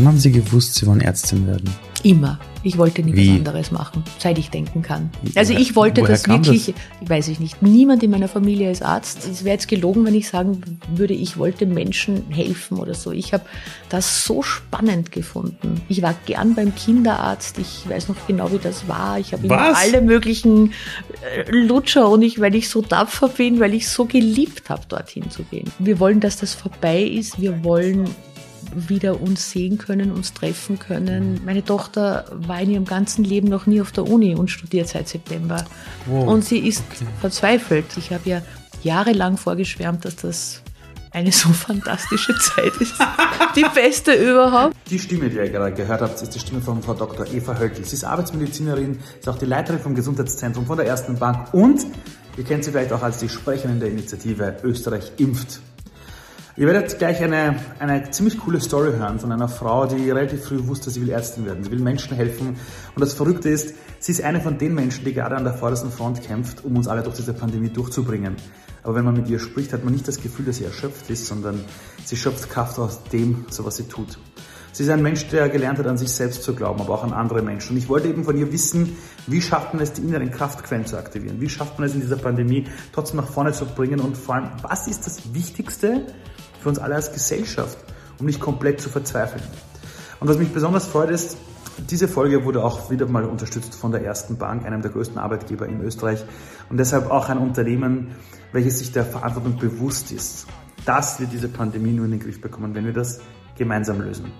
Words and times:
Wann 0.00 0.08
haben 0.08 0.18
Sie 0.18 0.32
gewusst, 0.32 0.76
Sie 0.76 0.86
wollen 0.86 1.02
Ärztin 1.02 1.46
werden? 1.46 1.68
Immer. 2.04 2.40
Ich 2.62 2.78
wollte 2.78 3.02
nie 3.02 3.14
Wie? 3.14 3.30
anderes 3.32 3.70
machen, 3.70 4.02
seit 4.18 4.38
ich 4.38 4.48
denken 4.48 4.80
kann. 4.80 5.10
Also 5.34 5.52
ich 5.52 5.76
wollte 5.76 6.00
Woher 6.00 6.12
das 6.12 6.26
wirklich, 6.26 6.66
das? 6.66 6.74
ich 7.02 7.10
weiß 7.10 7.28
ich 7.28 7.38
nicht, 7.38 7.60
niemand 7.60 8.02
in 8.02 8.10
meiner 8.10 8.28
Familie 8.28 8.70
ist 8.70 8.82
Arzt. 8.82 9.28
Es 9.30 9.44
wäre 9.44 9.52
jetzt 9.52 9.68
gelogen, 9.68 10.06
wenn 10.06 10.14
ich 10.14 10.30
sagen 10.30 10.62
würde, 10.94 11.12
ich 11.12 11.36
wollte 11.36 11.66
Menschen 11.66 12.30
helfen 12.30 12.78
oder 12.78 12.94
so. 12.94 13.12
Ich 13.12 13.34
habe 13.34 13.44
das 13.90 14.24
so 14.24 14.42
spannend 14.42 15.12
gefunden. 15.12 15.82
Ich 15.90 16.00
war 16.00 16.14
gern 16.24 16.54
beim 16.54 16.74
Kinderarzt, 16.74 17.58
ich 17.58 17.86
weiß 17.86 18.08
noch 18.08 18.16
genau, 18.26 18.50
wie 18.52 18.58
das 18.58 18.88
war. 18.88 19.18
Ich 19.18 19.34
habe 19.34 19.44
immer 19.44 19.76
alle 19.76 20.00
möglichen 20.00 20.72
äh, 21.36 21.50
Lutscher 21.50 22.08
und 22.08 22.22
ich, 22.22 22.40
weil 22.40 22.54
ich 22.54 22.70
so 22.70 22.80
tapfer 22.80 23.28
bin, 23.28 23.60
weil 23.60 23.74
ich 23.74 23.86
so 23.86 24.06
geliebt 24.06 24.70
habe, 24.70 24.80
dorthin 24.88 25.30
zu 25.30 25.42
gehen. 25.42 25.70
Wir 25.78 26.00
wollen, 26.00 26.20
dass 26.20 26.38
das 26.38 26.54
vorbei 26.54 27.02
ist. 27.02 27.38
Wir 27.38 27.62
wollen 27.62 28.08
wieder 28.74 29.20
uns 29.20 29.50
sehen 29.50 29.78
können, 29.78 30.12
uns 30.12 30.32
treffen 30.32 30.78
können. 30.78 31.40
Meine 31.44 31.64
Tochter 31.64 32.24
war 32.32 32.60
in 32.60 32.70
ihrem 32.70 32.84
ganzen 32.84 33.24
Leben 33.24 33.48
noch 33.48 33.66
nie 33.66 33.80
auf 33.80 33.92
der 33.92 34.08
Uni 34.08 34.34
und 34.34 34.50
studiert 34.50 34.88
seit 34.88 35.08
September. 35.08 35.64
Wow. 36.06 36.28
Und 36.28 36.44
sie 36.44 36.58
ist 36.58 36.84
verzweifelt. 37.20 37.86
Ich 37.96 38.12
habe 38.12 38.28
ja 38.28 38.42
jahrelang 38.82 39.36
vorgeschwärmt, 39.36 40.04
dass 40.04 40.16
das 40.16 40.62
eine 41.12 41.32
so 41.32 41.48
fantastische 41.50 42.36
Zeit 42.38 42.72
ist. 42.80 42.94
Die 43.56 43.64
beste 43.74 44.12
überhaupt. 44.12 44.76
Die 44.88 44.98
Stimme, 44.98 45.28
die 45.28 45.36
ihr 45.36 45.48
gerade 45.48 45.74
gehört 45.74 46.00
habt, 46.02 46.22
ist 46.22 46.34
die 46.34 46.38
Stimme 46.38 46.60
von 46.60 46.82
Frau 46.82 46.94
Dr. 46.94 47.26
Eva 47.26 47.58
Höckel. 47.58 47.84
Sie 47.84 47.94
ist 47.94 48.04
Arbeitsmedizinerin, 48.04 48.98
ist 49.18 49.28
auch 49.28 49.38
die 49.38 49.46
Leiterin 49.46 49.80
vom 49.80 49.94
Gesundheitszentrum 49.94 50.66
von 50.66 50.76
der 50.76 50.86
Ersten 50.86 51.18
Bank 51.18 51.52
und 51.52 51.84
ihr 52.36 52.44
kennt 52.44 52.64
sie 52.64 52.70
vielleicht 52.70 52.92
auch 52.92 53.02
als 53.02 53.18
die 53.18 53.28
Sprecherin 53.28 53.80
der 53.80 53.90
Initiative 53.90 54.56
Österreich 54.62 55.12
impft. 55.16 55.60
Ihr 56.60 56.66
werdet 56.66 56.98
gleich 56.98 57.22
eine, 57.22 57.58
eine 57.78 58.10
ziemlich 58.10 58.36
coole 58.36 58.60
Story 58.60 58.92
hören 58.92 59.18
von 59.18 59.32
einer 59.32 59.48
Frau, 59.48 59.86
die 59.86 60.10
relativ 60.10 60.44
früh 60.44 60.66
wusste, 60.66 60.90
sie 60.90 61.00
will 61.00 61.08
Ärztin 61.08 61.46
werden. 61.46 61.64
Sie 61.64 61.70
will 61.70 61.78
Menschen 61.78 62.14
helfen. 62.14 62.48
Und 62.48 63.00
das 63.00 63.14
Verrückte 63.14 63.48
ist, 63.48 63.74
sie 63.98 64.12
ist 64.12 64.22
eine 64.22 64.42
von 64.42 64.58
den 64.58 64.74
Menschen, 64.74 65.06
die 65.06 65.14
gerade 65.14 65.36
an 65.36 65.44
der 65.44 65.54
vordersten 65.54 65.90
Front 65.90 66.22
kämpft, 66.22 66.62
um 66.62 66.76
uns 66.76 66.86
alle 66.86 67.02
durch 67.02 67.16
diese 67.16 67.32
Pandemie 67.32 67.70
durchzubringen. 67.70 68.36
Aber 68.82 68.94
wenn 68.94 69.06
man 69.06 69.14
mit 69.14 69.30
ihr 69.30 69.38
spricht, 69.38 69.72
hat 69.72 69.84
man 69.84 69.94
nicht 69.94 70.06
das 70.06 70.20
Gefühl, 70.20 70.44
dass 70.44 70.58
sie 70.58 70.64
erschöpft 70.64 71.08
ist, 71.08 71.24
sondern 71.24 71.64
sie 72.04 72.18
schöpft 72.18 72.50
Kraft 72.50 72.78
aus 72.78 73.04
dem, 73.04 73.46
so 73.48 73.64
was 73.64 73.76
sie 73.76 73.84
tut. 73.84 74.18
Sie 74.72 74.82
ist 74.82 74.90
ein 74.90 75.02
Mensch, 75.02 75.28
der 75.28 75.48
gelernt 75.48 75.78
hat, 75.78 75.86
an 75.86 75.96
sich 75.96 76.10
selbst 76.10 76.42
zu 76.42 76.54
glauben, 76.54 76.82
aber 76.82 76.92
auch 76.92 77.04
an 77.04 77.14
andere 77.14 77.40
Menschen. 77.40 77.72
Und 77.72 77.78
ich 77.78 77.88
wollte 77.88 78.08
eben 78.08 78.22
von 78.22 78.36
ihr 78.36 78.52
wissen, 78.52 78.98
wie 79.26 79.40
schafft 79.40 79.72
man 79.72 79.82
es, 79.82 79.94
die 79.94 80.02
inneren 80.02 80.30
Kraftquellen 80.30 80.84
zu 80.84 80.98
aktivieren? 80.98 81.40
Wie 81.40 81.48
schafft 81.48 81.78
man 81.78 81.88
es 81.88 81.94
in 81.94 82.02
dieser 82.02 82.16
Pandemie 82.16 82.66
trotzdem 82.92 83.16
nach 83.16 83.28
vorne 83.28 83.52
zu 83.52 83.64
bringen? 83.64 83.98
Und 84.00 84.18
vor 84.18 84.34
allem, 84.34 84.50
was 84.60 84.88
ist 84.88 85.06
das 85.06 85.32
Wichtigste 85.32 86.02
für 86.60 86.68
uns 86.68 86.78
alle 86.78 86.94
als 86.94 87.12
Gesellschaft, 87.12 87.78
um 88.18 88.26
nicht 88.26 88.40
komplett 88.40 88.80
zu 88.80 88.88
verzweifeln? 88.88 89.42
Und 90.20 90.28
was 90.28 90.38
mich 90.38 90.52
besonders 90.52 90.86
freut, 90.86 91.10
ist, 91.10 91.36
diese 91.88 92.08
Folge 92.08 92.44
wurde 92.44 92.62
auch 92.62 92.90
wieder 92.90 93.06
mal 93.06 93.24
unterstützt 93.24 93.74
von 93.74 93.90
der 93.90 94.04
Ersten 94.04 94.36
Bank, 94.36 94.66
einem 94.66 94.82
der 94.82 94.90
größten 94.90 95.18
Arbeitgeber 95.18 95.66
in 95.66 95.80
Österreich 95.80 96.24
und 96.68 96.76
deshalb 96.76 97.10
auch 97.10 97.28
ein 97.28 97.38
Unternehmen, 97.38 98.14
welches 98.52 98.80
sich 98.80 98.92
der 98.92 99.04
Verantwortung 99.04 99.56
bewusst 99.58 100.12
ist, 100.12 100.46
dass 100.84 101.20
wir 101.20 101.26
diese 101.26 101.48
Pandemie 101.48 101.92
nur 101.92 102.04
in 102.04 102.12
den 102.12 102.20
Griff 102.20 102.40
bekommen, 102.40 102.74
wenn 102.74 102.84
wir 102.84 102.92
das 102.92 103.20
gemeinsam 103.56 104.00
lösen. 104.00 104.32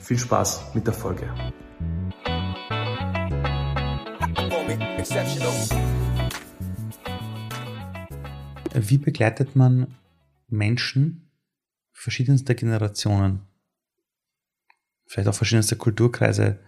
Viel 0.00 0.18
Spaß 0.18 0.74
mit 0.74 0.86
der 0.86 0.94
Folge. 0.94 1.30
Wie 8.74 8.98
begleitet 8.98 9.54
man 9.54 9.86
Menschen 10.52 11.30
verschiedenster 11.92 12.54
Generationen, 12.54 13.42
vielleicht 15.06 15.28
auch 15.28 15.34
verschiedenster 15.34 15.76
Kulturkreise, 15.76 16.58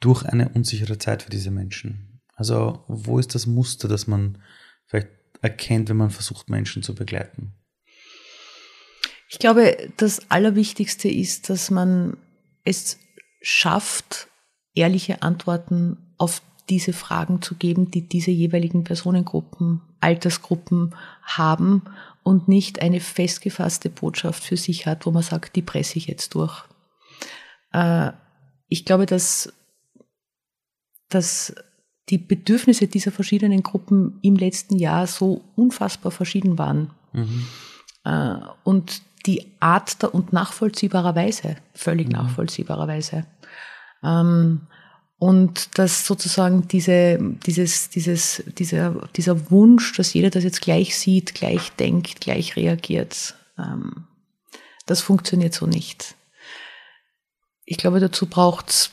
durch 0.00 0.24
eine 0.24 0.48
unsichere 0.50 0.98
Zeit 0.98 1.22
für 1.22 1.30
diese 1.30 1.50
Menschen? 1.50 2.20
Also 2.34 2.84
wo 2.88 3.18
ist 3.18 3.34
das 3.34 3.46
Muster, 3.46 3.88
das 3.88 4.06
man 4.06 4.38
vielleicht 4.86 5.08
erkennt, 5.40 5.88
wenn 5.88 5.96
man 5.96 6.10
versucht, 6.10 6.50
Menschen 6.50 6.82
zu 6.82 6.94
begleiten? 6.94 7.54
Ich 9.28 9.38
glaube, 9.38 9.90
das 9.96 10.30
Allerwichtigste 10.30 11.08
ist, 11.08 11.48
dass 11.48 11.70
man 11.70 12.16
es 12.64 12.98
schafft, 13.40 14.28
ehrliche 14.74 15.22
Antworten 15.22 15.96
auf 16.18 16.42
diese 16.68 16.92
Fragen 16.92 17.42
zu 17.42 17.54
geben, 17.54 17.90
die 17.90 18.08
diese 18.08 18.30
jeweiligen 18.30 18.84
Personengruppen, 18.84 19.80
Altersgruppen 20.02 20.94
haben 21.22 21.82
und 22.22 22.48
nicht 22.48 22.82
eine 22.82 23.00
festgefasste 23.00 23.90
Botschaft 23.90 24.44
für 24.44 24.56
sich 24.56 24.86
hat, 24.86 25.06
wo 25.06 25.10
man 25.10 25.22
sagt, 25.22 25.56
die 25.56 25.62
presse 25.62 25.98
ich 25.98 26.06
jetzt 26.06 26.34
durch. 26.34 26.64
Äh, 27.72 28.12
Ich 28.68 28.84
glaube, 28.86 29.04
dass, 29.06 29.52
dass 31.10 31.54
die 32.08 32.18
Bedürfnisse 32.18 32.86
dieser 32.86 33.12
verschiedenen 33.12 33.62
Gruppen 33.62 34.18
im 34.22 34.36
letzten 34.36 34.76
Jahr 34.78 35.06
so 35.06 35.44
unfassbar 35.56 36.10
verschieden 36.10 36.56
waren. 36.58 36.90
Äh, 38.04 38.36
Und 38.64 39.02
die 39.26 39.52
Art 39.60 40.02
der, 40.02 40.14
und 40.14 40.32
nachvollziehbarerweise, 40.32 41.56
völlig 41.74 42.08
nachvollziehbarerweise. 42.08 43.24
Ähm, 44.02 44.62
und 45.22 45.78
dass 45.78 46.04
sozusagen 46.04 46.66
diese, 46.66 47.16
dieses, 47.46 47.90
dieses, 47.90 48.42
dieser, 48.58 49.08
dieser 49.14 49.52
Wunsch, 49.52 49.92
dass 49.92 50.14
jeder 50.14 50.30
das 50.30 50.42
jetzt 50.42 50.60
gleich 50.60 50.98
sieht, 50.98 51.32
gleich 51.32 51.70
denkt, 51.76 52.20
gleich 52.20 52.56
reagiert, 52.56 53.36
ähm, 53.56 54.08
das 54.84 55.00
funktioniert 55.00 55.54
so 55.54 55.66
nicht. 55.66 56.16
Ich 57.64 57.76
glaube, 57.76 58.00
dazu 58.00 58.26
braucht's 58.26 58.90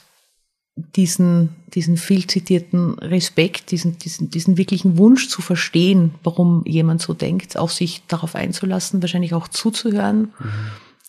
diesen, 0.76 1.56
diesen 1.74 1.98
viel 1.98 2.28
zitierten 2.28 3.00
Respekt, 3.00 3.72
diesen, 3.72 3.98
diesen, 3.98 4.30
diesen 4.30 4.56
wirklichen 4.56 5.00
Wunsch 5.00 5.30
zu 5.30 5.42
verstehen, 5.42 6.14
warum 6.22 6.64
jemand 6.68 7.02
so 7.02 7.16
denkt, 7.16 7.58
auch 7.58 7.72
sich 7.72 8.04
darauf 8.08 8.36
einzulassen, 8.36 9.02
wahrscheinlich 9.02 9.34
auch 9.34 9.48
zuzuhören. 9.48 10.32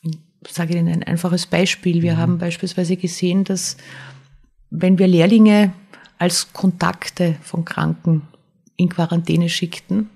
Ich 0.03 0.55
sage 0.55 0.79
Ihnen 0.79 0.89
ein 0.89 1.03
einfaches 1.03 1.45
Beispiel. 1.45 2.01
Wir 2.01 2.17
haben 2.17 2.39
beispielsweise 2.39 2.97
gesehen, 2.97 3.45
dass 3.45 3.77
wenn 4.71 4.99
wir 4.99 5.07
Lehrlinge 5.07 5.73
als 6.19 6.53
Kontakte 6.53 7.37
von 7.43 7.65
Kranken 7.65 8.29
in 8.77 8.89
Quarantäne 8.89 9.49
schickten, 9.49 10.11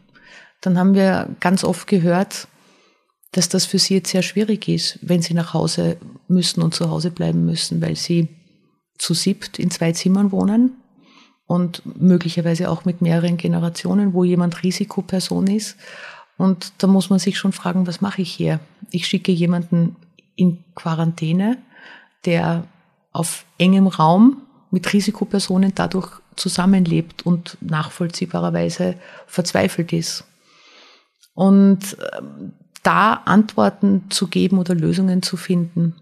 dann 0.61 0.79
haben 0.79 0.95
wir 0.95 1.29
ganz 1.41 1.65
oft 1.65 1.87
gehört, 1.87 2.49
dass 3.33 3.49
das 3.49 3.67
für 3.67 3.79
sie 3.79 3.95
jetzt 3.95 4.11
sehr 4.11 4.23
schwierig 4.23 4.69
ist, 4.69 4.99
wenn 5.03 5.21
sie 5.21 5.35
nach 5.35 5.55
Hause 5.55 5.99
müssen 6.29 6.63
und 6.63 6.75
zu 6.75 6.89
Hause 6.89 7.11
bleiben 7.11 7.45
müssen, 7.45 7.83
weil 7.83 7.97
sie 7.97 8.29
zu 8.97 9.13
siebt 9.13 9.59
in 9.59 9.71
zwei 9.71 9.93
Zimmern 9.93 10.31
wohnen 10.31 10.77
und 11.47 11.83
möglicherweise 12.01 12.71
auch 12.71 12.85
mit 12.85 13.03
mehreren 13.03 13.37
Generationen, 13.37 14.15
wo 14.15 14.25
jemand 14.25 14.63
Risikoperson 14.63 15.49
ist. 15.49 15.77
Und 16.37 16.73
da 16.79 16.87
muss 16.87 17.11
man 17.11 17.19
sich 17.19 17.39
schon 17.39 17.53
fragen, 17.53 17.87
was 17.87 18.01
mache 18.01 18.23
ich 18.23 18.33
hier? 18.33 18.61
Ich 18.91 19.07
schicke 19.07 19.33
jemanden 19.33 19.97
in 20.37 20.65
Quarantäne, 20.75 21.59
der 22.25 22.67
auf 23.15 23.47
engem 23.59 23.87
Raum 23.87 24.43
mit 24.71 24.93
Risikopersonen 24.93 25.73
dadurch 25.75 26.11
zusammenlebt 26.37 27.25
und 27.25 27.57
nachvollziehbarerweise 27.61 28.97
verzweifelt 29.27 29.93
ist. 29.93 30.25
Und 31.33 31.97
ähm, 32.19 32.53
da 32.83 33.15
Antworten 33.15 34.11
zu 34.11 34.27
geben 34.27 34.59
oder 34.59 34.75
Lösungen 34.75 35.23
zu 35.23 35.37
finden, 35.37 35.95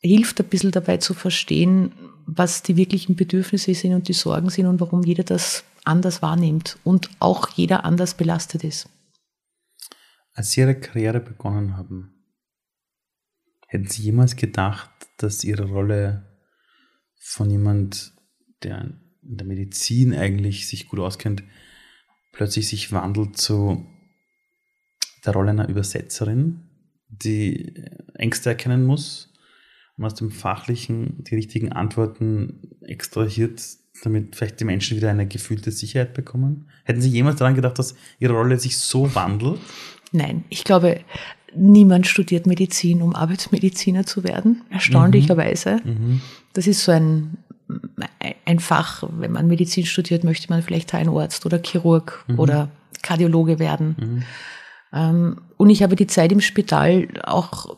hilft 0.00 0.40
ein 0.40 0.48
bisschen 0.48 0.72
dabei 0.72 0.98
zu 0.98 1.14
verstehen, 1.14 1.92
was 2.26 2.62
die 2.62 2.76
wirklichen 2.76 3.16
Bedürfnisse 3.16 3.74
sind 3.74 3.94
und 3.94 4.08
die 4.08 4.12
Sorgen 4.12 4.50
sind 4.50 4.66
und 4.66 4.80
warum 4.80 5.02
jeder 5.02 5.24
das 5.24 5.64
anders 5.84 6.20
wahrnimmt 6.20 6.78
und 6.82 7.10
auch 7.20 7.48
jeder 7.50 7.84
anders 7.84 8.14
belastet 8.14 8.64
ist. 8.64 8.88
Als 10.32 10.50
Sie 10.50 10.62
Ihre 10.62 10.74
Karriere 10.74 11.20
begonnen 11.20 11.76
haben, 11.76 12.12
hätten 13.68 13.88
Sie 13.88 14.02
jemals 14.02 14.34
gedacht, 14.34 14.90
dass 15.16 15.44
Ihre 15.44 15.64
Rolle 15.64 16.24
von 17.18 17.50
jemand, 17.50 18.12
der 18.62 18.92
in 19.22 19.36
der 19.36 19.46
Medizin 19.46 20.14
eigentlich 20.14 20.68
sich 20.68 20.88
gut 20.88 21.00
auskennt, 21.00 21.42
plötzlich 22.32 22.68
sich 22.68 22.92
wandelt 22.92 23.36
zu 23.36 23.86
der 25.24 25.32
Rolle 25.32 25.50
einer 25.50 25.68
Übersetzerin, 25.68 26.68
die 27.08 27.74
Ängste 28.14 28.50
erkennen 28.50 28.84
muss 28.84 29.32
und 29.96 30.04
aus 30.04 30.14
dem 30.14 30.30
Fachlichen 30.30 31.24
die 31.24 31.36
richtigen 31.36 31.72
Antworten 31.72 32.76
extrahiert, 32.82 33.62
damit 34.02 34.36
vielleicht 34.36 34.60
die 34.60 34.64
Menschen 34.64 34.96
wieder 34.96 35.10
eine 35.10 35.26
gefühlte 35.26 35.70
Sicherheit 35.70 36.14
bekommen? 36.14 36.68
Hätten 36.84 37.00
Sie 37.00 37.08
jemals 37.08 37.36
daran 37.36 37.54
gedacht, 37.54 37.78
dass 37.78 37.94
Ihre 38.18 38.34
Rolle 38.34 38.58
sich 38.58 38.76
so 38.76 39.14
wandelt? 39.14 39.60
Nein, 40.12 40.44
ich 40.48 40.64
glaube, 40.64 41.00
niemand 41.56 42.06
studiert 42.06 42.46
Medizin, 42.46 43.02
um 43.02 43.14
Arbeitsmediziner 43.14 44.06
zu 44.06 44.24
werden, 44.24 44.62
erstaunlicherweise. 44.70 45.80
Das 46.52 46.66
ist 46.66 46.84
so 46.84 46.92
ein, 46.92 47.38
ein 48.44 48.58
Fach, 48.58 49.04
wenn 49.18 49.32
man 49.32 49.46
Medizin 49.46 49.86
studiert, 49.86 50.24
möchte 50.24 50.48
man 50.50 50.62
vielleicht 50.62 50.90
Zahnarzt 50.90 51.44
oder 51.46 51.60
Chirurg 51.62 52.24
oder 52.36 52.68
Kardiologe 53.02 53.58
werden. 53.58 54.24
Ähm, 54.92 55.38
Und 55.56 55.70
ich 55.70 55.82
habe 55.82 55.96
die 55.96 56.06
Zeit 56.06 56.32
im 56.32 56.40
Spital 56.40 57.08
auch 57.24 57.76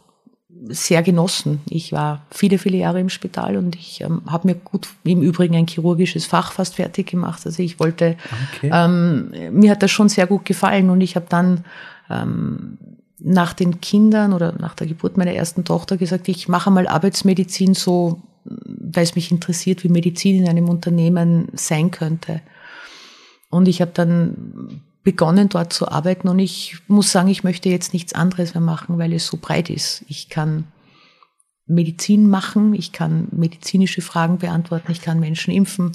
sehr 0.69 1.02
genossen. 1.02 1.61
Ich 1.69 1.93
war 1.93 2.26
viele, 2.31 2.58
viele 2.58 2.78
Jahre 2.78 2.99
im 3.00 3.08
Spital 3.08 3.56
und 3.56 3.76
ich 3.76 4.00
ähm, 4.00 4.23
habe 4.26 4.49
mir 4.49 4.55
gut 4.55 4.88
im 5.05 5.23
Übrigen 5.23 5.55
ein 5.55 5.67
chirurgisches 5.67 6.26
Fach 6.26 6.52
fast 6.52 6.76
fertig 6.76 7.06
gemacht. 7.08 7.43
Also 7.44 7.62
ich 7.62 7.78
wollte, 7.78 8.17
Okay. 8.56 8.70
ähm, 8.73 9.31
mir 9.52 9.70
hat 9.70 9.82
das 9.82 9.90
schon 9.90 10.08
sehr 10.08 10.26
gut 10.26 10.44
gefallen 10.44 10.90
und 10.90 11.00
ich 11.02 11.14
habe 11.14 11.26
dann 11.28 11.64
ähm, 12.11 12.78
nach 13.18 13.52
den 13.52 13.80
Kindern 13.80 14.32
oder 14.32 14.54
nach 14.58 14.74
der 14.74 14.86
Geburt 14.86 15.16
meiner 15.16 15.32
ersten 15.32 15.64
Tochter 15.64 15.96
gesagt, 15.96 16.28
ich 16.28 16.48
mache 16.48 16.70
mal 16.70 16.86
Arbeitsmedizin 16.86 17.74
so, 17.74 18.22
weil 18.44 19.04
es 19.04 19.14
mich 19.14 19.30
interessiert, 19.30 19.84
wie 19.84 19.88
Medizin 19.88 20.42
in 20.42 20.48
einem 20.48 20.68
Unternehmen 20.68 21.48
sein 21.54 21.90
könnte. 21.90 22.42
Und 23.50 23.68
ich 23.68 23.80
habe 23.80 23.92
dann 23.94 24.82
begonnen, 25.02 25.48
dort 25.48 25.72
zu 25.72 25.88
arbeiten. 25.88 26.28
Und 26.28 26.40
ich 26.40 26.78
muss 26.88 27.12
sagen, 27.12 27.28
ich 27.28 27.44
möchte 27.44 27.68
jetzt 27.68 27.92
nichts 27.92 28.12
anderes 28.12 28.54
mehr 28.54 28.60
machen, 28.60 28.98
weil 28.98 29.12
es 29.12 29.26
so 29.26 29.38
breit 29.40 29.70
ist. 29.70 30.04
Ich 30.08 30.28
kann 30.28 30.64
Medizin 31.66 32.28
machen, 32.28 32.74
ich 32.74 32.92
kann 32.92 33.28
medizinische 33.30 34.02
Fragen 34.02 34.38
beantworten, 34.38 34.92
ich 34.92 35.00
kann 35.00 35.20
Menschen 35.20 35.54
impfen. 35.54 35.92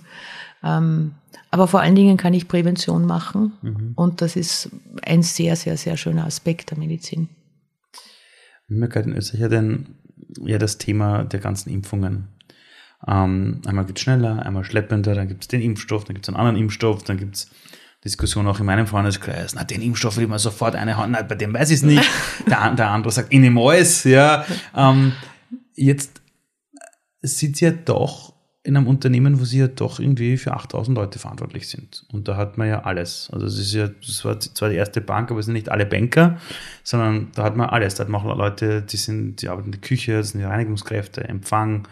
Ähm, 0.63 1.16
aber 1.50 1.68
vor 1.68 1.81
allen 1.81 1.96
Dingen 1.96 2.18
kann 2.18 2.34
ich 2.34 2.48
Prävention 2.48 3.06
machen. 3.06 3.54
Und 3.96 4.22
das 4.22 4.36
ist 4.36 4.69
ein 5.04 5.24
sehr, 5.24 5.56
sehr, 5.56 5.78
sehr 5.78 5.98
schöner 5.98 6.25
Aspekt 6.25 6.72
der 6.72 6.78
Medizin. 6.78 7.30
Mir 8.68 8.88
gehört 8.88 9.08
in 9.08 9.16
Österreich 9.16 9.52
ja, 10.46 10.58
das 10.58 10.78
Thema 10.78 11.24
der 11.24 11.40
ganzen 11.40 11.72
Impfungen. 11.72 12.28
Ähm, 13.08 13.62
einmal 13.66 13.86
geht 13.86 13.98
es 13.98 14.04
schneller, 14.04 14.46
einmal 14.46 14.63
schleppender, 14.63 15.16
dann 15.16 15.28
gibt 15.28 15.42
es 15.42 15.48
den 15.48 15.62
Impfstoff, 15.62 16.04
dann 16.04 16.13
gibt 16.13 16.25
es 16.25 16.30
einen 16.30 16.38
anderen 16.38 16.58
Impfstoff, 16.58 17.04
dann 17.04 17.18
gibt 17.18 17.36
es 17.36 17.50
Diskussionen 18.06 18.48
auch 18.48 18.60
in 18.60 18.66
meinem 18.66 18.88
Freundeskreis, 18.88 19.54
na, 19.56 19.64
den 19.64 19.81
Impfstoff 19.81 20.18
will 20.18 20.24
ich 20.24 20.30
mal 20.30 20.40
sofort 20.40 20.75
eine 20.75 20.98
Hand, 20.98 21.12
na, 21.12 21.22
bei 21.22 21.36
dem 21.36 21.54
weiß 21.54 21.69
ich 21.69 21.78
es 21.78 21.84
nicht. 21.84 22.10
der, 22.48 22.74
der 22.75 22.90
andere 22.90 23.12
sagt, 23.12 23.34
ich 23.34 23.40
nehme 23.40 23.62
alles, 23.62 24.04
ja. 24.04 24.46
Ähm, 24.75 25.14
jetzt 25.75 26.22
sitzt 27.22 27.57
sie 27.57 27.66
ja 27.66 27.72
doch 27.72 28.34
in 28.63 28.78
einem 28.78 28.88
Unternehmen, 28.88 29.40
wo 29.40 29.46
sie 29.46 29.60
ja 29.60 29.68
doch 29.68 30.00
irgendwie 30.00 30.38
für 30.38 30.54
8000 30.54 30.96
Leute 30.96 31.18
verantwortlich 31.18 31.68
sind. 31.68 32.06
Und 32.12 32.28
da 32.28 32.38
hat 32.38 32.58
man 32.60 32.68
ja 32.68 32.84
alles. 32.84 33.30
Also 33.31 33.48
es 33.48 33.58
ist 33.58 33.74
ja, 33.74 33.88
das 33.88 34.24
war 34.24 34.40
zwar 34.40 34.69
die 34.69 34.75
erste 34.75 35.02
Bank, 35.02 35.31
aber 35.31 35.40
es 35.40 35.48
sind 35.48 35.54
nicht 35.54 35.69
alle 35.69 35.88
Banker, 35.88 36.38
sondern 36.84 37.31
da 37.34 37.44
hat 37.44 37.58
man 37.58 37.69
alles. 37.69 37.96
Da 37.96 38.04
hat 38.04 38.10
man 38.10 38.22
auch 38.22 38.38
Leute, 38.38 38.84
die 38.84 38.98
sind, 38.98 39.42
die 39.42 39.50
arbeiten 39.50 39.69
in 39.69 39.72
der 39.72 39.81
Küche, 39.81 40.18
das 40.18 40.30
sind 40.30 40.42
die 40.42 40.46
Reinigungskräfte, 40.46 41.24
Empfang. 41.24 41.88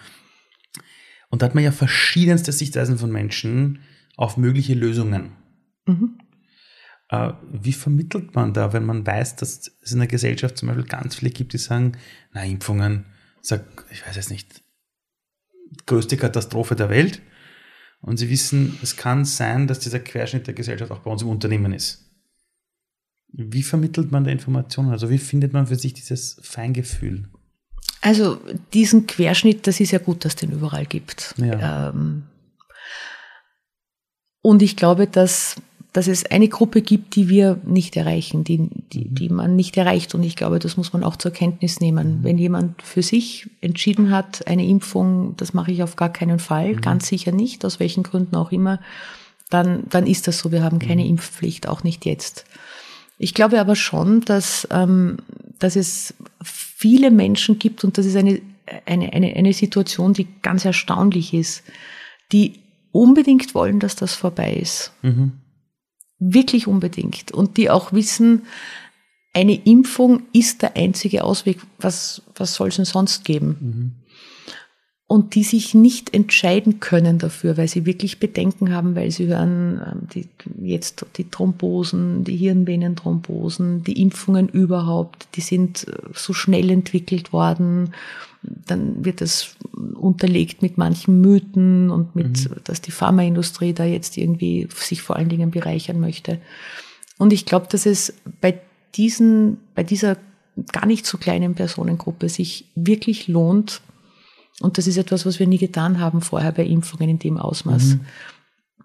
Und 1.29 1.41
da 1.41 1.47
hat 1.47 1.55
man 1.55 1.63
ja 1.63 1.71
verschiedenste 1.71 2.51
Sichtweisen 2.51 2.99
von 2.99 3.11
Menschen 3.11 3.79
auf 4.15 4.37
mögliche 4.37 4.75
Lösungen. 4.75 5.31
Mhm. 5.87 6.19
Äh, 7.09 7.33
Wie 7.51 7.73
vermittelt 7.73 8.35
man 8.35 8.53
da, 8.53 8.73
wenn 8.73 8.85
man 8.85 9.07
weiß, 9.07 9.37
dass 9.37 9.71
es 9.81 9.91
in 9.91 9.99
der 9.99 10.07
Gesellschaft 10.07 10.57
zum 10.57 10.67
Beispiel 10.67 10.85
ganz 10.85 11.15
viele 11.15 11.31
gibt, 11.31 11.53
die 11.53 11.57
sagen, 11.57 11.93
na, 12.31 12.45
Impfungen, 12.45 13.05
sag, 13.41 13.63
ich 13.89 14.05
weiß 14.05 14.15
jetzt 14.15 14.29
nicht, 14.29 14.61
größte 15.85 16.17
Katastrophe 16.17 16.75
der 16.75 16.89
Welt. 16.89 17.21
Und 18.01 18.17
sie 18.17 18.29
wissen, 18.29 18.77
es 18.81 18.95
kann 18.95 19.25
sein, 19.25 19.67
dass 19.67 19.79
dieser 19.79 19.99
Querschnitt 19.99 20.47
der 20.47 20.53
Gesellschaft 20.53 20.91
auch 20.91 20.99
bei 20.99 21.11
uns 21.11 21.21
im 21.21 21.29
Unternehmen 21.29 21.73
ist. 21.73 22.05
Wie 23.31 23.63
vermittelt 23.63 24.11
man 24.11 24.23
da 24.23 24.31
Informationen? 24.31 24.91
Also 24.91 25.09
wie 25.09 25.17
findet 25.17 25.53
man 25.53 25.67
für 25.67 25.75
sich 25.75 25.93
dieses 25.93 26.39
Feingefühl? 26.41 27.29
Also 28.01 28.39
diesen 28.73 29.07
Querschnitt, 29.07 29.67
das 29.67 29.79
ist 29.79 29.91
ja 29.91 29.99
gut, 29.99 30.23
dass 30.23 30.33
es 30.33 30.37
den 30.37 30.51
überall 30.51 30.85
gibt. 30.85 31.35
Ja. 31.37 31.89
Ähm, 31.89 32.23
und 34.41 34.61
ich 34.61 34.77
glaube, 34.77 35.05
dass, 35.05 35.55
dass 35.91 36.07
es 36.07 36.25
eine 36.25 36.47
Gruppe 36.47 36.81
gibt, 36.81 37.15
die 37.15 37.29
wir 37.29 37.59
nicht 37.65 37.97
erreichen, 37.97 38.43
die, 38.43 38.69
die, 38.93 39.05
die 39.09 39.29
man 39.29 39.55
nicht 39.55 39.75
erreicht. 39.75 40.13
Und 40.13 40.23
ich 40.23 40.35
glaube, 40.35 40.59
das 40.59 40.77
muss 40.77 40.93
man 40.93 41.03
auch 41.03 41.15
zur 41.15 41.31
Kenntnis 41.31 41.79
nehmen. 41.79 42.19
Wenn 42.21 42.37
jemand 42.37 42.81
für 42.83 43.01
sich 43.01 43.49
entschieden 43.61 44.11
hat, 44.11 44.45
eine 44.47 44.67
Impfung, 44.67 45.35
das 45.37 45.53
mache 45.53 45.71
ich 45.71 45.81
auf 45.81 45.95
gar 45.95 46.13
keinen 46.13 46.37
Fall, 46.37 46.75
ganz 46.75 47.07
sicher 47.07 47.31
nicht, 47.31 47.65
aus 47.65 47.79
welchen 47.79 48.03
Gründen 48.03 48.35
auch 48.35 48.51
immer, 48.51 48.79
dann, 49.49 49.83
dann 49.89 50.05
ist 50.05 50.27
das 50.27 50.37
so. 50.37 50.51
Wir 50.51 50.61
haben 50.61 50.77
keine 50.77 51.07
Impfpflicht, 51.07 51.67
auch 51.67 51.83
nicht 51.83 52.05
jetzt. 52.05 52.45
Ich 53.17 53.33
glaube 53.33 53.59
aber 53.59 53.75
schon, 53.75 54.21
dass, 54.21 54.67
ähm, 54.71 55.17
dass 55.57 55.75
es 55.75 56.13
viele 56.43 57.09
Menschen 57.09 57.57
gibt, 57.57 57.83
und 57.83 57.97
das 57.97 58.05
ist 58.05 58.15
eine, 58.15 58.39
eine, 58.85 59.11
eine, 59.11 59.35
eine 59.35 59.53
Situation, 59.53 60.13
die 60.13 60.27
ganz 60.43 60.65
erstaunlich 60.65 61.33
ist, 61.33 61.63
die 62.31 62.59
unbedingt 62.91 63.55
wollen, 63.55 63.79
dass 63.79 63.95
das 63.95 64.13
vorbei 64.13 64.53
ist. 64.53 64.93
Wirklich 66.19 66.67
unbedingt. 66.67 67.31
Und 67.31 67.57
die 67.57 67.69
auch 67.69 67.93
wissen, 67.93 68.43
eine 69.33 69.55
Impfung 69.55 70.23
ist 70.33 70.61
der 70.61 70.75
einzige 70.75 71.23
Ausweg. 71.23 71.59
Was, 71.79 72.21
was 72.35 72.55
soll 72.55 72.69
es 72.69 72.75
denn 72.75 72.85
sonst 72.85 73.25
geben? 73.25 73.95
Und 75.07 75.33
die 75.33 75.43
sich 75.43 75.73
nicht 75.73 76.13
entscheiden 76.13 76.79
können 76.79 77.19
dafür, 77.19 77.57
weil 77.57 77.67
sie 77.67 77.85
wirklich 77.85 78.19
Bedenken 78.19 78.73
haben, 78.73 78.95
weil 78.95 79.11
sie 79.11 79.27
hören, 79.27 79.81
ähm, 79.83 80.07
die, 80.13 80.27
jetzt 80.61 81.05
die 81.15 81.29
Thrombosen, 81.29 82.23
die 82.23 82.35
Hirnvenenthrombosen, 82.35 83.83
die 83.83 83.99
Impfungen 84.01 84.49
überhaupt, 84.49 85.27
die 85.35 85.41
sind 85.41 85.87
äh, 85.87 85.93
so 86.13 86.33
schnell 86.33 86.69
entwickelt 86.69 87.33
worden. 87.33 87.93
Dann 88.41 89.03
wird 89.03 89.21
das 89.21 89.55
unterlegt 89.95 90.61
mit 90.61 90.77
manchen 90.77 91.21
Mythen 91.21 91.89
und 91.89 92.15
mit, 92.15 92.49
dass 92.63 92.81
die 92.81 92.91
Pharmaindustrie 92.91 93.73
da 93.73 93.83
jetzt 93.85 94.17
irgendwie 94.17 94.67
sich 94.73 95.01
vor 95.01 95.15
allen 95.15 95.29
Dingen 95.29 95.51
bereichern 95.51 95.99
möchte. 95.99 96.39
Und 97.17 97.33
ich 97.33 97.45
glaube, 97.45 97.67
dass 97.69 97.85
es 97.85 98.13
bei 98.39 98.59
diesen, 98.95 99.57
bei 99.75 99.83
dieser 99.83 100.17
gar 100.71 100.85
nicht 100.85 101.05
so 101.05 101.17
kleinen 101.17 101.55
Personengruppe 101.55 102.29
sich 102.29 102.65
wirklich 102.75 103.27
lohnt, 103.27 103.81
und 104.61 104.77
das 104.77 104.87
ist 104.87 104.97
etwas, 104.97 105.25
was 105.25 105.39
wir 105.39 105.47
nie 105.47 105.57
getan 105.57 105.99
haben 105.99 106.21
vorher 106.21 106.51
bei 106.51 106.65
Impfungen 106.65 107.09
in 107.09 107.19
dem 107.19 107.37
Ausmaß, 107.37 107.97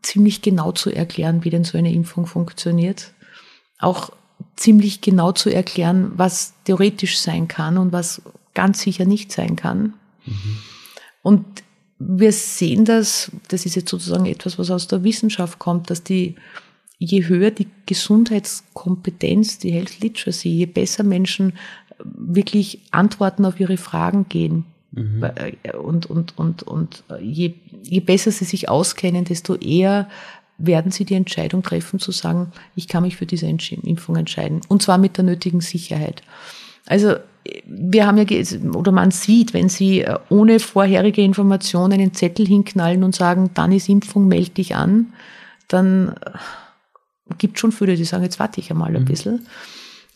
ziemlich 0.03 0.43
genau 0.43 0.73
zu 0.73 0.91
erklären, 0.91 1.45
wie 1.45 1.51
denn 1.51 1.65
so 1.65 1.77
eine 1.77 1.93
Impfung 1.93 2.27
funktioniert. 2.27 3.13
Auch 3.79 4.11
ziemlich 4.57 5.01
genau 5.01 5.33
zu 5.33 5.51
erklären, 5.51 6.13
was 6.17 6.55
theoretisch 6.65 7.19
sein 7.19 7.49
kann 7.49 7.79
und 7.79 7.93
was 7.93 8.23
ganz 8.55 8.81
sicher 8.81 9.05
nicht 9.05 9.33
sein 9.33 9.57
kann. 9.57 9.95
Und 11.23 11.45
wir 11.99 12.33
sehen 12.33 12.85
das, 12.85 13.31
das 13.49 13.67
ist 13.67 13.77
jetzt 13.77 13.91
sozusagen 13.91 14.27
etwas, 14.27 14.59
was 14.59 14.71
aus 14.71 14.89
der 14.89 15.05
Wissenschaft 15.05 15.59
kommt, 15.59 15.91
dass 15.91 16.03
die, 16.03 16.35
je 16.99 17.27
höher 17.27 17.51
die 17.51 17.69
Gesundheitskompetenz, 17.87 19.59
die 19.59 19.73
Health 19.73 20.01
Literacy, 20.01 20.49
je 20.49 20.67
besser 20.67 21.05
Menschen 21.05 21.55
wirklich 22.03 22.81
Antworten 22.91 23.45
auf 23.45 23.61
ihre 23.61 23.77
Fragen 23.77 24.29
gehen, 24.29 24.65
und, 25.83 26.07
und, 26.07 26.39
und, 26.39 26.63
und 26.63 27.05
je, 27.21 27.55
je 27.83 28.01
besser 28.01 28.31
sie 28.31 28.45
sich 28.45 28.69
auskennen, 28.69 29.25
desto 29.25 29.57
eher 29.57 30.09
werden 30.57 30.93
sie 30.93 31.05
die 31.05 31.15
Entscheidung 31.15 31.65
treffen 31.65 31.99
zu 31.99 32.13
sagen, 32.13 32.53
ich 32.77 32.87
kann 32.87 33.03
mich 33.03 33.17
für 33.17 33.27
diese 33.27 33.47
Impfung 33.47 34.17
entscheiden. 34.17 34.61
Und 34.69 34.83
zwar 34.83 34.99
mit 34.99 35.17
der 35.17 35.25
nötigen 35.25 35.61
Sicherheit. 35.61 36.23
Also 36.87 37.17
wir 37.67 38.07
haben 38.07 38.17
ja, 38.17 38.25
oder 38.75 38.93
man 38.93 39.11
sieht, 39.11 39.55
wenn 39.55 39.69
Sie 39.69 40.01
äh, 40.01 40.19
ohne 40.31 40.61
vorherige 40.61 41.23
Information 41.23 41.93
einen 41.93 42.15
Zettel 42.15 42.47
hinknallen 42.47 43.05
und 43.05 43.15
sagen, 43.15 43.51
dann 43.55 43.73
ist 43.73 43.89
Impfung, 43.89 44.29
melde 44.29 44.51
dich 44.51 44.75
an, 44.75 45.13
dann 45.69 46.15
äh, 46.25 47.35
gibt 47.39 47.59
schon 47.59 47.73
viele, 47.73 47.97
die 47.97 48.05
sagen, 48.05 48.25
jetzt 48.25 48.39
warte 48.39 48.61
ich 48.61 48.71
einmal 48.71 48.95
ein 48.97 49.05
bisschen. 49.05 49.47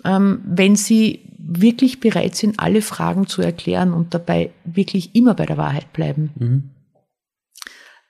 Ähm, 0.04 0.40
wenn 0.44 0.76
Sie 0.76 1.20
wirklich 1.38 2.00
bereit 2.00 2.34
sind, 2.34 2.58
alle 2.60 2.82
Fragen 2.82 3.26
zu 3.26 3.42
erklären 3.42 3.92
und 3.92 4.14
dabei 4.14 4.50
wirklich 4.64 5.14
immer 5.14 5.34
bei 5.34 5.46
der 5.46 5.56
Wahrheit 5.56 5.92
bleiben, 5.92 6.72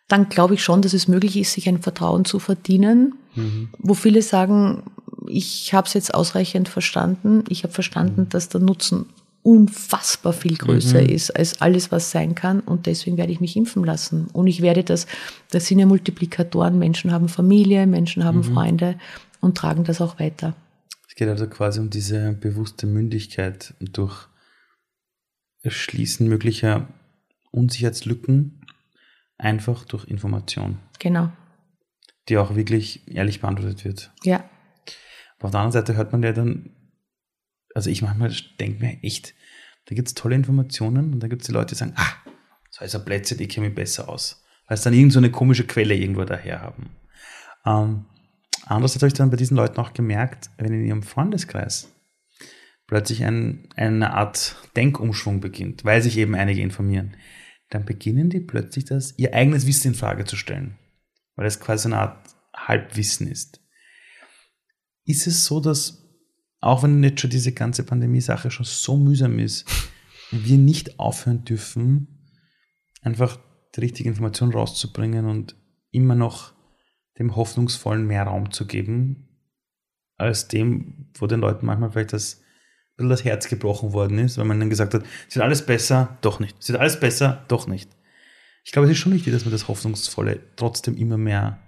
dann 0.09 0.29
glaube 0.29 0.55
ich 0.55 0.63
schon, 0.63 0.83
dass 0.83 0.93
es 0.93 1.09
möglich 1.09 1.37
ist, 1.37 1.53
sich 1.53 1.69
ein 1.69 1.81
Vertrauen 1.81 2.25
zu 2.25 2.39
verdienen, 2.39 3.15
wo 3.79 3.95
viele 3.95 4.23
sagen, 4.23 4.83
ich 5.27 5.73
habe 5.75 5.87
es 5.87 5.95
jetzt 5.95 6.15
ausreichend 6.15 6.69
verstanden, 6.69 7.45
ich 7.49 7.65
habe 7.65 7.73
verstanden, 7.73 8.29
dass 8.29 8.49
der 8.49 8.61
Nutzen 8.61 9.07
unfassbar 9.43 10.33
viel 10.33 10.57
größer 10.57 11.01
ist 11.09 11.31
als 11.31 11.61
alles, 11.63 11.91
was 11.91 12.11
sein 12.11 12.35
kann 12.35 12.61
und 12.61 12.87
deswegen 12.87 13.17
werde 13.17 13.33
ich 13.33 13.41
mich 13.41 13.57
impfen 13.57 13.85
lassen. 13.85 14.27
Und 14.33 14.47
ich 14.47 14.61
werde 14.61 14.85
das, 14.85 15.07
das 15.51 15.67
sind 15.67 15.79
ja 15.79 15.87
Multiplikatoren, 15.87 16.79
Menschen 16.79 17.13
haben 17.13 17.29
Familie, 17.29 17.87
Menschen 17.87 18.25
haben 18.25 18.43
Freunde 18.45 18.99
und 19.41 19.57
tragen 19.57 19.85
das 19.85 20.01
auch 20.01 20.19
weiter. 20.19 20.55
Es 21.09 21.15
geht 21.15 21.29
also 21.29 21.47
quasi 21.47 21.81
um 21.81 21.89
diese 21.89 22.33
bewusste 22.33 22.87
Mündigkeit 22.87 23.75
durch 23.81 24.27
Erschließen 25.63 26.29
möglicher 26.29 26.89
Unsicherheitslücken 27.51 28.61
einfach 29.39 29.85
durch 29.85 30.05
Information, 30.07 30.79
Genau. 30.99 31.31
die 32.29 32.37
auch 32.37 32.55
wirklich 32.55 33.09
ehrlich 33.09 33.41
beantwortet 33.41 33.85
wird. 33.85 34.11
Ja. 34.25 34.45
Auf 35.41 35.51
der 35.51 35.61
anderen 35.61 35.73
Seite 35.73 35.97
hört 35.97 36.13
man 36.13 36.23
ja 36.23 36.33
dann, 36.33 36.71
also 37.75 37.91
ich 37.91 38.03
manchmal 38.03 38.33
denke 38.59 38.85
mir 38.85 39.03
echt, 39.03 39.35
da 39.87 39.95
gibt 39.95 40.09
es 40.09 40.15
tolle 40.15 40.35
Informationen 40.35 41.13
und 41.13 41.21
dann 41.21 41.31
gibt 41.31 41.43
es 41.43 41.47
die 41.47 41.53
Leute, 41.53 41.75
die 41.75 41.79
sagen, 41.79 41.95
ah, 41.97 42.13
so 42.71 42.85
ist 42.85 42.95
ein 42.95 43.05
Plätze, 43.05 43.37
die 43.37 43.49
kenne 43.49 43.69
mich 43.69 43.75
besser 43.75 44.09
aus. 44.09 44.45
Weil 44.67 44.75
es 44.77 44.83
dann 44.83 44.93
irgend 44.93 45.13
so 45.13 45.19
eine 45.19 45.31
komische 45.31 45.67
Quelle 45.67 45.95
irgendwo 45.95 46.25
daher 46.25 46.61
haben. 46.61 46.91
Ähm, 47.65 48.05
andererseits 48.67 49.03
habe 49.03 49.09
ich 49.09 49.15
dann 49.15 49.31
bei 49.31 49.37
diesen 49.37 49.57
Leuten 49.57 49.81
auch 49.81 49.95
gemerkt, 49.95 50.51
wenn 50.59 50.73
in 50.73 50.85
ihrem 50.85 51.03
Freundeskreis 51.03 51.89
plötzlich 52.87 53.25
ein, 53.25 53.69
eine 53.77 54.15
Art 54.15 54.57
Denkumschwung 54.77 55.41
beginnt, 55.41 55.85
weil 55.85 56.03
sich 56.03 56.19
eben 56.19 56.35
einige 56.35 56.61
informieren, 56.61 57.17
dann 57.71 57.85
beginnen 57.85 58.31
die 58.31 58.41
plötzlich 58.41 58.87
das, 58.87 59.15
ihr 59.19 59.35
eigenes 59.35 59.67
Wissen 59.67 59.89
in 59.89 59.95
Frage 59.95 60.25
zu 60.25 60.37
stellen. 60.37 60.77
Weil 61.37 61.47
es 61.47 61.61
quasi 61.61 61.89
eine 61.89 61.99
Art 61.99 62.29
Halbwissen 62.57 63.29
ist. 63.29 63.61
Ist 65.09 65.27
es 65.27 65.47
so, 65.47 65.59
dass, 65.59 66.07
auch 66.61 66.83
wenn 66.83 67.03
jetzt 67.03 67.23
schon 67.23 67.31
diese 67.31 67.53
ganze 67.53 67.83
Pandemie-Sache 67.83 68.51
schon 68.51 68.67
so 68.67 68.99
mühsam 68.99 69.39
ist, 69.39 69.65
wir 70.31 70.59
nicht 70.59 71.01
aufhören 71.01 71.45
dürfen, 71.45 72.29
einfach 73.01 73.39
die 73.75 73.81
richtige 73.81 74.11
Information 74.11 74.53
rauszubringen 74.53 75.25
und 75.25 75.57
immer 75.93 76.15
noch 76.15 76.53
dem 77.19 77.37
Hoffnungsvollen 77.37 78.07
mehr 78.07 78.25
Raum 78.25 78.51
zu 78.51 78.67
geben, 78.67 79.29
als 80.19 80.49
dem, 80.49 81.11
wo 81.19 81.27
den 81.27 81.41
Leuten 81.41 81.65
manchmal 81.65 81.91
vielleicht 81.91 82.13
das, 82.13 82.43
das 82.99 83.25
Herz 83.25 83.49
gebrochen 83.49 83.95
worden 83.95 84.19
ist, 84.19 84.37
weil 84.37 84.45
man 84.45 84.61
dann 84.61 84.69
gesagt 84.69 84.93
hat, 84.93 85.05
es 85.27 85.37
wird 85.37 85.45
alles 85.45 85.65
besser, 85.65 86.19
doch 86.21 86.39
nicht. 86.39 86.55
Es 86.61 86.69
wird 86.69 86.81
alles 86.81 87.01
besser, 87.01 87.47
doch 87.49 87.67
nicht. 87.67 87.89
Ich 88.63 88.73
glaube, 88.73 88.87
es 88.87 88.93
ist 88.93 88.99
schon 88.99 89.15
wichtig, 89.15 89.33
dass 89.33 89.47
man 89.47 89.53
das 89.53 89.69
Hoffnungsvolle 89.69 90.41
trotzdem 90.57 90.99
immer 90.99 91.17
mehr 91.17 91.59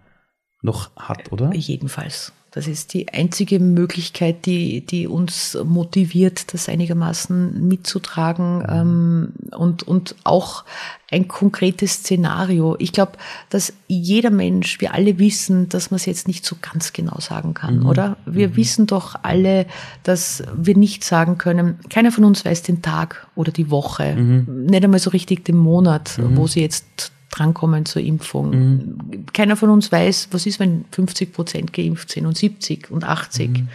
noch 0.63 0.91
hat, 0.97 1.33
oder? 1.33 1.53
Jedenfalls. 1.55 2.33
Das 2.53 2.67
ist 2.67 2.95
die 2.95 3.09
einzige 3.13 3.61
Möglichkeit, 3.61 4.45
die, 4.45 4.85
die 4.85 5.07
uns 5.07 5.57
motiviert, 5.65 6.53
das 6.53 6.69
einigermaßen 6.69 7.69
mitzutragen 7.69 8.67
ähm, 8.69 9.33
und, 9.57 9.85
und 9.85 10.17
auch 10.25 10.65
ein 11.13 11.29
konkretes 11.29 11.93
Szenario. 11.93 12.75
Ich 12.81 12.91
glaube, 12.93 13.13
dass 13.51 13.73
jeder 13.87 14.31
Mensch, 14.31 14.81
wir 14.81 14.95
alle 14.95 15.21
wissen, 15.21 15.69
dass 15.69 15.93
man 15.93 15.97
es 15.97 16.07
jetzt 16.07 16.27
nicht 16.27 16.45
so 16.45 16.57
ganz 16.61 16.93
genau 16.93 17.21
sagen 17.21 17.55
kann, 17.55 17.81
Mhm. 17.81 17.87
oder? 17.87 18.17
Wir 18.27 18.57
wissen 18.57 18.89
doch 18.89 19.15
alle, 19.23 19.67
dass 20.03 20.43
wir 20.53 20.77
nicht 20.77 21.05
sagen 21.05 21.39
können, 21.39 21.79
keiner 21.89 22.11
von 22.11 22.25
uns 22.25 22.45
weiß 22.45 22.63
den 22.65 22.83
Tag 22.83 23.29
oder 23.37 23.53
die 23.53 23.71
Woche, 23.71 24.17
Mhm. 24.17 24.67
nicht 24.67 24.83
einmal 24.83 24.99
so 24.99 25.11
richtig 25.11 25.45
den 25.45 25.57
Monat, 25.57 26.19
wo 26.35 26.49
sie 26.49 26.63
jetzt 26.63 27.13
drankommen 27.31 27.87
zur 27.87 28.03
Impfung. 28.03 28.51
Mhm. 28.51 29.27
Keiner 29.33 29.57
von 29.57 29.71
uns 29.71 29.91
weiß, 29.91 30.29
was 30.33 30.47
ist, 30.47 30.61
wenn 30.61 30.85
50 30.93 31.33
Prozent 31.33 31.73
geimpft 31.73 32.11
sind 32.11 32.27
und 32.27 32.37
70 32.37 32.91
und 32.91 33.05
80. 33.05 33.51
Mhm. 33.51 33.69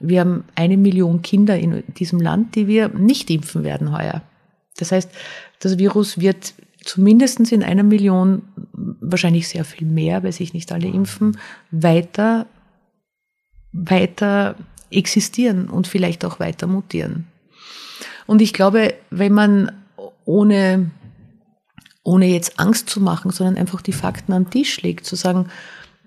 Wir 0.00 0.20
haben 0.20 0.44
eine 0.54 0.76
Million 0.76 1.22
Kinder 1.22 1.58
in 1.58 1.84
diesem 1.98 2.20
Land, 2.20 2.54
die 2.54 2.66
wir 2.66 2.88
nicht 2.88 3.30
impfen 3.30 3.64
werden 3.64 3.96
heuer. 3.96 4.22
Das 4.76 4.92
heißt, 4.92 5.10
das 5.60 5.78
Virus 5.78 6.18
wird 6.18 6.54
zumindest 6.84 7.52
in 7.52 7.62
einer 7.62 7.84
Million, 7.84 8.42
wahrscheinlich 8.72 9.48
sehr 9.48 9.64
viel 9.64 9.86
mehr, 9.86 10.22
weil 10.22 10.32
sich 10.32 10.54
nicht 10.54 10.72
alle 10.72 10.88
impfen, 10.88 11.38
weiter, 11.70 12.46
weiter 13.72 14.56
existieren 14.90 15.68
und 15.68 15.86
vielleicht 15.86 16.24
auch 16.24 16.40
weiter 16.40 16.66
mutieren. 16.66 17.26
Und 18.26 18.42
ich 18.42 18.52
glaube, 18.52 18.94
wenn 19.10 19.32
man 19.32 19.72
ohne, 20.24 20.90
ohne 22.04 22.26
jetzt 22.26 22.58
Angst 22.58 22.90
zu 22.90 23.00
machen, 23.00 23.30
sondern 23.30 23.56
einfach 23.56 23.80
die 23.80 23.92
Fakten 23.92 24.32
am 24.32 24.50
Tisch 24.50 24.82
legt, 24.82 25.06
zu 25.06 25.16
sagen, 25.16 25.46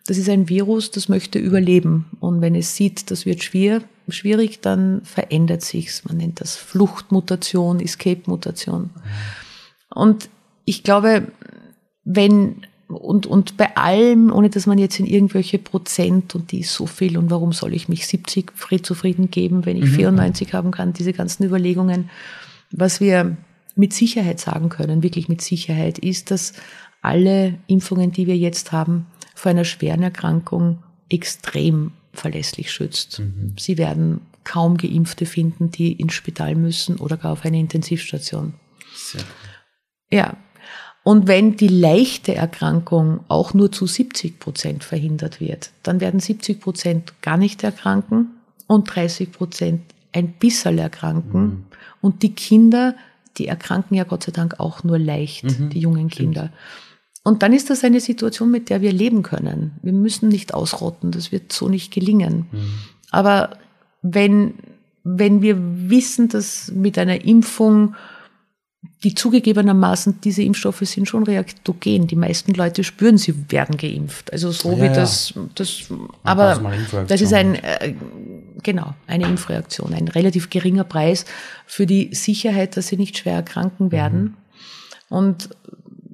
das 0.07 0.17
ist 0.17 0.29
ein 0.29 0.49
Virus, 0.49 0.91
das 0.91 1.09
möchte 1.09 1.39
überleben. 1.39 2.05
Und 2.19 2.41
wenn 2.41 2.55
es 2.55 2.75
sieht, 2.75 3.09
das 3.09 3.25
wird 3.25 3.43
schwer, 3.43 3.81
schwierig, 4.07 4.61
dann 4.61 5.01
verändert 5.03 5.63
sich's. 5.63 6.03
Man 6.05 6.17
nennt 6.17 6.41
das 6.41 6.55
Fluchtmutation, 6.55 7.79
Escape-Mutation. 7.79 8.91
Und 9.89 10.29
ich 10.65 10.83
glaube, 10.83 11.27
wenn, 12.03 12.67
und, 12.87 13.25
und 13.25 13.57
bei 13.57 13.75
allem, 13.75 14.31
ohne 14.31 14.51
dass 14.51 14.67
man 14.67 14.77
jetzt 14.77 14.99
in 14.99 15.07
irgendwelche 15.07 15.57
Prozent, 15.57 16.35
und 16.35 16.51
die 16.51 16.59
ist 16.59 16.73
so 16.73 16.85
viel, 16.85 17.17
und 17.17 17.31
warum 17.31 17.51
soll 17.51 17.73
ich 17.73 17.89
mich 17.89 18.05
70 18.05 18.51
fried 18.53 18.85
zufrieden 18.85 19.31
geben, 19.31 19.65
wenn 19.65 19.77
ich 19.77 19.89
94 19.89 20.53
haben 20.53 20.69
kann, 20.69 20.93
diese 20.93 21.13
ganzen 21.13 21.43
Überlegungen, 21.45 22.11
was 22.69 22.99
wir 22.99 23.37
mit 23.75 23.94
Sicherheit 23.94 24.39
sagen 24.39 24.70
können, 24.70 25.03
wirklich 25.03 25.29
mit 25.29 25.41
Sicherheit, 25.41 25.98
ist, 26.00 26.32
dass 26.32 26.53
alle 27.01 27.60
Impfungen, 27.67 28.12
die 28.12 28.27
wir 28.27 28.38
jetzt 28.38 28.72
haben, 28.72 29.05
vor 29.36 29.51
einer 29.51 29.65
schweren 29.65 30.01
Erkrankung 30.01 30.82
extrem 31.10 31.91
verlässlich 32.13 32.72
schützt. 32.72 33.22
Sie 33.60 33.77
werden 33.77 34.22
kaum 34.44 34.77
Geimpfte 34.77 35.25
finden, 35.25 35.72
die 35.72 35.91
ins 35.91 36.13
Spital 36.13 36.55
müssen 36.55 36.98
oder 36.98 37.17
gar 37.17 37.34
auf 37.34 37.46
eine 37.46 37.60
Intensivstation. 37.60 38.53
Sehr. 38.96 39.22
Ja. 40.12 40.38
Und 41.03 41.27
wenn 41.27 41.55
die 41.55 41.67
leichte 41.67 42.34
Erkrankung 42.34 43.20
auch 43.27 43.53
nur 43.53 43.72
zu 43.72 43.86
70 43.86 44.39
Prozent 44.39 44.84
verhindert 44.84 45.39
wird, 45.39 45.72
dann 45.84 46.00
werden 46.00 46.20
70 46.20 46.60
Prozent 46.60 47.13
gar 47.22 47.38
nicht 47.38 47.63
erkranken 47.63 48.32
und 48.65 48.86
30 48.86 49.32
Prozent 49.32 49.82
ein 50.13 50.34
bisschen 50.34 50.79
erkranken. 50.79 51.65
Und 52.01 52.24
die 52.24 52.34
Kinder, 52.34 52.96
die 53.38 53.48
erkranken 53.48 53.96
ja 53.96 54.04
Gott 54.04 54.24
sei 54.24 54.32
Dank 54.32 54.60
auch 54.60 54.84
nur 54.84 55.00
leicht, 55.00 55.46
die 55.74 55.80
jungen 55.80 56.10
Kinder. 56.10 56.51
Und 57.24 57.42
dann 57.42 57.54
ist 57.54 57.70
das 57.70 57.84
eine 57.84 58.00
Situation, 58.00 58.51
mit 58.51 58.70
der 58.70 58.82
wir 58.82 58.92
leben 58.92 59.24
können. 59.24 59.72
Wir 59.82 59.94
müssen 59.94 60.30
nicht 60.30 60.54
ausrotten, 60.54 61.12
das 61.12 61.32
wird 61.32 61.51
so 61.51 61.68
nicht 61.68 61.92
gelingen. 61.92 62.46
Aber 63.10 63.58
wenn, 64.04 64.56
wenn 65.04 65.42
wir 65.42 65.58
wissen, 65.60 66.30
dass 66.30 66.72
mit 66.72 66.98
einer 67.00 67.25
Impfung 67.25 67.96
die 69.05 69.13
zugegebenermaßen, 69.13 70.19
diese 70.21 70.41
Impfstoffe 70.41 70.79
sind 70.81 71.07
schon 71.07 71.24
reaktogen. 71.24 72.07
Die 72.07 72.15
meisten 72.15 72.55
Leute 72.55 72.83
spüren, 72.83 73.19
sie 73.19 73.35
werden 73.51 73.77
geimpft. 73.77 74.33
Also 74.33 74.50
so 74.50 74.71
Ja, 74.71 74.77
wie 74.77 74.85
ja. 74.85 74.93
das, 74.93 75.35
das, 75.53 75.83
aber 76.24 76.59
das 77.07 77.21
ist 77.21 77.31
ein, 77.31 77.53
äh, 77.53 77.93
genau, 78.63 78.95
eine 79.05 79.25
Impfreaktion, 79.25 79.93
ein 79.93 80.07
relativ 80.07 80.50
geringer 80.50 80.85
Preis 80.85 81.25
für 81.67 81.85
die 81.85 82.15
Sicherheit, 82.15 82.77
dass 82.77 82.88
sie 82.88 82.97
nicht 82.97 83.15
schwer 83.15 83.35
erkranken 83.35 83.91
werden. 83.91 84.38
Und 85.07 85.50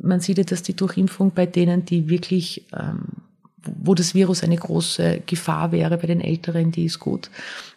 man 0.02 0.20
sieht 0.20 0.38
ja, 0.38 0.44
dass 0.44 0.62
die 0.62 0.76
Durchimpfung 0.76 1.32
bei 1.32 1.46
denen, 1.46 1.86
die 1.86 2.10
wirklich, 2.10 2.66
ähm, 2.78 3.06
wo 3.64 3.94
das 3.94 4.16
Virus 4.16 4.44
eine 4.44 4.58
große 4.58 5.22
Gefahr 5.26 5.72
wäre, 5.72 5.98
bei 5.98 6.08
den 6.08 6.22
Älteren, 6.22 6.72
die 6.72 6.86
ist 6.86 7.00
gut. 7.00 7.30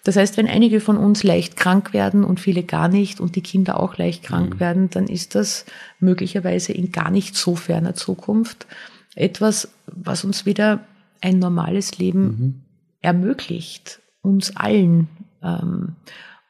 Das 0.02 0.16
heißt, 0.16 0.36
wenn 0.36 0.48
einige 0.48 0.80
von 0.80 0.96
uns 0.96 1.22
leicht 1.22 1.56
krank 1.56 1.92
werden 1.92 2.24
und 2.24 2.40
viele 2.40 2.62
gar 2.62 2.88
nicht 2.88 3.20
und 3.20 3.36
die 3.36 3.42
Kinder 3.42 3.78
auch 3.78 3.98
leicht 3.98 4.22
krank 4.22 4.60
werden, 4.60 4.88
dann 4.90 5.06
ist 5.06 5.34
das 5.34 5.66
möglicherweise 6.00 6.72
in 6.72 6.90
gar 6.90 7.10
nicht 7.10 7.36
so 7.36 7.54
ferner 7.56 7.94
Zukunft 7.94 8.66
etwas, 9.14 9.68
was 9.86 10.24
uns 10.24 10.46
wieder 10.46 10.80
ein 11.20 11.38
normales 11.38 11.98
Leben 11.98 12.64
ermöglicht, 13.00 14.00
uns 14.22 14.56
allen. 14.56 15.08
Ähm, 15.42 15.96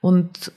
und 0.00 0.52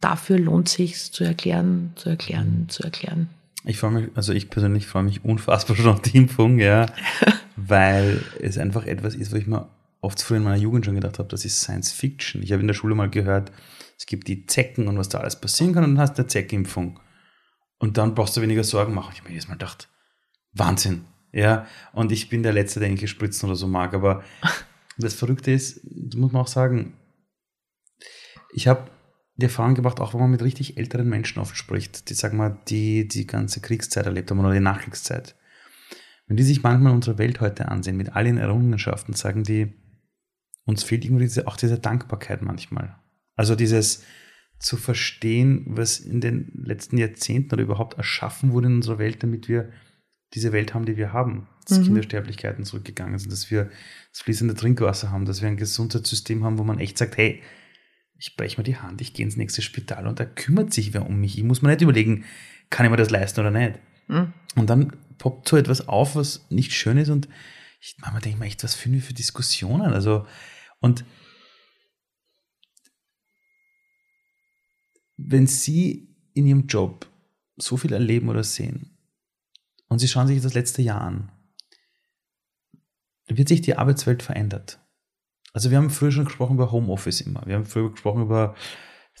dafür 0.00 0.38
lohnt 0.38 0.68
sich 0.68 1.12
zu 1.12 1.24
erklären, 1.24 1.92
zu 1.96 2.08
erklären, 2.10 2.66
zu 2.68 2.82
erklären. 2.82 3.28
Ich 3.68 3.76
freue 3.76 3.90
mich, 3.90 4.08
also 4.14 4.32
ich 4.32 4.48
persönlich 4.48 4.86
freue 4.86 5.02
mich 5.02 5.26
unfassbar 5.26 5.76
schon 5.76 5.88
auf 5.88 6.00
die 6.00 6.16
Impfung, 6.16 6.58
ja, 6.58 6.86
weil 7.56 8.24
es 8.40 8.56
einfach 8.56 8.86
etwas 8.86 9.14
ist, 9.14 9.30
wo 9.30 9.36
ich 9.36 9.46
mir 9.46 9.68
oft 10.00 10.22
früher 10.22 10.38
in 10.38 10.44
meiner 10.44 10.56
Jugend 10.56 10.86
schon 10.86 10.94
gedacht 10.94 11.18
habe, 11.18 11.28
das 11.28 11.44
ist 11.44 11.60
Science 11.60 11.92
Fiction. 11.92 12.42
Ich 12.42 12.50
habe 12.52 12.62
in 12.62 12.66
der 12.66 12.72
Schule 12.72 12.94
mal 12.94 13.10
gehört, 13.10 13.52
es 13.98 14.06
gibt 14.06 14.26
die 14.26 14.46
Zecken 14.46 14.88
und 14.88 14.96
was 14.96 15.10
da 15.10 15.18
alles 15.18 15.38
passieren 15.38 15.74
kann 15.74 15.84
und 15.84 15.96
dann 15.96 16.00
hast 16.00 16.16
du 16.16 16.22
eine 16.22 16.28
Zeckimpfung. 16.28 16.98
Und 17.78 17.98
dann 17.98 18.14
brauchst 18.14 18.38
du 18.38 18.40
weniger 18.40 18.64
Sorgen 18.64 18.94
machen. 18.94 19.10
Ich 19.12 19.18
habe 19.18 19.28
mir 19.28 19.34
jedes 19.34 19.48
Mal 19.48 19.54
gedacht, 19.56 19.90
Wahnsinn, 20.54 21.04
ja. 21.32 21.66
Und 21.92 22.10
ich 22.10 22.30
bin 22.30 22.42
der 22.42 22.54
Letzte, 22.54 22.80
der 22.80 22.88
irgendwelche 22.88 23.08
Spritzen 23.08 23.50
oder 23.50 23.56
so 23.56 23.66
mag, 23.66 23.92
aber 23.92 24.24
das 24.96 25.12
Verrückte 25.12 25.50
ist, 25.50 25.82
das 25.84 26.18
muss 26.18 26.32
man 26.32 26.40
auch 26.40 26.48
sagen, 26.48 26.94
ich 28.54 28.66
habe 28.66 28.90
die 29.38 29.44
Erfahrung 29.44 29.76
gemacht, 29.76 30.00
auch 30.00 30.14
wenn 30.14 30.20
man 30.20 30.32
mit 30.32 30.42
richtig 30.42 30.76
älteren 30.76 31.08
Menschen 31.08 31.38
oft 31.38 31.56
spricht, 31.56 32.10
die, 32.10 32.14
sagen 32.14 32.38
wir, 32.38 32.58
die 32.68 33.06
die 33.06 33.26
ganze 33.26 33.60
Kriegszeit 33.60 34.04
erlebt 34.04 34.30
haben 34.30 34.40
oder 34.40 34.52
die 34.52 34.60
Nachkriegszeit. 34.60 35.36
Wenn 36.26 36.36
die 36.36 36.42
sich 36.42 36.62
manchmal 36.62 36.92
unsere 36.92 37.18
Welt 37.18 37.40
heute 37.40 37.68
ansehen, 37.68 37.96
mit 37.96 38.14
all 38.14 38.26
ihren 38.26 38.36
Errungenschaften, 38.36 39.14
sagen 39.14 39.44
die, 39.44 39.72
uns 40.64 40.82
fehlt 40.82 41.04
irgendwie 41.04 41.24
diese, 41.24 41.46
auch 41.46 41.56
diese 41.56 41.78
Dankbarkeit 41.78 42.42
manchmal. 42.42 42.96
Also 43.36 43.54
dieses 43.54 44.02
zu 44.58 44.76
verstehen, 44.76 45.64
was 45.68 46.00
in 46.00 46.20
den 46.20 46.50
letzten 46.64 46.98
Jahrzehnten 46.98 47.54
oder 47.54 47.62
überhaupt 47.62 47.96
erschaffen 47.96 48.50
wurde 48.52 48.66
in 48.66 48.74
unserer 48.74 48.98
Welt, 48.98 49.22
damit 49.22 49.48
wir 49.48 49.70
diese 50.34 50.52
Welt 50.52 50.74
haben, 50.74 50.84
die 50.84 50.96
wir 50.96 51.12
haben. 51.12 51.46
Dass 51.68 51.82
Kindersterblichkeiten 51.82 52.64
zurückgegangen 52.64 53.18
sind, 53.18 53.30
dass 53.30 53.50
wir 53.50 53.70
das 54.10 54.22
fließende 54.22 54.54
Trinkwasser 54.54 55.10
haben, 55.10 55.26
dass 55.26 55.42
wir 55.42 55.48
ein 55.48 55.58
Gesundheitssystem 55.58 56.42
haben, 56.42 56.58
wo 56.58 56.64
man 56.64 56.80
echt 56.80 56.98
sagt, 56.98 57.18
hey, 57.18 57.42
ich 58.18 58.36
breche 58.36 58.58
mir 58.58 58.64
die 58.64 58.76
Hand, 58.76 59.00
ich 59.00 59.14
gehe 59.14 59.24
ins 59.24 59.36
nächste 59.36 59.62
Spital 59.62 60.06
und 60.06 60.18
da 60.18 60.24
kümmert 60.24 60.72
sich 60.72 60.92
wer 60.92 61.06
um 61.06 61.20
mich. 61.20 61.38
Ich 61.38 61.44
muss 61.44 61.62
mir 61.62 61.68
nicht 61.70 61.82
überlegen, 61.82 62.24
kann 62.68 62.84
ich 62.84 62.90
mir 62.90 62.96
das 62.96 63.10
leisten 63.10 63.40
oder 63.40 63.52
nicht. 63.52 63.78
Und 64.08 64.66
dann 64.70 64.96
poppt 65.18 65.48
so 65.48 65.56
etwas 65.56 65.86
auf, 65.86 66.16
was 66.16 66.46
nicht 66.50 66.72
schön 66.72 66.98
ist 66.98 67.10
und 67.10 67.28
ich 67.80 67.96
manchmal 68.00 68.20
denke 68.20 68.36
ich 68.36 68.40
mir 68.40 68.46
echt, 68.46 68.64
was 68.64 68.74
führen 68.74 68.94
wir 68.94 69.02
für 69.02 69.14
Diskussionen? 69.14 69.92
Also, 69.92 70.26
und 70.80 71.04
wenn 75.16 75.46
Sie 75.46 76.16
in 76.34 76.46
Ihrem 76.46 76.66
Job 76.66 77.06
so 77.56 77.76
viel 77.76 77.92
erleben 77.92 78.28
oder 78.28 78.42
sehen 78.42 78.98
und 79.88 80.00
Sie 80.00 80.08
schauen 80.08 80.26
sich 80.26 80.42
das 80.42 80.54
letzte 80.54 80.82
Jahr 80.82 81.02
an, 81.02 81.30
dann 83.26 83.38
wird 83.38 83.48
sich 83.48 83.60
die 83.60 83.76
Arbeitswelt 83.76 84.22
verändert. 84.22 84.80
Also 85.52 85.70
wir 85.70 85.78
haben 85.78 85.90
früher 85.90 86.12
schon 86.12 86.26
gesprochen 86.26 86.54
über 86.56 86.70
Homeoffice 86.72 87.20
immer. 87.22 87.42
Wir 87.46 87.56
haben 87.56 87.64
früher 87.64 87.90
gesprochen 87.90 88.22
über 88.22 88.54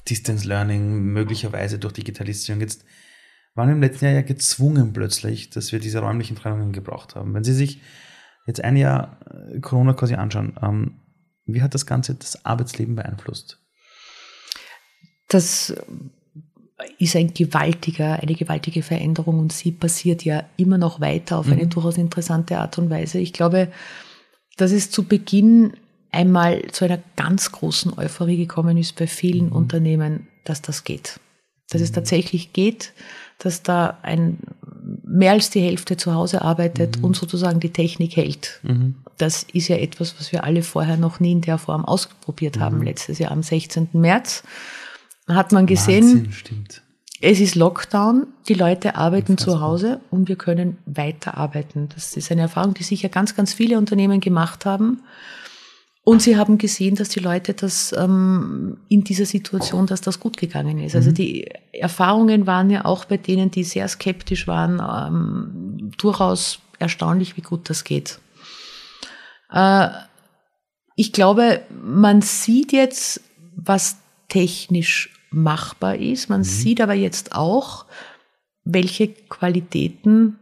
Distance 0.08 0.46
Learning, 0.46 1.00
möglicherweise 1.02 1.78
durch 1.78 1.94
Digitalisierung. 1.94 2.60
Jetzt 2.60 2.84
waren 3.54 3.68
wir 3.68 3.74
im 3.74 3.82
letzten 3.82 4.06
Jahr 4.06 4.14
ja 4.14 4.22
gezwungen 4.22 4.92
plötzlich, 4.92 5.50
dass 5.50 5.72
wir 5.72 5.80
diese 5.80 6.00
räumlichen 6.00 6.36
Trennungen 6.36 6.72
gebraucht 6.72 7.14
haben. 7.14 7.34
Wenn 7.34 7.44
Sie 7.44 7.54
sich 7.54 7.80
jetzt 8.46 8.62
ein 8.62 8.76
Jahr 8.76 9.18
äh, 9.52 9.60
Corona 9.60 9.94
quasi 9.94 10.14
anschauen, 10.14 10.56
ähm, 10.62 11.00
wie 11.46 11.62
hat 11.62 11.74
das 11.74 11.86
Ganze 11.86 12.14
das 12.14 12.44
Arbeitsleben 12.44 12.94
beeinflusst? 12.94 13.58
Das 15.28 15.74
ist 16.98 17.16
ein 17.16 17.34
gewaltiger, 17.34 18.20
eine 18.20 18.34
gewaltige 18.34 18.82
Veränderung 18.82 19.38
und 19.38 19.52
sie 19.52 19.72
passiert 19.72 20.24
ja 20.24 20.44
immer 20.56 20.78
noch 20.78 21.00
weiter 21.00 21.38
auf 21.38 21.48
eine 21.48 21.64
Mhm. 21.64 21.70
durchaus 21.70 21.98
interessante 21.98 22.58
Art 22.58 22.78
und 22.78 22.90
Weise. 22.90 23.18
Ich 23.18 23.32
glaube, 23.32 23.72
dass 24.56 24.72
es 24.72 24.90
zu 24.90 25.04
Beginn 25.04 25.72
einmal 26.10 26.62
zu 26.72 26.84
einer 26.84 27.00
ganz 27.16 27.52
großen 27.52 27.98
Euphorie 27.98 28.36
gekommen 28.36 28.76
ist 28.78 28.96
bei 28.96 29.06
vielen 29.06 29.46
Mhm. 29.46 29.52
Unternehmen, 29.52 30.26
dass 30.44 30.62
das 30.62 30.84
geht. 30.84 31.20
Dass 31.70 31.80
es 31.82 31.92
tatsächlich 31.92 32.52
geht, 32.52 32.92
dass 33.38 33.62
da 33.62 33.98
ein 34.02 34.38
mehr 35.04 35.32
als 35.32 35.50
die 35.50 35.60
Hälfte 35.60 35.96
zu 35.96 36.14
Hause 36.14 36.42
arbeitet 36.42 37.02
und 37.02 37.14
sozusagen 37.14 37.60
die 37.60 37.70
Technik 37.72 38.16
hält. 38.16 38.60
Das 39.18 39.42
ist 39.52 39.68
ja 39.68 39.76
etwas, 39.76 40.14
was 40.18 40.32
wir 40.32 40.44
alle 40.44 40.62
vorher 40.62 40.96
noch 40.96 41.20
nie 41.20 41.32
in 41.32 41.40
der 41.42 41.58
Form 41.58 41.84
ausprobiert 41.84 42.58
haben. 42.58 42.82
Letztes 42.82 43.18
Jahr 43.18 43.32
am 43.32 43.42
16. 43.42 43.88
März 43.92 44.44
hat 45.26 45.52
man 45.52 45.66
gesehen, 45.66 46.04
Wahnsinn, 46.04 46.32
stimmt. 46.32 46.82
es 47.20 47.40
ist 47.40 47.54
Lockdown, 47.54 48.26
die 48.48 48.54
Leute 48.54 48.94
arbeiten 48.96 49.36
zu 49.36 49.60
Hause 49.60 50.00
und 50.10 50.28
wir 50.28 50.36
können 50.36 50.78
weiterarbeiten. 50.86 51.88
Das 51.94 52.16
ist 52.16 52.32
eine 52.32 52.42
Erfahrung, 52.42 52.74
die 52.74 52.82
sicher 52.84 53.08
ganz, 53.10 53.34
ganz 53.36 53.52
viele 53.52 53.76
Unternehmen 53.76 54.20
gemacht 54.20 54.64
haben. 54.64 55.02
Und 56.08 56.22
sie 56.22 56.38
haben 56.38 56.56
gesehen, 56.56 56.94
dass 56.94 57.10
die 57.10 57.20
Leute 57.20 57.52
das 57.52 57.92
ähm, 57.92 58.78
in 58.88 59.04
dieser 59.04 59.26
Situation, 59.26 59.86
dass 59.86 60.00
das 60.00 60.18
gut 60.18 60.38
gegangen 60.38 60.78
ist. 60.78 60.96
Also 60.96 61.12
die 61.12 61.46
Erfahrungen 61.70 62.46
waren 62.46 62.70
ja 62.70 62.86
auch 62.86 63.04
bei 63.04 63.18
denen, 63.18 63.50
die 63.50 63.62
sehr 63.62 63.86
skeptisch 63.88 64.46
waren, 64.46 64.80
ähm, 64.80 65.90
durchaus 65.98 66.60
erstaunlich, 66.78 67.36
wie 67.36 67.42
gut 67.42 67.68
das 67.68 67.84
geht. 67.84 68.20
Äh, 69.52 69.90
ich 70.96 71.12
glaube, 71.12 71.60
man 71.84 72.22
sieht 72.22 72.72
jetzt, 72.72 73.20
was 73.54 73.98
technisch 74.28 75.10
machbar 75.30 75.96
ist. 75.96 76.30
Man 76.30 76.42
sieht 76.42 76.80
aber 76.80 76.94
jetzt 76.94 77.34
auch, 77.34 77.84
welche 78.64 79.08
Qualitäten, 79.08 80.38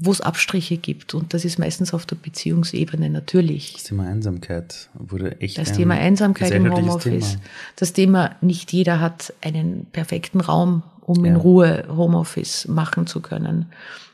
wo 0.00 0.10
es 0.10 0.20
Abstriche 0.20 0.76
gibt. 0.76 1.14
Und 1.14 1.34
das 1.34 1.44
ist 1.44 1.58
meistens 1.58 1.92
auf 1.94 2.06
der 2.06 2.16
Beziehungsebene 2.16 3.10
natürlich. 3.10 3.72
Das 3.74 3.84
Thema 3.84 4.06
Einsamkeit 4.08 4.88
wurde 4.94 5.40
echt 5.40 5.58
Das 5.58 5.70
ein 5.70 5.76
Thema 5.76 5.94
Einsamkeit 5.94 6.50
im 6.52 6.72
Homeoffice. 6.72 7.32
Thema. 7.32 7.42
Das 7.76 7.92
Thema, 7.92 8.36
nicht 8.40 8.72
jeder 8.72 9.00
hat 9.00 9.32
einen 9.42 9.86
perfekten 9.92 10.40
Raum, 10.40 10.82
um 11.02 11.24
in 11.24 11.34
Ja. 11.34 11.40
Ruhe 11.40 11.84
Homeoffice 11.88 12.66
machen 12.68 13.06
zu 13.06 13.20
können. 13.20 13.66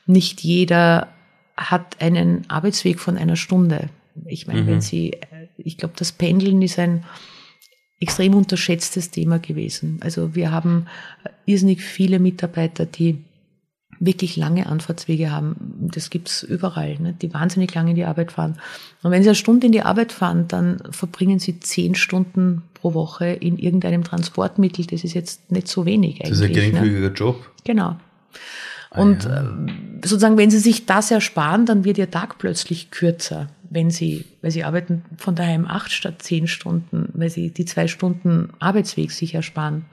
Nicht 0.06 0.40
jeder 0.42 1.08
hat 1.56 2.00
einen 2.00 2.48
Arbeitsweg 2.48 2.98
von 2.98 3.16
einer 3.16 3.36
Stunde. 3.36 3.90
Ich 4.26 4.46
meine, 4.46 4.62
Mhm. 4.62 4.66
wenn 4.66 4.80
Sie, 4.80 5.12
äh, 5.12 5.46
ich 5.58 5.76
glaube, 5.76 5.94
das 5.96 6.10
Pendeln 6.12 6.62
ist 6.62 6.78
ein 6.78 7.04
extrem 8.00 8.34
unterschätztes 8.34 9.10
Thema 9.10 9.38
gewesen. 9.38 9.98
Also 10.02 10.34
wir 10.34 10.50
haben 10.52 10.86
irrsinnig 11.44 11.82
viele 11.82 12.18
Mitarbeiter, 12.18 12.86
die 12.86 13.18
wirklich 14.00 14.36
lange 14.36 14.66
Anfahrtswege 14.66 15.30
haben. 15.30 15.54
Das 15.92 16.08
gibt's 16.08 16.42
überall, 16.42 16.98
ne? 16.98 17.14
die 17.20 17.32
wahnsinnig 17.32 17.74
lange 17.74 17.90
in 17.90 17.96
die 17.96 18.04
Arbeit 18.04 18.32
fahren. 18.32 18.58
Und 19.02 19.10
wenn 19.10 19.22
sie 19.22 19.28
eine 19.28 19.36
Stunde 19.36 19.66
in 19.66 19.72
die 19.72 19.82
Arbeit 19.82 20.10
fahren, 20.10 20.48
dann 20.48 20.82
verbringen 20.90 21.38
sie 21.38 21.60
zehn 21.60 21.94
Stunden 21.94 22.62
pro 22.72 22.94
Woche 22.94 23.26
in 23.26 23.58
irgendeinem 23.58 24.02
Transportmittel. 24.02 24.86
Das 24.86 25.04
ist 25.04 25.12
jetzt 25.12 25.52
nicht 25.52 25.68
so 25.68 25.84
wenig 25.84 26.22
eigentlich. 26.22 26.30
Das 26.30 26.38
ist 26.38 26.44
ein 26.44 26.48
ne? 26.48 26.54
geringfügiger 26.54 27.12
Job. 27.12 27.50
Genau. 27.64 27.96
Ah, 28.90 29.02
Und 29.02 29.24
ja. 29.24 29.40
ähm, 29.40 30.00
sozusagen, 30.02 30.38
wenn 30.38 30.50
Sie 30.50 30.58
sich 30.58 30.86
das 30.86 31.10
ersparen, 31.10 31.66
dann 31.66 31.84
wird 31.84 31.98
Ihr 31.98 32.10
Tag 32.10 32.38
plötzlich 32.38 32.90
kürzer, 32.90 33.48
wenn 33.68 33.90
Sie, 33.90 34.24
weil 34.40 34.50
Sie 34.50 34.64
arbeiten 34.64 35.02
von 35.18 35.34
daheim 35.34 35.66
acht 35.66 35.92
statt 35.92 36.22
zehn 36.22 36.46
Stunden, 36.46 37.10
weil 37.12 37.28
Sie 37.28 37.50
die 37.50 37.66
zwei 37.66 37.86
Stunden 37.86 38.50
Arbeitsweg 38.58 39.10
sich 39.10 39.34
ersparen. 39.34 39.84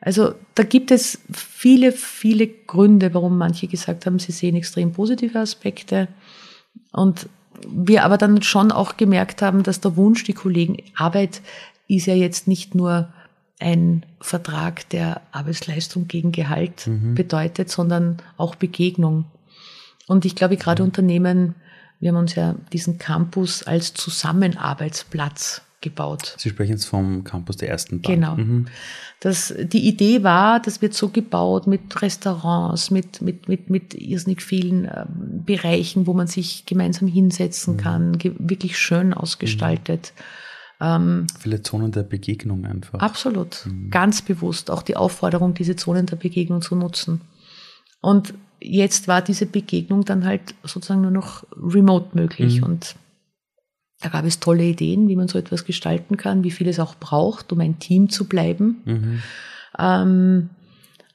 Also 0.00 0.34
da 0.54 0.62
gibt 0.62 0.90
es 0.90 1.20
viele, 1.32 1.92
viele 1.92 2.46
Gründe, 2.46 3.14
warum 3.14 3.38
manche 3.38 3.66
gesagt 3.66 4.06
haben, 4.06 4.18
sie 4.18 4.32
sehen 4.32 4.56
extrem 4.56 4.92
positive 4.92 5.38
Aspekte. 5.38 6.08
Und 6.92 7.28
wir 7.66 8.04
aber 8.04 8.18
dann 8.18 8.42
schon 8.42 8.70
auch 8.72 8.96
gemerkt 8.96 9.42
haben, 9.42 9.62
dass 9.62 9.80
der 9.80 9.96
Wunsch, 9.96 10.24
die 10.24 10.34
Kollegen, 10.34 10.76
Arbeit 10.94 11.40
ist 11.88 12.06
ja 12.06 12.14
jetzt 12.14 12.46
nicht 12.46 12.74
nur 12.74 13.08
ein 13.58 14.04
Vertrag, 14.20 14.88
der 14.90 15.22
Arbeitsleistung 15.32 16.08
gegen 16.08 16.30
Gehalt 16.30 16.90
bedeutet, 17.14 17.70
sondern 17.70 18.18
auch 18.36 18.54
Begegnung. 18.54 19.24
Und 20.06 20.26
ich 20.26 20.36
glaube, 20.36 20.58
gerade 20.58 20.82
Unternehmen, 20.82 21.54
wir 22.00 22.10
haben 22.10 22.18
uns 22.18 22.34
ja 22.34 22.54
diesen 22.72 22.98
Campus 22.98 23.62
als 23.62 23.94
Zusammenarbeitsplatz 23.94 25.62
gebaut. 25.80 26.34
Sie 26.38 26.48
sprechen 26.48 26.72
jetzt 26.72 26.86
vom 26.86 27.24
Campus 27.24 27.56
der 27.56 27.68
ersten 27.68 28.00
Bank. 28.00 28.14
Genau. 28.14 28.36
Mhm. 28.36 28.66
Das, 29.20 29.54
die 29.58 29.86
Idee 29.86 30.22
war, 30.22 30.60
das 30.60 30.82
wird 30.82 30.94
so 30.94 31.08
gebaut 31.08 31.66
mit 31.66 32.02
Restaurants, 32.02 32.90
mit, 32.90 33.22
mit, 33.22 33.48
mit, 33.48 33.70
mit 33.70 33.94
irrsinnig 33.94 34.42
vielen 34.42 34.84
ähm, 34.84 35.42
Bereichen, 35.44 36.06
wo 36.06 36.12
man 36.12 36.26
sich 36.26 36.66
gemeinsam 36.66 37.08
hinsetzen 37.08 37.76
kann, 37.76 38.18
ge 38.18 38.32
wirklich 38.38 38.78
schön 38.78 39.14
ausgestaltet. 39.14 40.12
Viele 40.78 41.62
Zonen 41.62 41.90
der 41.90 42.02
Begegnung 42.02 42.66
einfach. 42.66 42.98
Absolut. 42.98 43.66
Ganz 43.90 44.20
bewusst 44.20 44.70
auch 44.70 44.82
die 44.82 44.94
Aufforderung, 44.94 45.54
diese 45.54 45.74
Zonen 45.74 46.04
der 46.04 46.16
Begegnung 46.16 46.60
zu 46.60 46.76
nutzen. 46.76 47.22
Und 48.02 48.34
jetzt 48.60 49.08
war 49.08 49.22
diese 49.22 49.46
Begegnung 49.46 50.04
dann 50.04 50.26
halt 50.26 50.54
sozusagen 50.64 51.00
nur 51.00 51.10
noch 51.10 51.44
remote 51.56 52.10
möglich. 52.12 52.62
Und 52.62 52.94
da 54.00 54.08
gab 54.10 54.24
es 54.24 54.40
tolle 54.40 54.64
Ideen, 54.64 55.08
wie 55.08 55.16
man 55.16 55.28
so 55.28 55.38
etwas 55.38 55.64
gestalten 55.64 56.16
kann, 56.16 56.44
wie 56.44 56.50
viel 56.50 56.68
es 56.68 56.80
auch 56.80 56.96
braucht, 56.96 57.52
um 57.52 57.60
ein 57.60 57.78
Team 57.78 58.08
zu 58.10 58.28
bleiben. 58.28 58.82
Mhm. 58.84 59.22
Ähm, 59.78 60.50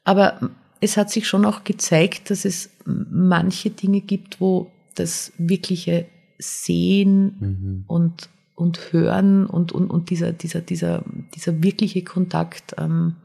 aber 0.04 0.52
es 0.80 0.98
hat 0.98 1.12
sich 1.12 1.28
schon 1.28 1.46
auch 1.46 1.63
gezeigt, 1.63 2.32
dass 2.32 2.44
es 2.44 2.72
manche 2.86 3.70
Dinge 3.70 4.02
gibt, 4.02 4.41
wo 4.41 4.72
das 4.96 5.32
wirkliche 5.38 6.08
Sehen 6.39 7.36
Mhm. 7.39 7.84
und, 7.88 8.30
und 8.56 8.91
Hören 8.91 9.46
und, 9.46 9.72
und, 9.72 9.89
und 9.91 10.10
dieser, 10.10 10.34
dieser, 10.34 10.62
dieser, 10.62 11.04
dieser 11.36 11.62
wirkliche 11.62 12.04
Kontakt 12.04 12.76
ähm, 12.80 13.17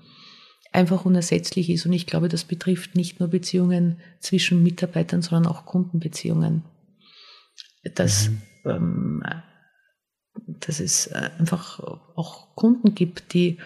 einfach 0.72 1.06
unersetzlich 1.06 1.70
ist. 1.70 1.86
Und 1.86 1.94
ich 1.94 2.06
glaube, 2.06 2.28
das 2.28 2.44
betrifft 2.44 2.94
nicht 2.94 3.18
nur 3.18 3.30
Beziehungen 3.30 3.98
zwischen 4.20 4.62
Mitarbeitern, 4.62 5.22
sondern 5.22 5.50
auch 5.50 5.64
Kundenbeziehungen. 5.64 6.62
Dass, 7.94 8.30
ähm, 8.66 9.22
dass 10.46 10.80
es 10.80 11.08
äh, 11.08 11.30
einfach 11.38 11.80
auch 11.80 12.54
Kunden 12.54 12.94
gibt, 12.94 13.34
die, 13.34 13.58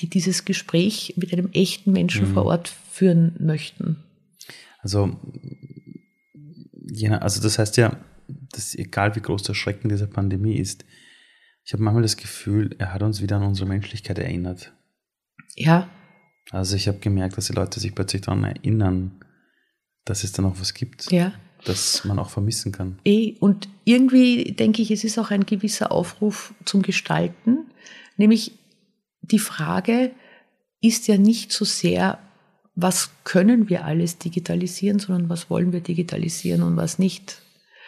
die 0.00 0.08
dieses 0.08 0.44
Gespräch 0.44 1.14
mit 1.16 1.32
einem 1.32 1.50
echten 1.52 1.92
Menschen 1.92 2.26
vor 2.26 2.46
Ort 2.46 2.68
führen 2.90 3.36
möchten. 3.38 4.02
Also, 4.78 5.18
also 7.20 7.42
das 7.42 7.58
heißt 7.58 7.76
ja, 7.76 7.96
dass 8.52 8.74
egal 8.74 9.14
wie 9.16 9.20
groß 9.20 9.42
der 9.42 9.54
Schrecken 9.54 9.88
dieser 9.88 10.06
Pandemie 10.06 10.56
ist, 10.56 10.84
ich 11.64 11.72
habe 11.72 11.82
manchmal 11.82 12.02
das 12.02 12.16
Gefühl, 12.16 12.74
er 12.78 12.94
hat 12.94 13.02
uns 13.02 13.20
wieder 13.20 13.36
an 13.36 13.44
unsere 13.44 13.68
Menschlichkeit 13.68 14.18
erinnert. 14.18 14.72
Ja, 15.56 15.90
Also 16.50 16.76
ich 16.76 16.88
habe 16.88 16.98
gemerkt, 16.98 17.36
dass 17.36 17.46
die 17.46 17.52
Leute 17.52 17.78
sich 17.78 17.94
plötzlich 17.94 18.22
daran 18.22 18.44
erinnern, 18.44 19.24
dass 20.04 20.24
es 20.24 20.32
da 20.32 20.42
noch 20.42 20.60
was 20.60 20.74
gibt, 20.74 21.10
ja. 21.12 21.32
Das 21.64 22.04
man 22.04 22.18
auch 22.18 22.30
vermissen 22.30 22.72
kann. 22.72 22.98
Eh, 23.04 23.34
und 23.40 23.68
irgendwie 23.84 24.52
denke 24.52 24.82
ich, 24.82 24.90
es 24.90 25.04
ist 25.04 25.18
auch 25.18 25.30
ein 25.30 25.46
gewisser 25.46 25.92
Aufruf 25.92 26.54
zum 26.64 26.82
Gestalten, 26.82 27.66
nämlich 28.16 28.52
die 29.22 29.38
Frage 29.38 30.12
ist 30.80 31.08
ja 31.08 31.18
nicht 31.18 31.52
so 31.52 31.64
sehr, 31.64 32.18
was 32.74 33.10
können 33.24 33.68
wir 33.68 33.84
alles 33.84 34.18
digitalisieren, 34.18 34.98
sondern 34.98 35.28
was 35.28 35.50
wollen 35.50 35.72
wir 35.72 35.80
digitalisieren 35.80 36.62
und 36.62 36.76
was 36.76 36.98
nicht. 36.98 37.42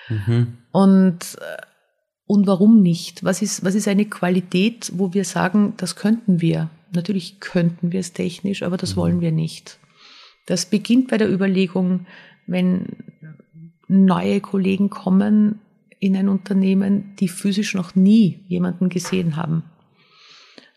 Mhm. 0.09 0.59
Und, 0.71 1.21
äh, 1.41 1.63
und 2.27 2.47
warum 2.47 2.83
nicht? 2.83 3.25
Was 3.25 3.43
ist, 3.43 3.65
was 3.65 3.75
ist 3.75 3.89
eine 3.89 4.05
Qualität, 4.05 4.93
wo 4.95 5.15
wir 5.15 5.25
sagen, 5.25 5.75
das 5.77 5.97
könnten 5.97 6.41
wir? 6.41 6.69
Natürlich 6.93 7.41
könnten 7.41 7.93
wir 7.93 8.01
es 8.01 8.13
technisch, 8.13 8.63
aber 8.63 8.77
das 8.77 8.97
wollen 8.97 9.21
wir 9.21 9.33
nicht. 9.33 9.79
Das 10.47 10.67
beginnt 10.67 11.09
bei 11.09 11.19
der 11.19 11.31
Überlegung, 11.31 12.07
wenn 12.47 12.87
neue 13.93 14.41
Kollegen 14.41 14.91
kommen 14.91 15.61
in 15.99 16.17
ein 16.17 16.29
Unternehmen, 16.29 17.15
die 17.17 17.29
physisch 17.29 17.75
noch 17.75 17.95
nie 17.95 18.45
jemanden 18.49 18.89
gesehen 18.89 19.37
haben. 19.37 19.65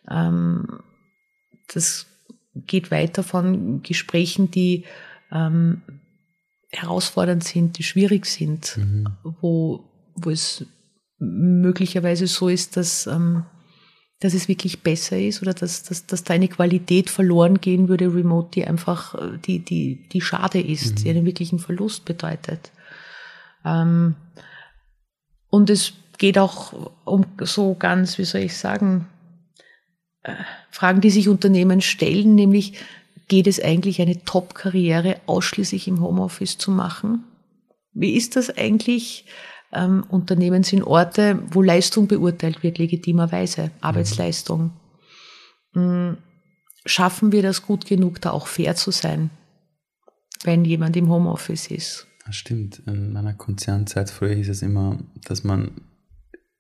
Ähm, 0.10 0.80
das 1.74 2.08
geht 2.54 2.92
weiter 2.92 3.24
von 3.24 3.82
Gesprächen, 3.82 4.52
die 4.52 4.86
ähm, 5.32 5.82
herausfordernd 6.70 7.44
sind, 7.44 7.78
die 7.78 7.84
schwierig 7.84 8.26
sind, 8.26 8.80
wo, 9.42 9.90
wo 10.16 10.30
es 10.30 10.66
möglicherweise 11.18 12.28
so 12.28 12.50
ist, 12.50 12.78
dass 12.78 13.08
ähm, 13.08 13.46
dass 14.20 14.34
es 14.34 14.48
wirklich 14.48 14.82
besser 14.82 15.20
ist 15.20 15.42
oder 15.42 15.54
dass, 15.54 15.84
dass, 15.84 16.06
dass 16.06 16.24
da 16.24 16.34
eine 16.34 16.48
Qualität 16.48 17.10
verloren 17.10 17.60
gehen 17.60 17.90
würde, 17.90 18.14
remote, 18.14 18.50
die 18.54 18.66
einfach, 18.66 19.16
äh, 19.16 19.38
die, 19.46 19.60
die, 19.60 20.08
die 20.10 20.22
schade 20.22 20.60
ist, 20.60 21.04
die 21.04 21.10
einen 21.10 21.26
wirklichen 21.26 21.60
Verlust 21.60 22.06
bedeutet. 22.06 22.72
Ähm, 23.66 24.16
und 25.50 25.70
es 25.70 25.94
geht 26.18 26.38
auch 26.38 26.92
um 27.04 27.26
so 27.42 27.76
ganz, 27.76 28.18
wie 28.18 28.26
soll 28.26 28.42
ich 28.42 28.58
sagen, 28.58 29.08
äh, 30.24 30.36
Fragen, 30.70 31.02
die 31.02 31.10
sich 31.10 31.28
Unternehmen 31.28 31.82
stellen, 31.82 32.36
nämlich 32.36 32.74
geht 33.28 33.48
es 33.48 33.62
eigentlich 33.62 34.02
eine 34.02 34.24
Top-Karriere 34.24 35.18
ausschließlich 35.26 35.88
im 35.88 36.02
Homeoffice 36.02 36.58
zu 36.58 36.72
machen? 36.72 37.24
Wie 37.94 38.16
ist 38.16 38.36
das 38.36 38.56
eigentlich? 38.56 39.26
Ähm, 39.72 40.06
Unternehmen 40.10 40.64
sind 40.64 40.84
Orte, 40.84 41.42
wo 41.52 41.62
Leistung 41.62 42.08
beurteilt 42.08 42.62
wird, 42.64 42.78
legitimerweise, 42.78 43.72
Arbeitsleistung. 43.82 44.72
Mhm. 45.74 46.18
Schaffen 46.86 47.32
wir 47.32 47.42
das 47.42 47.64
gut 47.64 47.86
genug, 47.88 48.22
da 48.22 48.30
auch 48.30 48.46
fair 48.46 48.76
zu 48.76 48.92
sein, 48.92 49.32
wenn 50.44 50.66
jemand 50.66 50.96
im 50.96 51.10
Homeoffice 51.10 51.68
ist? 51.68 52.08
Das 52.26 52.36
stimmt. 52.36 52.82
In 52.88 53.14
meiner 53.14 53.34
Konzernzeit 53.34 54.10
früher 54.10 54.34
hieß 54.34 54.50
es 54.50 54.62
immer, 54.62 54.98
dass 55.26 55.44
man 55.44 55.72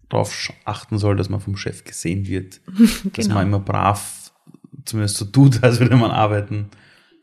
darauf 0.09 0.51
achten 0.65 0.97
soll, 0.99 1.15
dass 1.15 1.29
man 1.29 1.39
vom 1.41 1.57
Chef 1.57 1.83
gesehen 1.83 2.27
wird. 2.27 2.61
Dass 3.13 3.25
Genau. 3.25 3.35
man 3.35 3.47
immer 3.47 3.59
brav 3.59 4.31
zumindest 4.85 5.17
so 5.17 5.25
tut, 5.25 5.59
als 5.63 5.79
würde 5.79 5.95
man 5.95 6.11
arbeiten. 6.11 6.69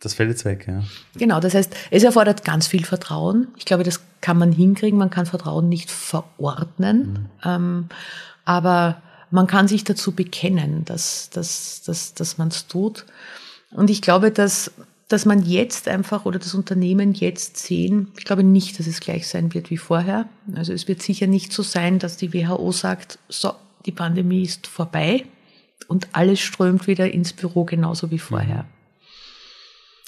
Das 0.01 0.15
fällt 0.15 0.31
jetzt 0.31 0.45
weg, 0.45 0.67
ja. 0.67 0.83
Genau, 1.15 1.39
das 1.39 1.55
heißt, 1.55 1.73
es 1.93 2.03
erfordert 2.03 2.45
ganz 2.45 2.67
viel 2.67 2.85
Vertrauen. 2.85 3.47
Ich 3.57 3.65
glaube, 3.65 3.85
das 3.85 4.01
kann 4.21 4.37
man 4.37 4.51
hinkriegen. 4.51 4.99
Man 4.99 5.11
kann 5.11 5.27
Vertrauen 5.27 5.69
nicht 5.69 5.93
verordnen, 5.93 7.29
ähm, 7.45 7.89
aber 8.45 9.01
man 9.31 9.47
kann 9.47 9.69
sich 9.69 9.85
dazu 9.85 10.11
bekennen, 10.11 10.85
dass, 10.85 11.31
dass, 11.31 11.83
dass, 11.83 12.15
dass 12.15 12.37
man 12.37 12.49
es 12.49 12.67
tut. 12.67 13.07
Und 13.71 13.91
ich 13.91 14.03
glaube, 14.03 14.33
dass, 14.33 14.73
dass 15.13 15.27
man 15.27 15.45
jetzt 15.45 15.89
einfach 15.89 16.25
oder 16.25 16.39
das 16.39 16.55
Unternehmen 16.55 17.13
jetzt 17.13 17.59
sehen, 17.59 18.09
ich 18.17 18.25
glaube 18.25 18.43
nicht, 18.43 18.79
dass 18.79 18.87
es 18.87 19.01
gleich 19.01 19.29
sein 19.29 19.53
wird 19.53 19.71
wie 19.71 19.77
vorher. 19.77 20.29
Also 20.55 20.73
es 20.73 20.89
wird 20.89 21.03
sicher 21.03 21.27
nicht 21.27 21.53
so 21.53 21.63
sein, 21.63 21.99
dass 21.99 22.17
die 22.17 22.33
WHO 22.33 22.73
sagt, 22.73 23.19
so, 23.29 23.53
die 23.85 23.93
Pandemie 23.93 24.43
ist 24.43 24.67
vorbei 24.67 25.27
und 25.87 26.09
alles 26.13 26.41
strömt 26.41 26.87
wieder 26.87 27.13
ins 27.13 27.35
Büro 27.35 27.65
genauso 27.65 28.11
wie 28.11 28.19
vorher. 28.19 28.67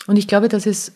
Und 0.07 0.17
ich 0.17 0.27
glaube, 0.27 0.49
dass 0.49 0.65
es 0.65 0.93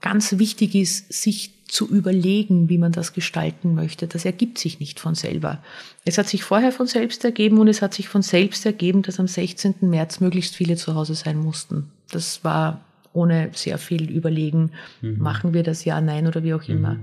ganz 0.00 0.38
wichtig 0.38 0.74
ist, 0.74 1.12
sich 1.12 1.52
zu 1.66 1.88
überlegen, 1.88 2.68
wie 2.68 2.78
man 2.78 2.92
das 2.92 3.12
gestalten 3.12 3.74
möchte. 3.74 4.06
Das 4.06 4.24
ergibt 4.24 4.58
sich 4.58 4.80
nicht 4.80 5.00
von 5.00 5.14
selber. 5.14 5.62
Es 6.04 6.18
hat 6.18 6.28
sich 6.28 6.44
vorher 6.44 6.72
von 6.72 6.86
selbst 6.86 7.24
ergeben 7.24 7.58
und 7.58 7.68
es 7.68 7.80
hat 7.80 7.94
sich 7.94 8.08
von 8.08 8.22
selbst 8.22 8.66
ergeben, 8.66 9.02
dass 9.02 9.18
am 9.18 9.26
16. 9.26 9.76
März 9.80 10.20
möglichst 10.20 10.54
viele 10.56 10.76
zu 10.76 10.94
Hause 10.94 11.14
sein 11.14 11.38
mussten. 11.38 11.90
Das 12.14 12.44
war 12.44 12.84
ohne 13.12 13.50
sehr 13.54 13.78
viel 13.78 14.10
Überlegen, 14.10 14.72
machen 15.00 15.54
wir 15.54 15.62
das 15.62 15.84
ja, 15.84 16.00
nein 16.00 16.26
oder 16.26 16.42
wie 16.42 16.54
auch 16.54 16.64
immer. 16.68 16.98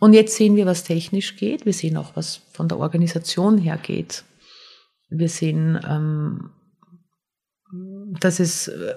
Und 0.00 0.12
jetzt 0.12 0.36
sehen 0.36 0.56
wir, 0.56 0.66
was 0.66 0.84
technisch 0.84 1.36
geht. 1.36 1.64
Wir 1.66 1.72
sehen 1.72 1.96
auch, 1.96 2.16
was 2.16 2.42
von 2.52 2.68
der 2.68 2.78
Organisation 2.78 3.58
her 3.58 3.78
geht. 3.80 4.24
Wir 5.08 5.28
sehen, 5.28 5.78
ähm, 5.88 6.50
dass 8.20 8.40
es, 8.40 8.68
äh, 8.68 8.94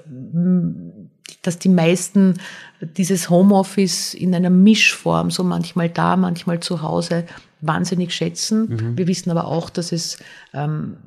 dass 1.41 1.59
die 1.59 1.69
meisten 1.69 2.35
dieses 2.81 3.29
Homeoffice 3.29 4.13
in 4.13 4.33
einer 4.35 4.49
Mischform, 4.49 5.31
so 5.31 5.43
manchmal 5.43 5.89
da, 5.89 6.15
manchmal 6.15 6.59
zu 6.59 6.81
Hause, 6.81 7.25
wahnsinnig 7.61 8.13
schätzen. 8.13 8.97
Wir 8.97 9.07
wissen 9.07 9.31
aber 9.31 9.45
auch, 9.45 9.69
dass 9.69 9.91
es 9.91 10.17
ähm, 10.53 10.97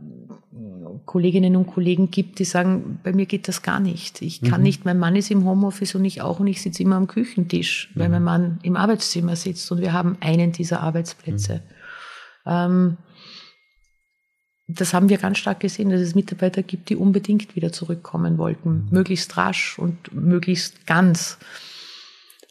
Kolleginnen 1.07 1.57
und 1.57 1.67
Kollegen 1.67 2.11
gibt, 2.11 2.39
die 2.39 2.45
sagen, 2.45 3.01
bei 3.03 3.13
mir 3.13 3.27
geht 3.27 3.49
das 3.49 3.63
gar 3.63 3.81
nicht. 3.81 4.23
Ich 4.23 4.43
kann 4.43 4.63
nicht, 4.63 4.85
mein 4.85 4.99
Mann 4.99 5.17
ist 5.17 5.31
im 5.31 5.45
Homeoffice 5.45 5.95
und 5.95 6.05
ich 6.05 6.23
auch 6.23 6.41
und 6.41 6.47
ich 6.47 6.63
sitze 6.63 6.83
immer 6.83 6.97
am 6.97 7.07
Küchentisch, 7.07 7.91
weil 7.95 8.09
mein 8.09 8.23
Mann 8.23 8.59
im 8.63 8.77
Arbeitszimmer 8.77 9.37
sitzt 9.37 9.71
und 9.73 9.81
wir 9.81 9.93
haben 9.93 10.17
einen 10.21 10.53
dieser 10.53 10.81
Arbeitsplätze. 10.81 11.63
Ähm, 12.47 12.97
das 14.69 14.95
haben 14.95 15.09
wir 15.09 15.19
ganz 15.19 15.39
stark 15.39 15.61
gesehen, 15.61 15.91
dass 15.91 16.01
es 16.01 16.15
Mitarbeiter 16.15 16.63
gibt, 16.63 16.91
die 16.91 16.97
unbedingt 16.97 17.57
wieder 17.57 17.73
zurückkommen 17.73 18.39
wollten, 18.39 18.87
möglichst 18.91 19.37
rasch 19.37 19.79
und 19.79 20.15
möglichst 20.15 20.87
ganz. 20.87 21.39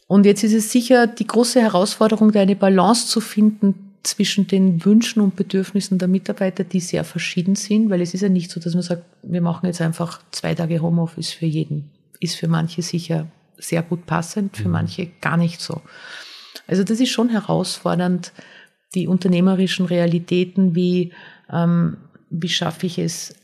Und 0.06 0.26
jetzt 0.26 0.42
ist 0.42 0.54
es 0.54 0.72
sicher 0.72 1.06
die 1.06 1.26
große 1.26 1.60
Herausforderung, 1.60 2.32
da 2.32 2.40
eine 2.40 2.56
Balance 2.56 3.06
zu 3.06 3.20
finden 3.20 3.89
zwischen 4.02 4.46
den 4.46 4.84
Wünschen 4.84 5.20
und 5.20 5.36
Bedürfnissen 5.36 5.98
der 5.98 6.08
Mitarbeiter, 6.08 6.64
die 6.64 6.80
sehr 6.80 7.04
verschieden 7.04 7.54
sind, 7.54 7.90
weil 7.90 8.00
es 8.00 8.14
ist 8.14 8.22
ja 8.22 8.28
nicht 8.28 8.50
so, 8.50 8.60
dass 8.60 8.74
man 8.74 8.82
sagt, 8.82 9.04
wir 9.22 9.42
machen 9.42 9.66
jetzt 9.66 9.80
einfach 9.80 10.22
zwei 10.30 10.54
Tage 10.54 10.80
Homeoffice 10.80 11.30
für 11.30 11.46
jeden. 11.46 11.90
Ist 12.18 12.36
für 12.36 12.48
manche 12.48 12.82
sicher 12.82 13.26
sehr 13.58 13.82
gut 13.82 14.06
passend, 14.06 14.56
für 14.56 14.68
manche 14.68 15.08
gar 15.20 15.36
nicht 15.36 15.60
so. 15.60 15.82
Also 16.66 16.82
das 16.82 17.00
ist 17.00 17.10
schon 17.10 17.28
herausfordernd, 17.28 18.32
die 18.94 19.06
unternehmerischen 19.06 19.86
Realitäten 19.86 20.74
wie 20.74 21.12
ähm, 21.50 21.98
wie 22.30 22.48
schaffe 22.48 22.86
ich 22.86 22.98
es, 22.98 23.34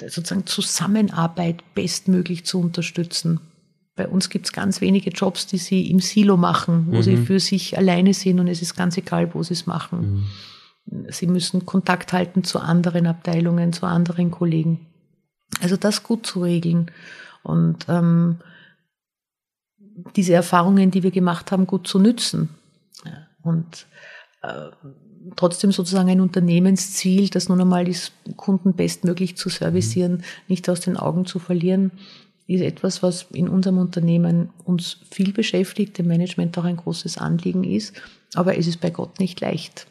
sozusagen 0.00 0.46
Zusammenarbeit 0.46 1.62
bestmöglich 1.74 2.46
zu 2.46 2.58
unterstützen. 2.58 3.40
Bei 4.00 4.08
uns 4.08 4.30
gibt 4.30 4.46
es 4.46 4.52
ganz 4.52 4.80
wenige 4.80 5.10
Jobs, 5.10 5.46
die 5.46 5.58
sie 5.58 5.90
im 5.90 6.00
Silo 6.00 6.38
machen, 6.38 6.86
wo 6.90 7.02
sie 7.02 7.18
für 7.18 7.38
sich 7.38 7.76
alleine 7.76 8.14
sind 8.14 8.40
und 8.40 8.48
es 8.48 8.62
ist 8.62 8.74
ganz 8.74 8.96
egal, 8.96 9.34
wo 9.34 9.42
sie 9.42 9.52
es 9.52 9.66
machen. 9.66 10.24
Sie 11.10 11.26
müssen 11.26 11.66
Kontakt 11.66 12.14
halten 12.14 12.42
zu 12.42 12.60
anderen 12.60 13.06
Abteilungen, 13.06 13.74
zu 13.74 13.84
anderen 13.84 14.30
Kollegen. 14.30 14.86
Also 15.60 15.76
das 15.76 16.02
gut 16.02 16.24
zu 16.26 16.42
regeln 16.42 16.90
und 17.42 17.84
ähm, 17.90 18.38
diese 20.16 20.32
Erfahrungen, 20.32 20.90
die 20.90 21.02
wir 21.02 21.10
gemacht 21.10 21.52
haben, 21.52 21.66
gut 21.66 21.86
zu 21.86 21.98
nützen. 21.98 22.48
Und 23.42 23.86
äh, 24.40 24.70
trotzdem 25.36 25.72
sozusagen 25.72 26.08
ein 26.08 26.22
Unternehmensziel, 26.22 27.28
das 27.28 27.50
nun 27.50 27.60
einmal 27.60 27.86
ist, 27.86 28.12
Kunden 28.36 28.72
bestmöglich 28.72 29.36
zu 29.36 29.50
servicieren, 29.50 30.22
nicht 30.48 30.70
aus 30.70 30.80
den 30.80 30.96
Augen 30.96 31.26
zu 31.26 31.38
verlieren, 31.38 31.90
ist 32.50 32.62
etwas, 32.62 33.02
was 33.02 33.26
in 33.32 33.48
unserem 33.48 33.78
Unternehmen 33.78 34.50
uns 34.64 34.98
viel 35.10 35.32
beschäftigt, 35.32 35.98
dem 35.98 36.08
Management 36.08 36.58
auch 36.58 36.64
ein 36.64 36.76
großes 36.76 37.16
Anliegen 37.16 37.62
ist. 37.62 38.00
Aber 38.34 38.58
es 38.58 38.66
ist 38.66 38.80
bei 38.80 38.90
Gott 38.90 39.20
nicht 39.20 39.40
leicht. 39.40 39.86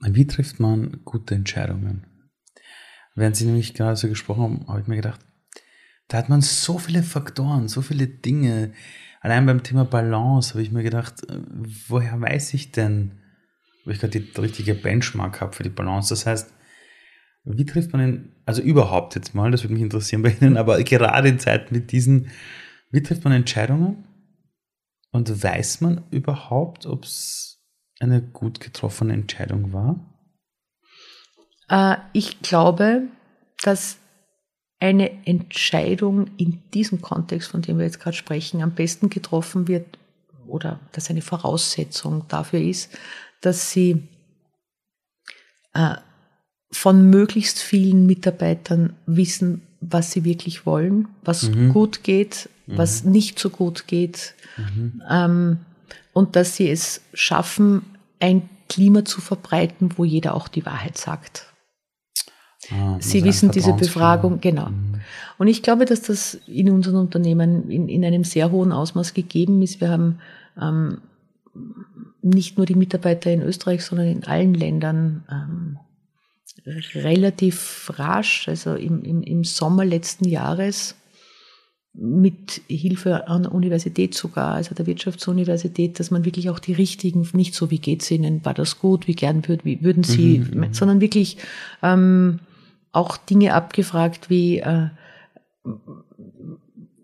Wie 0.00 0.26
trifft 0.26 0.60
man 0.60 1.00
gute 1.04 1.34
Entscheidungen? 1.34 2.06
Während 3.14 3.34
Sie 3.36 3.46
nämlich 3.46 3.72
gerade 3.72 3.96
so 3.96 4.08
gesprochen 4.08 4.42
haben, 4.42 4.68
habe 4.68 4.80
ich 4.80 4.86
mir 4.86 4.96
gedacht, 4.96 5.20
da 6.08 6.18
hat 6.18 6.28
man 6.28 6.42
so 6.42 6.78
viele 6.78 7.02
Faktoren, 7.02 7.68
so 7.68 7.80
viele 7.80 8.06
Dinge. 8.06 8.74
Allein 9.22 9.46
beim 9.46 9.62
Thema 9.62 9.86
Balance 9.86 10.50
habe 10.50 10.62
ich 10.62 10.70
mir 10.70 10.82
gedacht, 10.82 11.14
woher 11.88 12.20
weiß 12.20 12.52
ich 12.52 12.72
denn, 12.72 13.22
wo 13.84 13.90
ich 13.90 14.00
gerade 14.00 14.20
die 14.20 14.40
richtige 14.40 14.74
Benchmark 14.74 15.40
habe 15.40 15.54
für 15.54 15.62
die 15.62 15.70
Balance? 15.70 16.10
Das 16.10 16.26
heißt, 16.26 16.52
wie 17.46 17.64
trifft 17.64 17.92
man 17.92 18.00
denn, 18.00 18.32
also 18.44 18.60
überhaupt 18.60 19.14
jetzt 19.14 19.34
mal, 19.34 19.50
das 19.50 19.62
würde 19.62 19.74
mich 19.74 19.82
interessieren 19.82 20.22
bei 20.22 20.36
Ihnen, 20.40 20.56
aber 20.56 20.82
gerade 20.82 21.28
in 21.28 21.38
Zeiten 21.38 21.74
mit 21.74 21.92
diesen, 21.92 22.30
wie 22.90 23.02
trifft 23.02 23.24
man 23.24 23.32
Entscheidungen? 23.32 24.04
Und 25.12 25.42
weiß 25.42 25.80
man 25.80 26.04
überhaupt, 26.10 26.84
ob 26.86 27.04
es 27.04 27.62
eine 28.00 28.20
gut 28.20 28.60
getroffene 28.60 29.14
Entscheidung 29.14 29.72
war? 29.72 30.00
Äh, 31.68 31.96
ich 32.12 32.42
glaube, 32.42 33.08
dass 33.62 33.98
eine 34.78 35.26
Entscheidung 35.26 36.30
in 36.36 36.62
diesem 36.74 37.00
Kontext, 37.00 37.50
von 37.50 37.62
dem 37.62 37.78
wir 37.78 37.86
jetzt 37.86 38.00
gerade 38.00 38.16
sprechen, 38.16 38.62
am 38.62 38.74
besten 38.74 39.08
getroffen 39.08 39.68
wird 39.68 39.98
oder 40.46 40.80
dass 40.92 41.08
eine 41.10 41.22
Voraussetzung 41.22 42.26
dafür 42.28 42.60
ist, 42.60 42.96
dass 43.40 43.70
sie 43.70 44.06
äh, 45.72 45.96
von 46.70 47.10
möglichst 47.10 47.60
vielen 47.60 48.06
Mitarbeitern 48.06 48.94
wissen, 49.06 49.62
was 49.80 50.10
sie 50.10 50.24
wirklich 50.24 50.66
wollen, 50.66 51.08
was 51.24 51.50
gut 51.72 52.02
geht, 52.02 52.48
was 52.66 53.04
nicht 53.04 53.38
so 53.38 53.50
gut 53.50 53.86
geht, 53.86 54.34
ähm, 55.08 55.58
und 56.12 56.34
dass 56.34 56.56
sie 56.56 56.70
es 56.70 57.02
schaffen, 57.12 57.82
ein 58.20 58.48
Klima 58.68 59.04
zu 59.04 59.20
verbreiten, 59.20 59.90
wo 59.96 60.04
jeder 60.04 60.34
auch 60.34 60.48
die 60.48 60.66
Wahrheit 60.66 60.98
sagt. 60.98 61.46
Ah, 62.72 62.96
Sie 62.98 63.22
wissen 63.22 63.50
diese. 63.50 63.72
Befragung, 63.74 64.40
genau. 64.40 64.70
Und 65.38 65.46
ich 65.46 65.62
glaube, 65.62 65.84
dass 65.84 66.02
das 66.02 66.34
in 66.46 66.70
unseren 66.70 66.96
Unternehmen 66.96 67.70
in, 67.70 67.88
in 67.88 68.04
einem 68.04 68.24
sehr 68.24 68.50
hohen 68.50 68.72
Ausmaß 68.72 69.14
gegeben 69.14 69.62
ist. 69.62 69.80
Wir 69.80 69.90
haben 69.90 70.18
ähm, 70.60 70.98
nicht 72.22 72.56
nur 72.56 72.66
die 72.66 72.74
Mitarbeiter 72.74 73.30
in 73.30 73.42
Österreich, 73.42 73.84
sondern 73.84 74.08
in 74.08 74.24
allen 74.24 74.54
Ländern 74.54 75.24
ähm, 75.30 75.78
relativ 76.66 77.92
rasch, 77.94 78.48
also 78.48 78.74
im, 78.74 79.02
im, 79.02 79.22
im 79.22 79.44
Sommer 79.44 79.84
letzten 79.84 80.26
Jahres, 80.26 80.96
mit 81.98 82.60
Hilfe 82.68 83.26
an 83.28 83.44
der 83.44 83.52
Universität 83.52 84.14
sogar, 84.14 84.54
also 84.54 84.74
der 84.74 84.86
Wirtschaftsuniversität, 84.86 85.98
dass 85.98 86.10
man 86.10 86.26
wirklich 86.26 86.50
auch 86.50 86.58
die 86.58 86.74
richtigen, 86.74 87.26
nicht 87.32 87.54
so 87.54 87.70
wie 87.70 87.78
geht's 87.78 88.10
Ihnen, 88.10 88.44
war 88.44 88.52
das 88.52 88.78
gut, 88.78 89.08
wie 89.08 89.14
gern 89.14 89.48
würd, 89.48 89.64
wie 89.64 89.82
würden 89.82 90.02
Sie, 90.02 90.40
mhm. 90.40 90.74
sondern 90.74 91.00
wirklich 91.00 91.38
ähm, 91.82 92.40
auch 92.92 93.16
Dinge 93.16 93.54
abgefragt 93.54 94.28
wie 94.28 94.58
äh, 94.58 94.88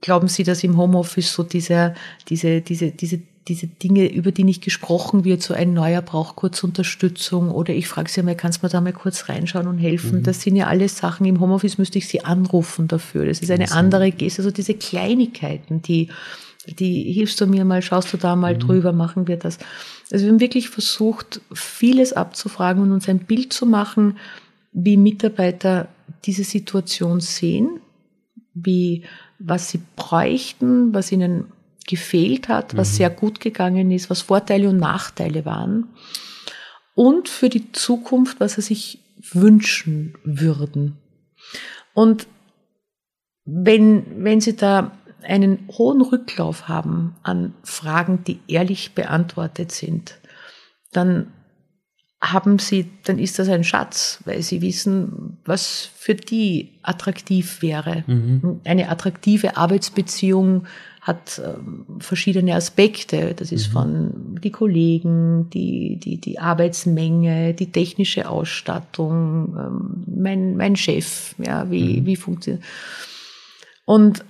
glauben 0.02 0.28
Sie, 0.28 0.42
dass 0.42 0.62
im 0.62 0.76
Homeoffice 0.76 1.32
so 1.32 1.42
diese, 1.42 1.94
diese, 2.28 2.60
diese, 2.60 2.90
diese 2.90 3.22
diese 3.48 3.66
Dinge, 3.66 4.12
über 4.12 4.30
die 4.30 4.44
nicht 4.44 4.62
gesprochen 4.62 5.24
wird, 5.24 5.42
so 5.42 5.52
ein 5.52 5.74
neuer 5.74 6.00
braucht 6.00 6.36
kurz 6.36 6.62
Unterstützung 6.62 7.50
oder 7.50 7.74
ich 7.74 7.88
frage 7.88 8.08
Sie 8.08 8.22
mal, 8.22 8.36
kannst 8.36 8.62
du 8.62 8.66
mir 8.66 8.70
da 8.70 8.80
mal 8.80 8.92
kurz 8.92 9.28
reinschauen 9.28 9.66
und 9.66 9.78
helfen? 9.78 10.20
Mhm. 10.20 10.22
Das 10.22 10.42
sind 10.42 10.54
ja 10.54 10.68
alles 10.68 10.96
Sachen, 10.96 11.26
im 11.26 11.40
Homeoffice 11.40 11.78
müsste 11.78 11.98
ich 11.98 12.06
Sie 12.06 12.24
anrufen 12.24 12.86
dafür. 12.86 13.26
Das 13.26 13.40
ist 13.40 13.50
eine 13.50 13.64
das 13.64 13.72
andere 13.72 14.12
Geste, 14.12 14.42
also 14.42 14.52
diese 14.52 14.74
Kleinigkeiten, 14.74 15.82
die, 15.82 16.08
die 16.66 17.12
hilfst 17.12 17.40
du 17.40 17.46
mir 17.46 17.64
mal, 17.64 17.82
schaust 17.82 18.12
du 18.12 18.16
da 18.16 18.36
mal 18.36 18.54
mhm. 18.54 18.60
drüber, 18.60 18.92
machen 18.92 19.26
wir 19.26 19.36
das. 19.36 19.58
Also 20.12 20.24
wir 20.24 20.32
haben 20.32 20.40
wirklich 20.40 20.68
versucht, 20.68 21.40
vieles 21.52 22.12
abzufragen 22.12 22.82
und 22.82 22.92
uns 22.92 23.08
ein 23.08 23.20
Bild 23.20 23.52
zu 23.52 23.66
machen, 23.66 24.18
wie 24.72 24.96
Mitarbeiter 24.96 25.88
diese 26.24 26.44
Situation 26.44 27.20
sehen, 27.20 27.80
wie, 28.54 29.02
was 29.40 29.70
sie 29.70 29.80
bräuchten, 29.96 30.94
was 30.94 31.10
ihnen 31.10 31.46
gefehlt 31.86 32.48
hat, 32.48 32.76
was 32.76 32.92
mhm. 32.92 32.96
sehr 32.96 33.10
gut 33.10 33.40
gegangen 33.40 33.90
ist, 33.90 34.10
was 34.10 34.22
Vorteile 34.22 34.68
und 34.68 34.78
Nachteile 34.78 35.44
waren. 35.44 35.88
Und 36.94 37.28
für 37.28 37.48
die 37.48 37.72
Zukunft, 37.72 38.40
was 38.40 38.54
sie 38.54 38.62
sich 38.62 38.98
wünschen 39.32 40.14
würden. 40.24 40.98
Und 41.94 42.26
wenn, 43.44 44.24
wenn 44.24 44.40
Sie 44.40 44.56
da 44.56 44.92
einen 45.22 45.68
hohen 45.68 46.00
Rücklauf 46.00 46.68
haben 46.68 47.16
an 47.22 47.54
Fragen, 47.62 48.24
die 48.24 48.40
ehrlich 48.48 48.94
beantwortet 48.94 49.72
sind, 49.72 50.18
dann 50.92 51.32
haben 52.20 52.58
Sie, 52.58 52.88
dann 53.04 53.18
ist 53.18 53.38
das 53.38 53.48
ein 53.48 53.64
Schatz, 53.64 54.20
weil 54.24 54.42
Sie 54.42 54.62
wissen, 54.62 55.38
was 55.44 55.90
für 55.96 56.14
die 56.14 56.78
attraktiv 56.82 57.62
wäre. 57.62 58.04
Mhm. 58.06 58.60
Eine 58.64 58.90
attraktive 58.90 59.56
Arbeitsbeziehung 59.56 60.66
hat 61.02 61.42
ähm, 61.44 61.84
verschiedene 61.98 62.54
Aspekte. 62.54 63.34
Das 63.34 63.50
ist 63.50 63.68
mhm. 63.68 63.72
von 63.72 64.38
die 64.40 64.52
Kollegen, 64.52 65.50
die, 65.50 65.96
die, 65.96 66.18
die 66.18 66.38
Arbeitsmenge, 66.38 67.54
die 67.54 67.72
technische 67.72 68.30
Ausstattung, 68.30 69.56
ähm, 69.58 70.04
mein, 70.06 70.56
mein 70.56 70.76
Chef, 70.76 71.34
ja, 71.44 71.68
wie, 71.70 72.00
mhm. 72.00 72.06
wie 72.06 72.16
funktioniert. 72.16 72.62
Und, 73.84 74.24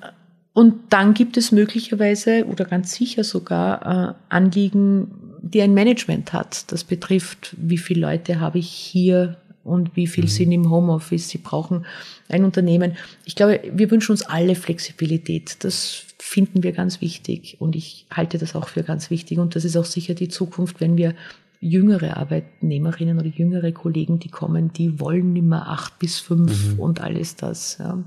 und 0.55 0.75
dann 0.89 1.13
gibt 1.13 1.37
es 1.37 1.53
möglicherweise 1.53 2.47
oder 2.47 2.65
ganz 2.65 2.95
sicher 2.95 3.23
sogar 3.23 3.83
äh, 4.11 4.15
Anliegen, 4.31 5.39
die 5.43 5.61
ein 5.61 5.75
Management 5.75 6.33
hat. 6.33 6.73
Das 6.73 6.85
betrifft, 6.85 7.55
wie 7.59 7.79
viele 7.79 8.01
Leute 8.01 8.41
habe 8.41 8.59
ich 8.59 8.71
hier 8.71 9.37
und 9.63 9.95
wie 9.95 10.07
viel 10.07 10.25
mhm. 10.25 10.29
sind 10.29 10.53
im 10.53 10.71
Homeoffice. 10.71 11.29
Sie 11.29 11.39
brauchen 11.39 11.85
ein 12.31 12.45
Unternehmen. 12.45 12.97
Ich 13.27 13.35
glaube, 13.35 13.61
wir 13.71 13.91
wünschen 13.91 14.13
uns 14.13 14.23
alle 14.23 14.55
Flexibilität. 14.55 15.63
Das 15.65 16.07
finden 16.23 16.63
wir 16.63 16.71
ganz 16.71 17.01
wichtig 17.01 17.57
und 17.59 17.75
ich 17.75 18.07
halte 18.09 18.39
das 18.39 18.55
auch 18.55 18.69
für 18.69 18.85
ganz 18.85 19.11
wichtig 19.11 19.39
und 19.39 19.57
das 19.57 19.65
ist 19.65 19.77
auch 19.77 19.85
sicher 19.85 20.15
die 20.15 20.29
Zukunft, 20.29 20.81
wenn 20.81 20.97
wir 20.97 21.17
jüngere 21.59 22.17
Arbeitnehmerinnen 22.17 23.19
oder 23.19 23.27
jüngere 23.27 23.73
Kollegen, 23.73 24.21
die 24.21 24.29
kommen, 24.29 24.73
die 24.73 25.01
wollen 25.01 25.35
immer 25.35 25.69
acht 25.69 25.99
bis 25.99 26.21
fünf 26.21 26.75
mhm. 26.75 26.79
und 26.79 27.01
alles 27.01 27.35
das. 27.35 27.79
Ja. 27.79 28.03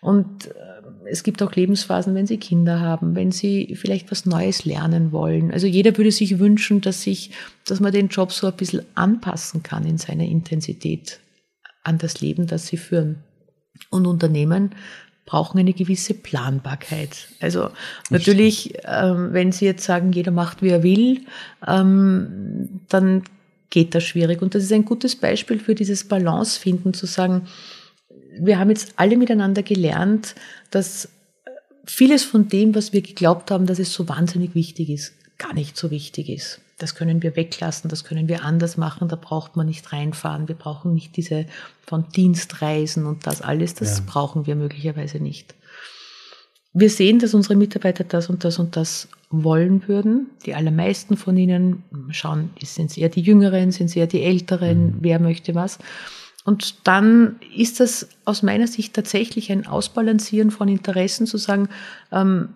Und 0.00 0.46
äh, 0.48 0.50
es 1.08 1.22
gibt 1.22 1.40
auch 1.42 1.54
Lebensphasen, 1.54 2.16
wenn 2.16 2.26
sie 2.26 2.38
Kinder 2.38 2.80
haben, 2.80 3.14
wenn 3.14 3.30
sie 3.30 3.76
vielleicht 3.76 4.10
was 4.10 4.26
Neues 4.26 4.64
lernen 4.64 5.12
wollen. 5.12 5.52
Also 5.52 5.68
jeder 5.68 5.96
würde 5.96 6.10
sich 6.10 6.40
wünschen, 6.40 6.80
dass 6.80 7.02
sich, 7.02 7.30
dass 7.64 7.78
man 7.78 7.92
den 7.92 8.08
Job 8.08 8.32
so 8.32 8.48
ein 8.48 8.56
bisschen 8.56 8.82
anpassen 8.96 9.62
kann 9.62 9.86
in 9.86 9.98
seiner 9.98 10.24
Intensität 10.24 11.20
an 11.84 11.98
das 11.98 12.20
Leben, 12.20 12.48
das 12.48 12.66
sie 12.66 12.76
führen. 12.76 13.22
Und 13.88 14.06
Unternehmen 14.06 14.74
brauchen 15.26 15.58
eine 15.58 15.72
gewisse 15.72 16.14
Planbarkeit. 16.14 17.28
Also 17.40 17.70
natürlich, 18.08 18.74
ähm, 18.84 19.32
wenn 19.32 19.52
Sie 19.52 19.64
jetzt 19.64 19.84
sagen, 19.84 20.12
jeder 20.12 20.32
macht, 20.32 20.62
wie 20.62 20.70
er 20.70 20.82
will, 20.82 21.20
ähm, 21.66 22.80
dann 22.88 23.22
geht 23.70 23.94
das 23.94 24.04
schwierig. 24.04 24.42
Und 24.42 24.54
das 24.54 24.64
ist 24.64 24.72
ein 24.72 24.84
gutes 24.84 25.16
Beispiel 25.16 25.58
für 25.58 25.74
dieses 25.74 26.04
Balance 26.04 26.58
finden, 26.58 26.92
zu 26.92 27.06
sagen, 27.06 27.46
wir 28.38 28.58
haben 28.58 28.70
jetzt 28.70 28.94
alle 28.96 29.16
miteinander 29.16 29.62
gelernt, 29.62 30.34
dass 30.70 31.08
vieles 31.84 32.24
von 32.24 32.48
dem, 32.48 32.74
was 32.74 32.92
wir 32.92 33.02
geglaubt 33.02 33.50
haben, 33.50 33.66
dass 33.66 33.78
es 33.78 33.92
so 33.92 34.08
wahnsinnig 34.08 34.54
wichtig 34.54 34.90
ist, 34.90 35.14
gar 35.38 35.54
nicht 35.54 35.76
so 35.76 35.90
wichtig 35.90 36.28
ist. 36.28 36.60
Das 36.80 36.94
können 36.94 37.22
wir 37.22 37.36
weglassen, 37.36 37.90
das 37.90 38.04
können 38.04 38.28
wir 38.28 38.44
anders 38.44 38.76
machen, 38.76 39.08
da 39.08 39.16
braucht 39.16 39.56
man 39.56 39.66
nicht 39.66 39.92
reinfahren. 39.92 40.48
Wir 40.48 40.54
brauchen 40.54 40.94
nicht 40.94 41.16
diese 41.16 41.46
von 41.86 42.06
Dienstreisen 42.08 43.06
und 43.06 43.26
das 43.26 43.42
alles, 43.42 43.74
das 43.74 43.98
ja. 43.98 44.04
brauchen 44.06 44.46
wir 44.46 44.56
möglicherweise 44.56 45.18
nicht. 45.18 45.54
Wir 46.72 46.88
sehen, 46.88 47.18
dass 47.18 47.34
unsere 47.34 47.56
Mitarbeiter 47.56 48.04
das 48.04 48.28
und 48.28 48.44
das 48.44 48.58
und 48.58 48.76
das 48.76 49.08
wollen 49.28 49.88
würden. 49.88 50.30
Die 50.46 50.54
allermeisten 50.54 51.16
von 51.16 51.36
ihnen 51.36 51.82
schauen, 52.10 52.50
sind 52.62 52.90
es 52.90 52.96
eher 52.96 53.08
die 53.08 53.22
Jüngeren, 53.22 53.72
sind 53.72 53.86
es 53.86 53.96
eher 53.96 54.06
die 54.06 54.22
Älteren, 54.22 54.86
mhm. 54.86 54.96
wer 55.00 55.18
möchte 55.18 55.54
was. 55.54 55.78
Und 56.44 56.86
dann 56.86 57.36
ist 57.54 57.80
das 57.80 58.08
aus 58.24 58.42
meiner 58.42 58.66
Sicht 58.66 58.94
tatsächlich 58.94 59.52
ein 59.52 59.66
Ausbalancieren 59.66 60.50
von 60.50 60.68
Interessen, 60.68 61.26
zu 61.26 61.36
sagen, 61.36 61.68
ähm, 62.12 62.50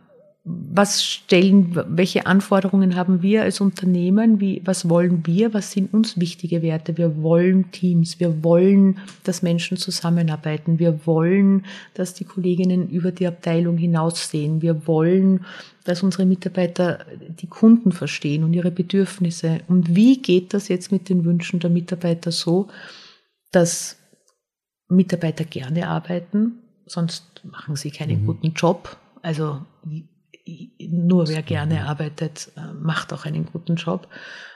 was 0.47 1.03
stellen, 1.03 1.75
welche 1.97 2.27
Anforderungen 2.27 2.97
haben 2.97 3.23
wir 3.23 3.43
als 3.43 3.63
Unternehmen? 3.63 4.41
Wie, 4.41 4.61
was 4.67 4.91
wollen 4.91 5.27
wir? 5.27 5.55
Was 5.55 5.73
sind 5.73 5.95
uns 5.95 6.21
wichtige 6.21 6.61
Werte? 6.61 6.99
Wir 6.99 7.23
wollen 7.23 7.71
Teams. 7.71 8.21
Wir 8.21 8.45
wollen, 8.45 8.99
dass 9.25 9.41
Menschen 9.41 9.79
zusammenarbeiten. 9.79 10.79
Wir 10.79 11.07
wollen, 11.07 11.65
dass 11.95 12.13
die 12.13 12.25
Kolleginnen 12.25 12.91
über 12.91 13.11
die 13.11 13.27
Abteilung 13.27 13.79
hinaussehen. 13.79 14.61
Wir 14.61 14.87
wollen, 14.87 15.47
dass 15.85 16.03
unsere 16.03 16.27
Mitarbeiter 16.27 17.07
die 17.41 17.47
Kunden 17.47 17.93
verstehen 17.93 18.45
und 18.45 18.53
ihre 18.53 18.71
Bedürfnisse. 18.71 19.61
Und 19.67 19.97
wie 19.97 20.21
geht 20.21 20.53
das 20.53 20.69
jetzt 20.69 20.93
mit 20.93 21.09
den 21.09 21.25
Wünschen 21.25 21.59
der 21.61 21.71
Mitarbeiter 21.71 22.33
so, 22.33 22.69
dass 23.51 23.97
Mitarbeiter 24.89 25.45
gerne 25.45 25.89
arbeiten, 25.89 26.59
sonst 26.85 27.41
machen 27.45 27.77
sie 27.77 27.91
keinen 27.91 28.23
mhm. 28.23 28.27
guten 28.27 28.53
Job. 28.53 28.99
Also 29.23 29.63
nur 30.47 31.29
wer 31.29 31.43
gerne 31.43 31.87
arbeitet, 31.87 32.53
äh, 32.57 32.73
macht 32.75 33.13
auch 33.13 33.25
einen 33.25 33.47
guten 33.47 33.77
Job. 33.77 34.09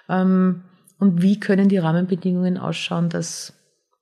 Ähm, 0.09 0.65
und 0.99 1.23
wie 1.23 1.41
können 1.41 1.69
die 1.69 1.79
Rahmenbedingungen 1.79 2.59
ausschauen, 2.59 3.09
dass 3.09 3.55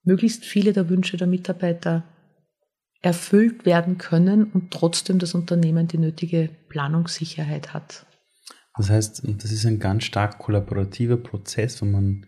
möglichst 0.03 0.45
viele 0.45 0.73
der 0.73 0.89
Wünsche 0.89 1.17
der 1.17 1.27
Mitarbeiter 1.27 2.05
erfüllt 3.03 3.67
werden 3.67 3.99
können 3.99 4.45
und 4.45 4.73
trotzdem 4.73 5.19
das 5.19 5.35
Unternehmen 5.35 5.87
die 5.87 5.99
nötige 5.99 6.51
Planungssicherheit 6.69 7.75
hat. 7.75 8.07
Das 8.77 8.91
heißt, 8.91 9.23
das 9.39 9.53
ist 9.53 9.65
ein 9.67 9.79
ganz 9.79 10.05
stark 10.05 10.39
kollaborativer 10.39 11.17
Prozess, 11.17 11.81
wo 11.81 11.87
man 11.87 12.27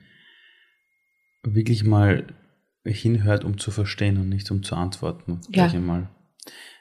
wirklich 1.43 1.85
mal 1.85 2.27
hinhört, 2.85 3.45
um 3.45 3.59
zu 3.59 3.71
verstehen 3.71 4.19
und 4.19 4.29
nicht 4.29 4.51
um 4.51 4.63
zu 4.63 4.77
antworten. 4.77 5.41
Ja. 5.51 5.71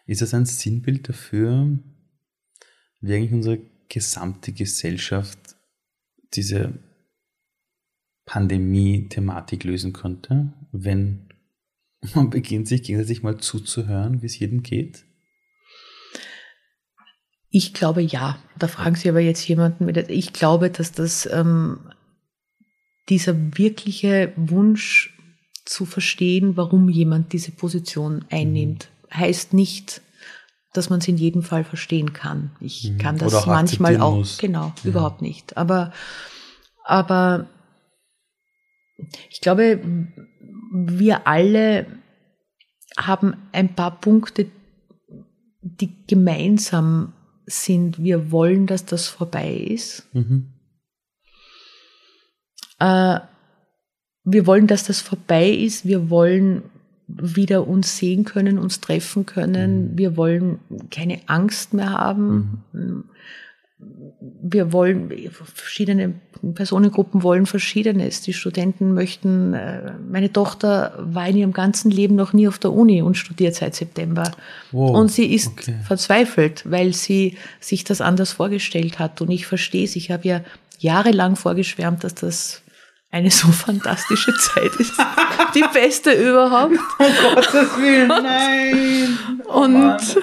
Ist 0.05 0.21
das 0.21 0.33
ein 0.33 0.45
Sinnbild 0.45 1.09
dafür, 1.09 1.79
wie 2.99 3.13
eigentlich 3.13 3.33
unsere 3.33 3.59
gesamte 3.89 4.51
Gesellschaft 4.51 5.39
diese 6.33 6.73
Pandemie-Thematik 8.25 9.63
lösen 9.63 9.93
könnte, 9.93 10.53
wenn 10.71 11.29
man 12.13 12.29
beginnt, 12.29 12.67
sich 12.67 12.83
gegenseitig 12.83 13.23
mal 13.23 13.37
zuzuhören, 13.37 14.21
wie 14.21 14.25
es 14.25 14.37
jedem 14.37 14.63
geht? 14.63 15.05
Ich 17.49 17.73
glaube 17.73 18.01
ja. 18.01 18.39
Da 18.59 18.67
fragen 18.67 18.95
Sie 18.95 19.09
aber 19.09 19.21
jetzt 19.21 19.47
jemanden 19.47 19.85
mit. 19.85 19.97
Ich 20.09 20.33
glaube, 20.33 20.69
dass 20.69 20.91
das 20.91 21.27
ähm, 21.31 21.79
dieser 23.09 23.57
wirkliche 23.57 24.33
Wunsch 24.35 25.17
zu 25.65 25.85
verstehen, 25.85 26.57
warum 26.57 26.89
jemand 26.89 27.33
diese 27.33 27.51
Position 27.51 28.25
einnimmt, 28.29 28.89
mhm. 29.03 29.17
heißt 29.17 29.53
nicht, 29.53 30.01
dass 30.77 30.89
man 30.89 30.99
es 30.99 31.07
in 31.07 31.17
jedem 31.17 31.43
Fall 31.43 31.63
verstehen 31.63 32.13
kann. 32.13 32.51
Ich 32.59 32.91
mhm. 32.91 32.97
kann 32.97 33.17
das 33.17 33.33
auch 33.33 33.47
manchmal 33.47 33.99
auch, 33.99 34.17
muss. 34.17 34.37
genau, 34.37 34.73
ja. 34.83 34.89
überhaupt 34.89 35.21
nicht. 35.21 35.57
Aber, 35.57 35.91
aber 36.83 37.47
ich 39.29 39.41
glaube, 39.41 39.81
wir 40.71 41.27
alle 41.27 41.87
haben 42.97 43.35
ein 43.51 43.75
paar 43.75 43.99
Punkte, 43.99 44.47
die 45.61 46.05
gemeinsam 46.07 47.13
sind. 47.45 48.01
Wir 48.01 48.31
wollen, 48.31 48.67
dass 48.67 48.85
das 48.85 49.07
vorbei 49.07 49.53
ist. 49.53 50.07
Mhm. 50.13 50.53
Äh, 52.79 53.19
wir 54.23 54.45
wollen, 54.45 54.67
dass 54.67 54.83
das 54.83 55.01
vorbei 55.01 55.49
ist. 55.49 55.85
Wir 55.85 56.09
wollen 56.09 56.63
wieder 57.07 57.67
uns 57.67 57.97
sehen 57.97 58.25
können, 58.25 58.59
uns 58.59 58.81
treffen 58.81 59.25
können. 59.25 59.91
Mhm. 59.91 59.97
Wir 59.97 60.17
wollen 60.17 60.59
keine 60.91 61.19
Angst 61.27 61.73
mehr 61.73 61.91
haben. 61.91 62.63
Mhm. 62.73 63.03
Wir 64.41 64.73
wollen, 64.73 65.11
verschiedene 65.31 66.15
Personengruppen 66.53 67.23
wollen 67.23 67.45
Verschiedenes. 67.45 68.21
Die 68.21 68.33
Studenten 68.33 68.93
möchten, 68.93 69.53
äh, 69.53 69.93
meine 70.09 70.33
Tochter 70.33 70.93
war 70.99 71.27
in 71.27 71.37
ihrem 71.37 71.53
ganzen 71.53 71.91
Leben 71.91 72.15
noch 72.15 72.33
nie 72.33 72.47
auf 72.47 72.59
der 72.59 72.73
Uni 72.73 73.01
und 73.01 73.17
studiert 73.17 73.55
seit 73.55 73.75
September. 73.75 74.31
Wow. 74.71 74.97
Und 74.97 75.11
sie 75.11 75.33
ist 75.33 75.49
okay. 75.49 75.75
verzweifelt, 75.83 76.63
weil 76.69 76.93
sie 76.93 77.37
sich 77.59 77.83
das 77.83 78.01
anders 78.01 78.33
vorgestellt 78.33 78.99
hat. 78.99 79.21
Und 79.21 79.29
ich 79.29 79.45
verstehe 79.45 79.85
es. 79.85 79.95
Ich 79.95 80.11
habe 80.11 80.27
ja 80.27 80.41
jahrelang 80.79 81.35
vorgeschwärmt, 81.35 82.03
dass 82.03 82.15
das 82.15 82.63
eine 83.09 83.31
so 83.31 83.51
fantastische 83.51 84.33
Zeit 84.35 84.75
ist. 84.79 84.93
Die 85.55 85.63
beste 85.73 86.11
überhaupt. 86.11 86.77
Oh 86.99 87.05
Gottes 87.35 87.77
Willen, 87.77 88.07
nein. 88.07 89.17
Und 89.45 90.17
oh 90.17 90.21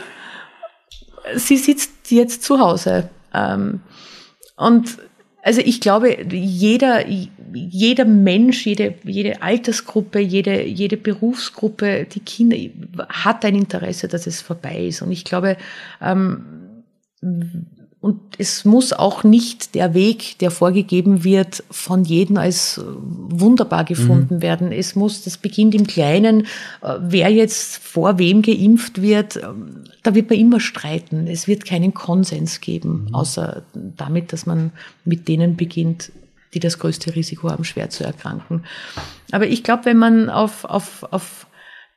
sie 1.36 1.56
sitzt 1.56 2.10
jetzt 2.10 2.42
zu 2.42 2.58
Hause. 2.58 3.08
Ähm, 3.32 3.80
und 4.56 4.98
also 5.42 5.60
ich 5.60 5.80
glaube, 5.80 6.24
jeder, 6.30 7.06
jeder 7.52 8.04
Mensch, 8.04 8.64
jede, 8.64 8.94
jede 9.04 9.42
Altersgruppe, 9.42 10.18
jede, 10.18 10.62
jede 10.62 10.96
Berufsgruppe, 10.96 12.06
die 12.10 12.20
Kinder 12.20 12.56
hat 13.08 13.44
ein 13.44 13.54
Interesse, 13.54 14.08
dass 14.08 14.26
es 14.26 14.40
vorbei 14.40 14.86
ist. 14.86 15.02
Und 15.02 15.12
ich 15.12 15.24
glaube, 15.24 15.56
ähm, 16.00 16.44
und 18.04 18.20
es 18.36 18.66
muss 18.66 18.92
auch 18.92 19.24
nicht 19.24 19.74
der 19.74 19.94
Weg, 19.94 20.36
der 20.40 20.50
vorgegeben 20.50 21.24
wird, 21.24 21.64
von 21.70 22.04
jedem 22.04 22.36
als 22.36 22.78
wunderbar 23.00 23.84
gefunden 23.84 24.36
mhm. 24.36 24.42
werden. 24.42 24.72
Es 24.72 24.94
muss, 24.94 25.24
das 25.24 25.38
beginnt 25.38 25.74
im 25.74 25.86
Kleinen. 25.86 26.42
Äh, 26.82 26.96
wer 27.00 27.30
jetzt 27.30 27.78
vor 27.78 28.18
wem 28.18 28.42
geimpft 28.42 29.00
wird, 29.00 29.36
ähm, 29.36 29.84
da 30.02 30.14
wird 30.14 30.28
man 30.28 30.38
immer 30.38 30.60
streiten. 30.60 31.26
Es 31.28 31.48
wird 31.48 31.64
keinen 31.64 31.94
Konsens 31.94 32.60
geben, 32.60 33.06
mhm. 33.08 33.14
außer 33.14 33.62
damit, 33.72 34.34
dass 34.34 34.44
man 34.44 34.72
mit 35.06 35.26
denen 35.26 35.56
beginnt, 35.56 36.12
die 36.52 36.60
das 36.60 36.78
größte 36.78 37.16
Risiko 37.16 37.48
haben, 37.48 37.64
schwer 37.64 37.88
zu 37.88 38.04
erkranken. 38.04 38.64
Aber 39.32 39.46
ich 39.46 39.62
glaube, 39.62 39.86
wenn 39.86 39.96
man 39.96 40.28
auf, 40.28 40.66
auf, 40.66 41.04
auf 41.10 41.46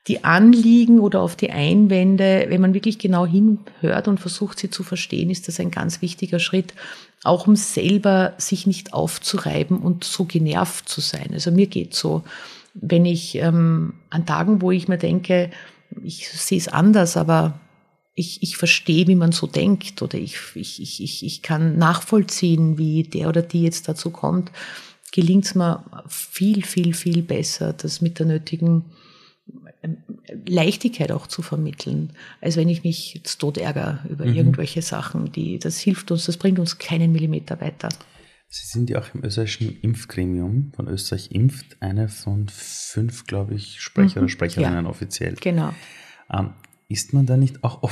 die 0.07 0.23
Anliegen 0.23 0.99
oder 0.99 1.21
auf 1.21 1.35
die 1.35 1.51
Einwände, 1.51 2.45
wenn 2.47 2.61
man 2.61 2.73
wirklich 2.73 2.97
genau 2.97 3.25
hinhört 3.25 4.07
und 4.07 4.19
versucht, 4.19 4.59
sie 4.59 4.69
zu 4.69 4.83
verstehen, 4.83 5.29
ist 5.29 5.47
das 5.47 5.59
ein 5.59 5.71
ganz 5.71 6.01
wichtiger 6.01 6.39
Schritt, 6.39 6.73
auch 7.23 7.47
um 7.47 7.55
selber 7.55 8.33
sich 8.37 8.67
nicht 8.67 8.93
aufzureiben 8.93 9.79
und 9.79 10.03
so 10.05 10.25
genervt 10.25 10.87
zu 10.87 11.01
sein. 11.01 11.29
Also 11.33 11.51
mir 11.51 11.67
geht 11.67 11.93
so, 11.93 12.23
wenn 12.73 13.05
ich 13.05 13.35
ähm, 13.35 13.95
an 14.09 14.25
Tagen, 14.25 14.61
wo 14.61 14.71
ich 14.71 14.87
mir 14.87 14.97
denke, 14.97 15.51
ich 16.03 16.29
sehe 16.29 16.57
es 16.57 16.67
anders, 16.67 17.17
aber 17.17 17.59
ich, 18.15 18.41
ich 18.41 18.57
verstehe, 18.57 19.07
wie 19.07 19.15
man 19.15 19.31
so 19.31 19.45
denkt 19.45 20.01
oder 20.01 20.17
ich, 20.17 20.37
ich, 20.55 20.81
ich, 20.81 21.25
ich 21.25 21.41
kann 21.41 21.77
nachvollziehen, 21.77 22.77
wie 22.77 23.03
der 23.03 23.29
oder 23.29 23.41
die 23.41 23.63
jetzt 23.63 23.87
dazu 23.89 24.09
kommt, 24.09 24.51
gelingt 25.11 25.45
es 25.45 25.55
mir 25.55 25.83
viel, 26.07 26.63
viel, 26.63 26.93
viel 26.93 27.21
besser, 27.21 27.73
das 27.73 28.01
mit 28.01 28.19
der 28.19 28.25
nötigen 28.25 28.85
Leichtigkeit 30.47 31.11
auch 31.11 31.27
zu 31.27 31.41
vermitteln, 31.41 32.13
als 32.41 32.57
wenn 32.57 32.69
ich 32.69 32.83
mich 32.83 33.13
jetzt 33.13 33.37
tot 33.37 33.57
ärgere 33.57 33.99
über 34.09 34.25
mhm. 34.25 34.33
irgendwelche 34.33 34.81
Sachen, 34.81 35.31
die, 35.31 35.59
das 35.59 35.79
hilft 35.79 36.11
uns, 36.11 36.25
das 36.25 36.37
bringt 36.37 36.59
uns 36.59 36.77
keinen 36.77 37.11
Millimeter 37.11 37.59
weiter. 37.61 37.89
Sie 38.49 38.65
sind 38.65 38.89
ja 38.89 38.99
auch 38.99 39.13
im 39.13 39.23
österreichischen 39.23 39.79
Impfgremium 39.81 40.71
von 40.75 40.87
Österreich 40.87 41.31
impft, 41.31 41.77
eine 41.81 42.07
von 42.07 42.47
fünf, 42.49 43.25
glaube 43.25 43.55
ich, 43.55 43.81
Sprecher 43.81 44.19
mhm. 44.19 44.23
oder 44.23 44.29
Sprecherinnen 44.29 44.85
ja, 44.85 44.89
offiziell. 44.89 45.35
Genau. 45.35 45.73
Ähm, 46.31 46.53
ist 46.87 47.13
man 47.13 47.25
da 47.25 47.35
nicht 47.35 47.63
auch 47.63 47.83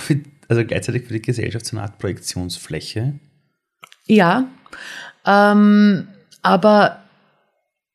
also 0.48 0.66
gleichzeitig 0.66 1.06
für 1.06 1.14
die 1.14 1.22
Gesellschaft 1.22 1.66
so 1.66 1.76
eine 1.76 1.84
Art 1.84 2.00
Projektionsfläche? 2.00 3.20
Ja, 4.08 4.48
ähm, 5.26 6.08
aber 6.42 7.05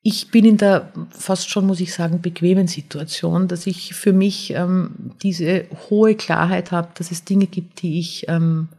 ich 0.03 0.31
bin 0.31 0.45
in 0.45 0.57
der 0.57 0.91
fast 1.11 1.49
schon, 1.49 1.67
muss 1.67 1.79
ich 1.79 1.93
sagen, 1.93 2.21
bequemen 2.21 2.67
Situation, 2.67 3.47
dass 3.47 3.67
ich 3.67 3.93
für 3.93 4.13
mich 4.13 4.51
ähm, 4.51 5.11
diese 5.21 5.65
hohe 5.89 6.15
Klarheit 6.15 6.71
habe, 6.71 6.89
dass 6.95 7.11
es 7.11 7.23
Dinge 7.23 7.45
gibt, 7.45 7.81
die 7.83 7.99
ich, 7.99 8.27
ähm, 8.27 8.69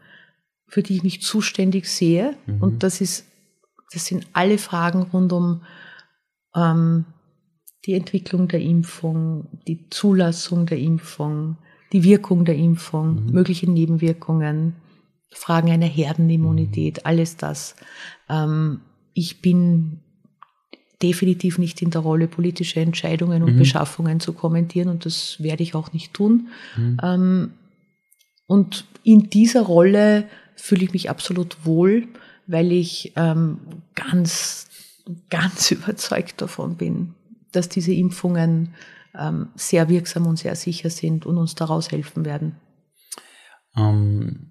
für 0.67 0.83
die 0.83 0.97
ich 0.97 1.05
mich 1.05 1.23
zuständig 1.23 1.89
sehe. 1.89 2.35
Mhm. 2.47 2.63
Und 2.63 2.83
das 2.83 3.01
ist, 3.01 3.27
das 3.93 4.07
sind 4.07 4.27
alle 4.33 4.59
Fragen 4.59 5.03
rund 5.03 5.33
um 5.33 5.63
ähm, 6.57 7.05
die 7.87 7.95
Entwicklung 7.95 8.49
der 8.49 8.61
Impfung, 8.61 9.47
die 9.69 9.89
Zulassung 9.91 10.67
der 10.67 10.79
Impfung, 10.79 11.57
die 11.93 12.03
Wirkung 12.03 12.45
der 12.45 12.57
Impfung, 12.57 13.27
mhm. 13.27 13.33
mögliche 13.33 13.71
Nebenwirkungen, 13.71 14.75
Fragen 15.31 15.71
einer 15.71 15.87
Herdenimmunität, 15.87 16.97
mhm. 16.97 17.03
alles 17.05 17.37
das. 17.37 17.77
Ähm, 18.29 18.81
ich 19.15 19.41
bin 19.41 20.01
definitiv 21.03 21.59
nicht 21.59 21.83
in 21.83 21.91
der 21.91 22.03
Rolle, 22.03 22.29
politische 22.29 22.81
Entscheidungen 22.81 23.43
und 23.43 23.55
mhm. 23.55 23.59
Beschaffungen 23.59 24.21
zu 24.21 24.33
kommentieren 24.33 24.89
und 24.89 25.05
das 25.05 25.43
werde 25.43 25.63
ich 25.63 25.75
auch 25.75 25.93
nicht 25.93 26.15
tun. 26.15 26.49
Mhm. 26.77 26.97
Ähm, 27.03 27.53
und 28.47 28.85
in 29.03 29.31
dieser 29.31 29.63
Rolle 29.63 30.29
fühle 30.57 30.85
ich 30.85 30.93
mich 30.93 31.11
absolut 31.11 31.65
wohl, 31.65 32.07
weil 32.47 32.73
ich 32.73 33.13
ähm, 33.17 33.59
ganz, 33.95 34.69
ganz 35.31 35.71
überzeugt 35.71 36.41
davon 36.41 36.77
bin, 36.77 37.15
dass 37.53 37.69
diese 37.69 37.93
Impfungen 37.93 38.75
ähm, 39.19 39.49
sehr 39.55 39.89
wirksam 39.89 40.27
und 40.27 40.39
sehr 40.39 40.57
sicher 40.57 40.91
sind 40.91 41.27
und 41.27 41.37
uns 41.39 41.55
daraus 41.55 41.91
helfen 41.91 42.25
werden. 42.25 42.57
Ähm, 43.77 44.49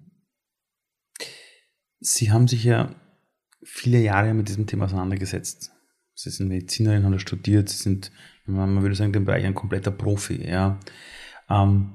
Sie 2.00 2.32
haben 2.32 2.48
sich 2.48 2.64
ja 2.64 2.94
viele 3.62 4.00
Jahre 4.00 4.34
mit 4.34 4.48
diesem 4.48 4.66
Thema 4.66 4.86
auseinandergesetzt. 4.86 5.71
Sie 6.22 6.30
sind 6.30 6.48
Medizinerin, 6.48 7.04
haben 7.04 7.18
studiert, 7.18 7.68
Sie 7.68 7.82
sind, 7.82 8.12
man 8.46 8.82
würde 8.82 8.94
sagen, 8.94 9.12
im 9.14 9.24
Bereich 9.24 9.44
ein 9.44 9.54
kompletter 9.54 9.90
Profi. 9.90 10.46
Ja. 10.48 10.78
Ähm, 11.50 11.90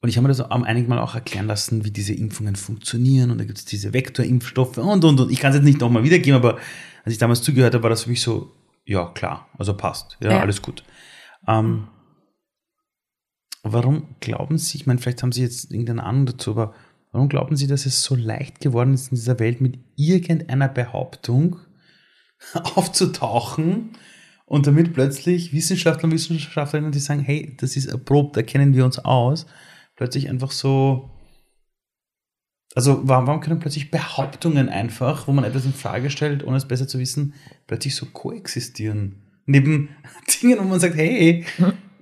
und 0.00 0.08
ich 0.08 0.16
habe 0.16 0.28
mir 0.28 0.34
das 0.34 0.40
einige 0.40 0.88
Mal 0.88 1.00
auch 1.00 1.14
erklären 1.14 1.46
lassen, 1.46 1.84
wie 1.84 1.90
diese 1.90 2.14
Impfungen 2.14 2.54
funktionieren. 2.54 3.30
Und 3.30 3.38
da 3.38 3.44
gibt 3.44 3.58
es 3.58 3.64
diese 3.64 3.92
Vektorimpfstoffe 3.92 4.78
und, 4.78 5.04
und, 5.04 5.20
und. 5.20 5.32
Ich 5.32 5.40
kann 5.40 5.50
es 5.50 5.56
jetzt 5.56 5.64
nicht 5.64 5.80
nochmal 5.80 6.04
wiedergeben, 6.04 6.36
aber 6.36 6.58
als 7.04 7.14
ich 7.14 7.18
damals 7.18 7.42
zugehört 7.42 7.74
habe, 7.74 7.82
war 7.82 7.90
das 7.90 8.04
für 8.04 8.10
mich 8.10 8.20
so, 8.20 8.52
ja, 8.84 9.06
klar, 9.06 9.48
also 9.58 9.74
passt. 9.74 10.16
Ja, 10.20 10.32
ja. 10.32 10.40
alles 10.40 10.62
gut. 10.62 10.84
Ähm, 11.48 11.88
warum 13.62 14.14
glauben 14.20 14.58
Sie, 14.58 14.76
ich 14.76 14.86
meine, 14.86 15.00
vielleicht 15.00 15.22
haben 15.22 15.32
Sie 15.32 15.42
jetzt 15.42 15.72
irgendeine 15.72 16.04
Ahnung 16.04 16.26
dazu, 16.26 16.52
aber 16.52 16.74
warum 17.10 17.28
glauben 17.28 17.56
Sie, 17.56 17.66
dass 17.66 17.84
es 17.84 18.04
so 18.04 18.14
leicht 18.14 18.60
geworden 18.60 18.94
ist 18.94 19.10
in 19.10 19.16
dieser 19.16 19.40
Welt 19.40 19.60
mit 19.60 19.78
irgendeiner 19.96 20.68
Behauptung, 20.68 21.56
aufzutauchen 22.74 23.90
und 24.46 24.66
damit 24.66 24.94
plötzlich 24.94 25.52
Wissenschaftler 25.52 26.04
und 26.04 26.12
Wissenschaftlerinnen, 26.12 26.92
die 26.92 26.98
sagen, 26.98 27.20
hey, 27.20 27.54
das 27.58 27.76
ist 27.76 27.86
erprobt, 27.86 28.36
da 28.36 28.42
kennen 28.42 28.74
wir 28.74 28.84
uns 28.84 28.98
aus, 28.98 29.46
plötzlich 29.96 30.28
einfach 30.28 30.50
so, 30.50 31.10
also 32.74 33.00
warum, 33.04 33.26
warum 33.26 33.40
können 33.40 33.60
plötzlich 33.60 33.90
Behauptungen 33.90 34.68
einfach, 34.68 35.26
wo 35.26 35.32
man 35.32 35.44
etwas 35.44 35.64
in 35.64 35.74
Frage 35.74 36.10
stellt, 36.10 36.44
ohne 36.44 36.56
es 36.56 36.68
besser 36.68 36.88
zu 36.88 36.98
wissen, 36.98 37.34
plötzlich 37.66 37.94
so 37.94 38.06
koexistieren? 38.06 39.22
Neben 39.46 39.90
Dingen, 40.42 40.58
wo 40.58 40.64
man 40.64 40.80
sagt, 40.80 40.96
hey, 40.96 41.44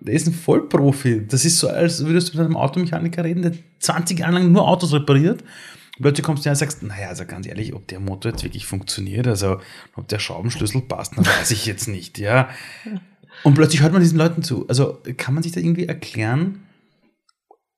der 0.01 0.15
ist 0.15 0.27
ein 0.27 0.35
Vollprofi. 0.35 1.27
Das 1.27 1.45
ist 1.45 1.59
so, 1.59 1.69
als 1.69 2.05
würdest 2.05 2.33
du 2.33 2.39
mit 2.39 2.47
einem 2.47 2.57
Automechaniker 2.57 3.25
reden, 3.25 3.43
der 3.43 3.53
20 3.81 4.19
Jahre 4.19 4.35
lang 4.35 4.53
nur 4.53 4.69
Autos 4.69 4.93
repariert 4.93 5.43
plötzlich 6.01 6.25
kommst 6.25 6.45
du 6.45 6.49
ja 6.49 6.53
und 6.53 6.57
sagst, 6.57 6.83
naja, 6.83 7.09
also 7.09 7.25
ganz 7.25 7.47
ehrlich, 7.47 7.75
ob 7.75 7.87
der 7.89 8.01
Motor 8.01 8.33
jetzt 8.33 8.45
wirklich 8.45 8.67
funktioniert, 8.67 9.27
also 9.27 9.61
ob 9.95 10.09
der 10.09 10.19
Schraubenschlüssel 10.19 10.83
passt, 10.83 11.17
dann 11.17 11.27
weiß 11.27 11.51
ich 11.51 11.67
jetzt 11.67 11.89
nicht, 11.89 12.19
ja. 12.19 12.49
Und 13.43 13.55
plötzlich 13.55 13.83
hört 13.83 13.93
man 13.93 14.03
diesen 14.03 14.19
Leuten 14.19 14.43
zu. 14.43 14.67
Also 14.69 14.99
kann 15.17 15.35
man 15.35 15.43
sich 15.43 15.53
da 15.53 15.61
irgendwie 15.61 15.87
erklären, 15.87 16.63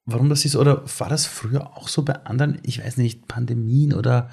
warum 0.04 0.28
das 0.28 0.44
ist? 0.44 0.56
Oder 0.56 0.84
war 0.98 1.08
das 1.08 1.26
früher 1.26 1.76
auch 1.76 1.88
so 1.88 2.02
bei 2.02 2.14
anderen, 2.24 2.58
ich 2.62 2.82
weiß 2.82 2.96
nicht, 2.96 3.28
Pandemien 3.28 3.92
oder 3.92 4.30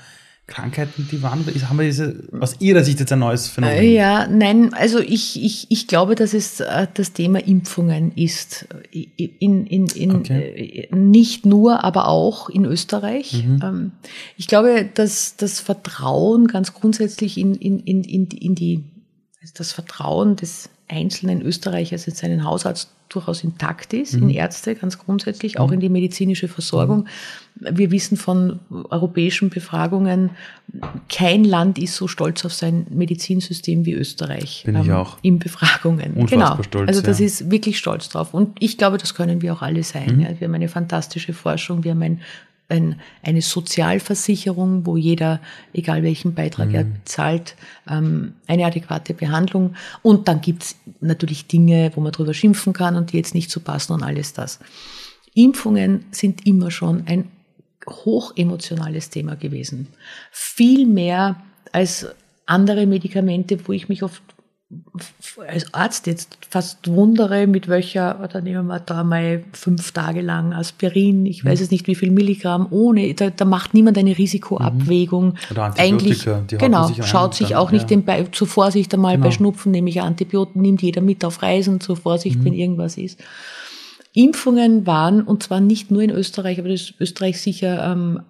Krankheiten, 0.48 1.08
die 1.12 1.24
waren, 1.24 1.44
haben 1.44 1.78
wir 1.80 1.86
diese, 1.86 2.24
aus 2.40 2.62
Ihrer 2.62 2.84
Sicht 2.84 3.00
jetzt 3.00 3.12
ein 3.12 3.18
neues 3.18 3.48
Phänomen? 3.48 3.78
Äh, 3.78 3.96
ja, 3.96 4.28
nein, 4.28 4.76
also 4.76 5.00
ich, 5.00 5.44
ich, 5.44 5.66
ich 5.70 5.88
glaube, 5.88 6.14
dass 6.14 6.36
es 6.36 6.60
äh, 6.60 6.88
das 6.94 7.14
Thema 7.14 7.40
Impfungen 7.40 8.12
ist. 8.12 8.68
In, 8.92 9.66
in, 9.66 9.88
in, 9.88 10.16
okay. 10.16 10.88
Äh, 10.92 10.96
nicht 10.96 11.48
nur, 11.48 11.84
aber 11.84 12.08
auch 12.08 12.50
in 12.50 12.64
Österreich. 12.66 13.44
Mhm. 13.44 13.60
Ähm, 13.64 13.92
ich 14.38 14.48
glaube, 14.48 14.88
dass 14.94 15.36
das 15.36 15.60
Vertrauen 15.60 16.48
ganz 16.48 16.74
grundsätzlich 16.74 17.40
in, 17.40 17.56
in, 17.56 17.80
in, 17.80 18.04
in, 18.04 18.28
in 18.28 18.54
die, 18.54 18.84
also 19.42 19.54
das 19.58 19.72
Vertrauen 19.72 20.36
des 20.36 20.70
einzelnen 20.88 21.42
Österreichers 21.42 22.08
in 22.08 22.14
seinen 22.14 22.44
Hausarzt 22.44 22.92
durchaus 23.10 23.44
intakt 23.44 23.94
ist, 23.94 24.14
in 24.14 24.30
Ärzte 24.30 24.76
ganz 24.76 24.98
grundsätzlich, 24.98 25.60
auch 25.60 25.72
in 25.72 25.80
die 25.80 25.90
medizinische 25.90 26.48
Versorgung. 26.48 27.08
Wir 27.56 27.92
wissen 27.92 28.18
von 28.18 28.60
europäischen 28.90 29.50
Befragungen, 29.50 30.32
kein 31.08 31.44
Land 31.44 31.78
ist 31.78 31.96
so 31.96 32.08
stolz 32.08 32.44
auf 32.46 32.54
sein 32.54 32.88
Medizinsystem 32.90 33.86
wie 33.86 33.94
Österreich. 33.94 34.64
Bin 34.66 34.82
ich 34.82 34.92
auch. 34.92 35.18
In 35.22 35.40
Befragungen. 35.40 36.14
Unfassbar 36.14 36.58
genau. 36.58 36.64
stolz, 36.64 36.88
also 36.90 37.02
das 37.02 37.20
ja. 37.20 37.26
ist 37.28 37.52
wirklich 37.52 37.78
stolz 37.78 38.10
drauf. 38.10 38.34
Und 38.34 38.58
ich 38.60 38.78
glaube, 38.78 38.98
das 38.98 39.14
können 39.14 39.42
wir 39.42 39.54
auch 39.54 39.62
alle 39.62 39.84
sein. 39.84 40.20
Ja. 40.20 40.40
Wir 40.40 40.48
haben 40.48 40.56
eine 40.56 40.68
fantastische 40.68 41.34
Forschung, 41.34 41.84
wir 41.84 41.92
haben 41.92 42.02
ein 42.02 42.22
ein, 42.68 43.00
eine 43.22 43.42
Sozialversicherung, 43.42 44.86
wo 44.86 44.98
jeder, 44.98 45.40
egal 45.74 46.04
welchen 46.04 46.34
Beitrag 46.34 46.74
er 46.74 46.84
bezahlt, 46.84 47.56
ähm, 47.88 48.34
eine 48.48 48.66
adäquate 48.66 49.14
Behandlung. 49.14 49.76
Und 50.02 50.28
dann 50.28 50.42
gibt's 50.42 50.76
natürlich 51.00 51.48
Dinge, 51.48 51.92
wo 51.96 52.02
man 52.02 52.12
drüber 52.12 52.34
schimpfen 52.34 52.74
kann 52.74 52.96
und 52.96 53.12
die 53.12 53.18
jetzt 53.18 53.36
nicht 53.36 53.52
so 53.52 53.60
passen 53.60 53.94
und 53.94 54.04
alles 54.04 54.34
das. 54.34 54.60
Impfungen 55.34 56.06
sind 56.12 56.48
immer 56.48 56.72
schon 56.72 57.04
ein 57.08 57.30
hochemotionales 57.88 59.10
Thema 59.10 59.36
gewesen. 59.36 59.88
Viel 60.32 60.88
mehr 60.88 61.42
als 61.72 62.08
andere 62.46 62.86
Medikamente, 62.86 63.68
wo 63.68 63.74
ich 63.74 63.90
mich 63.90 64.02
oft 64.02 64.24
als 65.48 65.74
Arzt 65.74 66.08
jetzt 66.08 66.38
fast 66.50 66.88
wundere, 66.88 67.48
mit 67.48 67.68
welcher, 67.68 68.20
oder 68.24 68.42
nehmen 68.42 68.68
wir 68.68 68.80
da 68.80 69.04
mal 69.04 69.44
fünf 69.52 69.92
Tage 69.92 70.22
lang 70.22 70.54
Aspirin, 70.54 71.26
ich 71.26 71.44
weiß 71.44 71.62
es 71.62 71.72
nicht 71.72 71.88
wie 71.88 71.96
viel 71.96 72.12
Milligramm, 72.12 72.68
ohne, 72.70 73.14
da, 73.14 73.30
da 73.30 73.46
macht 73.46 73.74
niemand 73.74 73.98
eine 73.98 74.18
Risikoabwägung. 74.18 75.36
Oder 75.52 75.64
Antibiotika, 75.64 76.42
die 76.50 76.56
haut 76.56 76.62
man 76.62 76.72
genau, 76.72 76.88
sich 76.88 77.06
schaut 77.06 77.36
sich 77.36 77.50
dann, 77.50 77.58
auch 77.58 77.72
nicht 77.72 77.90
ja. 77.90 77.98
den 77.98 78.34
zur 78.34 78.48
Vorsicht 78.48 78.94
einmal 78.94 79.18
bei 79.18 79.24
Genau. 79.26 79.36
Schnupfen, 79.36 79.72
nehme 79.72 79.90
ich 79.90 80.02
Antibioten, 80.02 80.62
nimmt 80.62 80.82
jeder 80.82 81.02
mit 81.02 81.26
auf 81.26 81.42
Reisen 81.42 81.80
zur 81.82 81.98
Vorsicht, 81.98 82.40
Mhm. 82.40 82.46
wenn 82.46 82.54
irgendwas 82.54 82.98
ist. 82.98 83.20
Impfungen 84.14 84.88
waren, 84.88 85.22
und 85.22 85.44
zwar 85.44 85.60
nicht 85.60 85.92
nur 85.92 86.02
in 86.02 86.10
Österreich, 86.10 86.60
aber 86.60 86.70
das 86.70 86.82
ist 86.82 87.02
Österreich 87.02 87.42
sicher 87.42 87.92
ähm, 87.92 88.22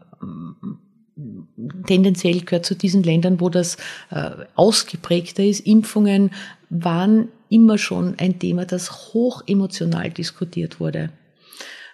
tendenziell 1.85 2.41
gehört 2.41 2.65
zu 2.65 2.75
diesen 2.75 3.03
Ländern, 3.03 3.39
wo 3.39 3.49
das 3.49 3.77
äh, 4.11 4.31
ausgeprägter 4.55 5.43
ist. 5.43 5.61
Impfungen 5.61 6.31
waren 6.69 7.29
immer 7.49 7.77
schon 7.77 8.15
ein 8.17 8.39
Thema, 8.39 8.65
das 8.65 9.13
hoch 9.13 9.43
emotional 9.47 10.09
diskutiert 10.09 10.79
wurde. 10.79 11.11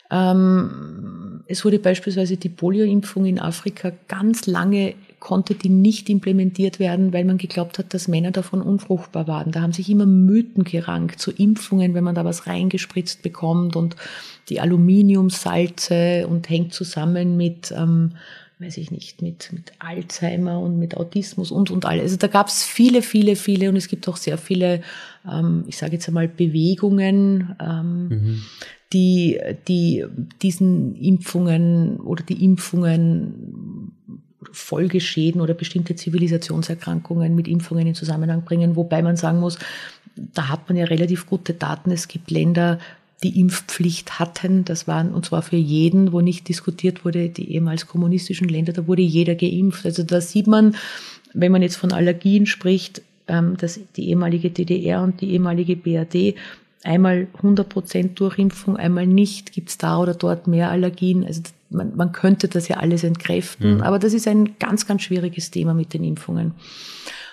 Ähm, 0.09 1.43
es 1.47 1.63
wurde 1.63 1.79
beispielsweise 1.79 2.37
die 2.37 2.49
Polioimpfung 2.49 3.25
in 3.25 3.39
Afrika 3.39 3.91
ganz 4.07 4.47
lange 4.47 4.95
konnte 5.21 5.53
die 5.53 5.69
nicht 5.69 6.09
implementiert 6.09 6.79
werden, 6.79 7.13
weil 7.13 7.23
man 7.23 7.37
geglaubt 7.37 7.77
hat, 7.77 7.93
dass 7.93 8.07
Männer 8.07 8.31
davon 8.31 8.61
unfruchtbar 8.61 9.27
waren. 9.27 9.51
Da 9.51 9.61
haben 9.61 9.71
sich 9.71 9.87
immer 9.89 10.07
Mythen 10.07 10.63
gerankt 10.63 11.21
zu 11.21 11.31
Impfungen, 11.31 11.93
wenn 11.93 12.03
man 12.03 12.15
da 12.15 12.25
was 12.25 12.47
reingespritzt 12.47 13.21
bekommt 13.21 13.75
und 13.75 13.95
die 14.49 14.59
Aluminiumsalze 14.59 16.27
und 16.27 16.49
hängt 16.49 16.73
zusammen 16.73 17.37
mit, 17.37 17.71
ähm, 17.71 18.13
weiß 18.61 18.77
ich 18.77 18.91
nicht, 18.91 19.21
mit, 19.21 19.51
mit 19.53 19.71
Alzheimer 19.79 20.59
und 20.59 20.77
mit 20.77 20.95
Autismus 20.95 21.51
und 21.51 21.71
und 21.71 21.85
alles. 21.85 22.03
Also 22.03 22.17
da 22.17 22.27
gab 22.27 22.47
es 22.47 22.63
viele, 22.63 23.01
viele, 23.01 23.35
viele 23.35 23.69
und 23.69 23.75
es 23.75 23.87
gibt 23.87 24.07
auch 24.07 24.17
sehr 24.17 24.37
viele, 24.37 24.81
ähm, 25.29 25.63
ich 25.67 25.77
sage 25.77 25.93
jetzt 25.93 26.07
einmal 26.07 26.27
Bewegungen, 26.27 27.55
ähm, 27.59 28.43
die, 28.93 29.39
die 29.67 30.05
diesen 30.41 30.95
Impfungen 30.95 31.99
oder 32.01 32.23
die 32.23 32.43
Impfungen 32.43 33.93
Folgeschäden 34.51 35.39
oder 35.39 35.53
bestimmte 35.53 35.95
Zivilisationserkrankungen 35.95 37.33
mit 37.33 37.47
Impfungen 37.47 37.87
in 37.87 37.95
Zusammenhang 37.95 38.43
bringen, 38.43 38.75
wobei 38.75 39.01
man 39.01 39.15
sagen 39.15 39.39
muss, 39.39 39.57
da 40.15 40.49
hat 40.49 40.67
man 40.67 40.77
ja 40.77 40.85
relativ 40.85 41.25
gute 41.25 41.53
Daten. 41.53 41.91
Es 41.91 42.07
gibt 42.07 42.31
Länder, 42.31 42.79
die 43.23 43.39
Impfpflicht 43.39 44.19
hatten, 44.19 44.65
das 44.65 44.87
waren, 44.87 45.13
und 45.13 45.25
zwar 45.25 45.41
für 45.41 45.55
jeden, 45.55 46.11
wo 46.11 46.21
nicht 46.21 46.47
diskutiert 46.47 47.05
wurde, 47.05 47.29
die 47.29 47.51
ehemals 47.53 47.87
kommunistischen 47.87 48.47
Länder, 48.47 48.73
da 48.73 48.87
wurde 48.87 49.03
jeder 49.03 49.35
geimpft. 49.35 49.85
Also 49.85 50.03
da 50.03 50.21
sieht 50.21 50.47
man, 50.47 50.75
wenn 51.33 51.51
man 51.51 51.61
jetzt 51.61 51.75
von 51.75 51.91
Allergien 51.91 52.45
spricht, 52.45 53.01
ähm, 53.27 53.57
dass 53.57 53.79
die 53.95 54.09
ehemalige 54.09 54.49
DDR 54.49 55.03
und 55.03 55.21
die 55.21 55.31
ehemalige 55.31 55.75
BRD 55.75 56.35
einmal 56.83 57.27
100 57.37 57.69
Prozent 57.69 58.19
Durchimpfung, 58.19 58.75
einmal 58.75 59.05
nicht, 59.05 59.51
gibt 59.51 59.69
es 59.69 59.77
da 59.77 59.99
oder 59.99 60.15
dort 60.15 60.47
mehr 60.47 60.71
Allergien. 60.71 61.23
Also 61.23 61.43
man, 61.69 61.95
man 61.95 62.11
könnte 62.11 62.47
das 62.47 62.67
ja 62.67 62.77
alles 62.77 63.03
entkräften, 63.03 63.81
aber 63.81 63.99
das 63.99 64.13
ist 64.13 64.27
ein 64.27 64.57
ganz, 64.57 64.87
ganz 64.87 65.03
schwieriges 65.03 65.51
Thema 65.51 65.75
mit 65.75 65.93
den 65.93 66.03
Impfungen. 66.03 66.53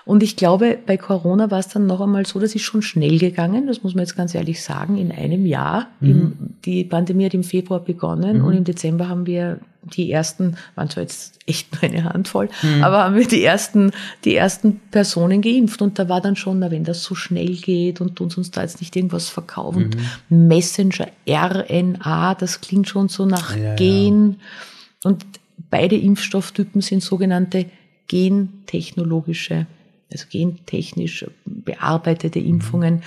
Und 0.09 0.22
ich 0.22 0.36
glaube, 0.36 0.78
bei 0.86 0.96
Corona 0.96 1.50
war 1.50 1.59
es 1.59 1.68
dann 1.68 1.86
noch 1.86 2.00
einmal 2.00 2.24
so, 2.24 2.40
das 2.40 2.54
ist 2.54 2.62
schon 2.62 2.80
schnell 2.80 3.18
gegangen, 3.18 3.66
das 3.66 3.82
muss 3.82 3.94
man 3.94 4.04
jetzt 4.04 4.16
ganz 4.16 4.34
ehrlich 4.34 4.62
sagen, 4.62 4.96
in 4.96 5.12
einem 5.12 5.44
Jahr. 5.44 5.88
Im, 6.00 6.32
die 6.64 6.84
Pandemie 6.84 7.26
hat 7.26 7.34
im 7.34 7.44
Februar 7.44 7.80
begonnen 7.80 8.40
und 8.40 8.54
im 8.54 8.64
Dezember 8.64 9.11
haben 9.11 9.26
wir 9.26 9.61
die 9.82 10.11
ersten, 10.11 10.56
waren 10.76 10.88
zwar 10.88 11.02
jetzt 11.02 11.38
echt 11.44 11.74
nur 11.74 11.82
eine 11.82 12.04
Handvoll, 12.04 12.48
aber 12.80 13.04
haben 13.04 13.16
wir 13.16 13.28
die 13.28 13.44
ersten, 13.44 13.90
die 14.24 14.34
ersten 14.34 14.80
Personen 14.90 15.42
geimpft. 15.42 15.82
Und 15.82 15.98
da 15.98 16.09
war 16.09 16.22
dann 16.22 16.36
schon, 16.36 16.61
na, 16.61 16.70
wenn 16.70 16.84
das 16.84 17.02
so 17.02 17.14
schnell 17.14 17.56
geht 17.56 18.00
und 18.00 18.18
uns 18.22 18.38
uns 18.38 18.50
da 18.50 18.62
jetzt 18.62 18.80
nicht 18.80 18.96
irgendwas 18.96 19.28
verkaufen. 19.28 19.90
Messenger, 20.30 21.09
RNA, 21.28 22.34
das 22.34 22.62
klingt 22.62 22.88
schon 22.88 23.11
so 23.11 23.26
nach 23.26 23.54
Ja, 23.54 23.62
ja. 23.62 23.74
Gen. 23.74 24.36
Und 25.04 25.26
beide 25.68 25.96
Impfstofftypen 25.96 26.80
sind 26.80 27.02
sogenannte 27.02 27.66
gentechnologische, 28.06 29.66
also 30.12 30.26
gentechnisch 30.30 31.26
bearbeitete 31.44 32.38
Impfungen. 32.38 33.02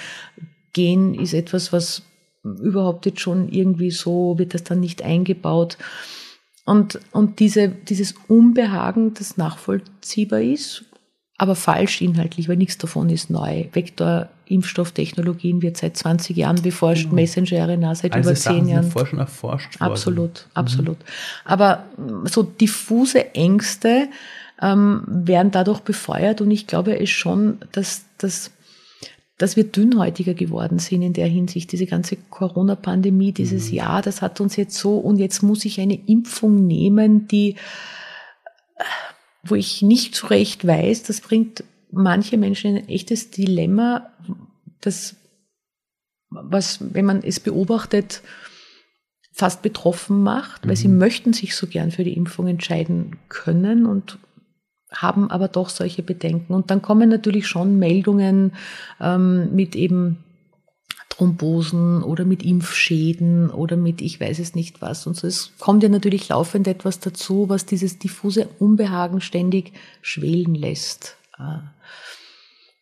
Gen 0.74 1.14
ist 1.14 1.34
etwas, 1.34 1.74
was 1.74 2.04
überhaupt 2.44 3.06
jetzt 3.06 3.22
schon 3.22 3.50
irgendwie 3.50 3.92
so, 3.92 4.38
wird 4.38 4.54
das 4.54 4.64
dann 4.64 4.80
nicht 4.80 5.04
eingebaut. 5.04 5.78
Und, 6.66 7.00
und 7.12 7.40
diese, 7.40 7.70
dieses 7.70 8.16
Unbehagen, 8.28 9.14
das 9.14 9.38
nachvollziehbar 9.38 10.42
ist, 10.42 10.86
aber 11.42 11.56
falsch 11.56 12.02
inhaltlich, 12.02 12.48
weil 12.50 12.58
nichts 12.58 12.78
davon 12.78 13.10
ist 13.10 13.32
neu. 13.32 13.66
Vektor-Impfstofftechnologien 13.74 15.64
wird 15.64 15.76
seit 15.76 15.98
20 15.98 16.38
Jahren 16.38 16.62
beforscht, 16.62 17.12
Messenger-RNA 17.12 17.96
seit 17.96 18.14
Also 18.14 18.30
über 18.30 18.36
Sachen 18.36 18.58
10 18.58 18.66
sind 18.66 18.74
Jahren. 18.76 18.92
vorher 18.92 19.10
schon 19.10 19.20
erforscht 19.20 19.82
worden. 19.82 19.92
Absolut, 19.92 20.48
absolut. 20.54 20.98
Aber 21.44 21.86
mm, 21.98 22.28
so 22.28 22.44
diffuse 22.44 23.34
Ängste 23.34 24.10
ähm, 24.62 25.04
werden 25.08 25.52
dadurch 25.52 25.82
befeuert. 25.82 26.42
Und 26.42 26.52
ich 26.52 26.68
glaube 26.68 27.00
es 27.00 27.10
schon, 27.10 27.58
dass, 27.72 28.06
dass, 28.18 28.52
dass 29.38 29.56
wir 29.56 29.64
dünnhäutiger 29.64 30.34
geworden 30.34 30.80
sind 30.80 31.02
in 31.02 31.14
der 31.14 31.28
Hinsicht. 31.28 31.72
Diese 31.72 31.86
ganze 31.86 32.16
Corona-Pandemie, 32.16 33.32
dieses 33.32 33.72
Jahr, 33.72 34.02
das 34.02 34.22
hat 34.22 34.40
uns 34.42 34.56
jetzt 34.56 34.78
so 34.78 34.98
und 34.98 35.18
jetzt 35.18 35.42
muss 35.42 35.66
ich 35.66 35.80
eine 35.80 36.00
Impfung 36.08 36.68
nehmen, 36.68 37.28
die 37.28 37.56
wo 39.44 39.56
ich 39.56 39.82
nicht 39.82 40.16
so 40.16 40.28
recht 40.28 40.66
weiß, 40.66 41.04
das 41.04 41.22
bringt 41.22 41.64
manche 41.92 42.38
Menschen 42.38 42.76
in 42.76 42.84
ein 42.84 42.90
echtes 42.90 43.32
Dilemma, 43.32 44.12
das, 44.80 45.16
was, 46.30 46.80
wenn 46.94 47.06
man 47.06 47.24
es 47.24 47.40
beobachtet, 47.40 48.22
fast 49.34 49.62
betroffen 49.62 50.24
macht, 50.24 50.68
weil 50.68 50.76
sie 50.76 50.88
möchten 50.88 51.34
sich 51.34 51.56
so 51.56 51.68
gern 51.68 51.92
für 51.92 52.04
die 52.04 52.14
Impfung 52.14 52.48
entscheiden 52.48 53.18
können 53.30 53.86
und 53.86 54.20
haben 54.92 55.32
aber 55.32 55.48
doch 55.48 55.70
solche 55.70 56.04
Bedenken. 56.04 56.54
Und 56.54 56.70
dann 56.70 56.82
kommen 56.82 57.10
natürlich 57.10 57.48
schon 57.48 57.80
Meldungen 57.80 58.54
ähm, 59.00 59.56
mit 59.56 59.76
eben 59.76 60.18
Thrombosen 61.10 62.04
oder 62.04 62.26
mit 62.26 62.44
Impfschäden 62.44 63.50
oder 63.50 63.78
mit 63.78 64.02
ich 64.02 64.20
weiß 64.20 64.40
es 64.40 64.56
nicht 64.56 64.82
was. 64.82 65.06
Und 65.08 65.16
so 65.18 65.28
es 65.28 65.52
kommt 65.60 65.84
ja 65.84 65.90
natürlich 65.90 66.30
laufend 66.30 66.68
etwas 66.68 67.00
dazu, 67.00 67.50
was 67.50 67.66
dieses 67.66 68.00
diffuse 68.00 68.48
Unbehagen 68.60 69.22
ständig 69.22 69.74
schwelen 70.02 70.56
lässt. 70.56 71.18
Äh, 71.38 71.60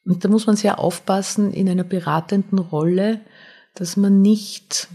Und 0.05 0.24
da 0.26 0.30
muss 0.30 0.47
man 0.47 0.55
sehr 0.55 0.80
aufpassen 0.80 1.51
in 1.53 1.68
einer 1.70 1.84
beratenden 1.84 2.60
Rolle, 2.60 3.20
dass 3.76 3.97
man 3.97 4.22
nicht, 4.22 4.88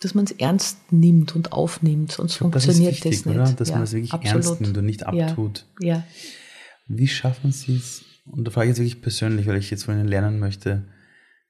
dass 0.00 0.14
man 0.14 0.24
es 0.24 0.32
ernst 0.32 0.78
nimmt 0.92 1.34
und 1.36 1.52
aufnimmt, 1.52 2.12
sonst 2.12 2.38
glaub, 2.38 2.52
das 2.52 2.64
funktioniert 2.64 2.94
wichtig, 2.94 3.18
das 3.18 3.26
nicht. 3.26 3.36
oder? 3.36 3.52
Dass 3.52 3.68
Ja, 3.68 3.74
man 3.76 3.82
das 3.84 3.92
wirklich 3.92 4.12
absolut. 4.12 4.44
ernst 4.46 4.60
nimmt 4.60 4.76
und 4.78 4.84
nicht 4.86 5.00
Ja. 5.00 5.06
abtut. 5.08 5.64
Ja. 5.80 6.04
Wie 6.86 7.08
schaffen 7.08 7.52
Sie 7.52 7.76
es, 7.76 8.04
und 8.24 8.44
da 8.44 8.50
frage 8.50 8.66
ich 8.66 8.70
jetzt 8.70 8.78
wirklich 8.78 9.02
persönlich, 9.02 9.46
weil 9.46 9.56
ich 9.56 9.70
jetzt 9.70 9.84
von 9.84 9.94
Ihnen 9.98 10.08
lernen 10.08 10.38
möchte, 10.38 10.84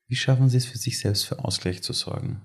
wie 0.09 0.16
schaffen 0.16 0.49
Sie 0.49 0.57
es 0.57 0.66
für 0.66 0.78
sich 0.78 0.99
selbst 0.99 1.24
für 1.24 1.45
Ausgleich 1.45 1.82
zu 1.82 1.93
sorgen? 1.93 2.43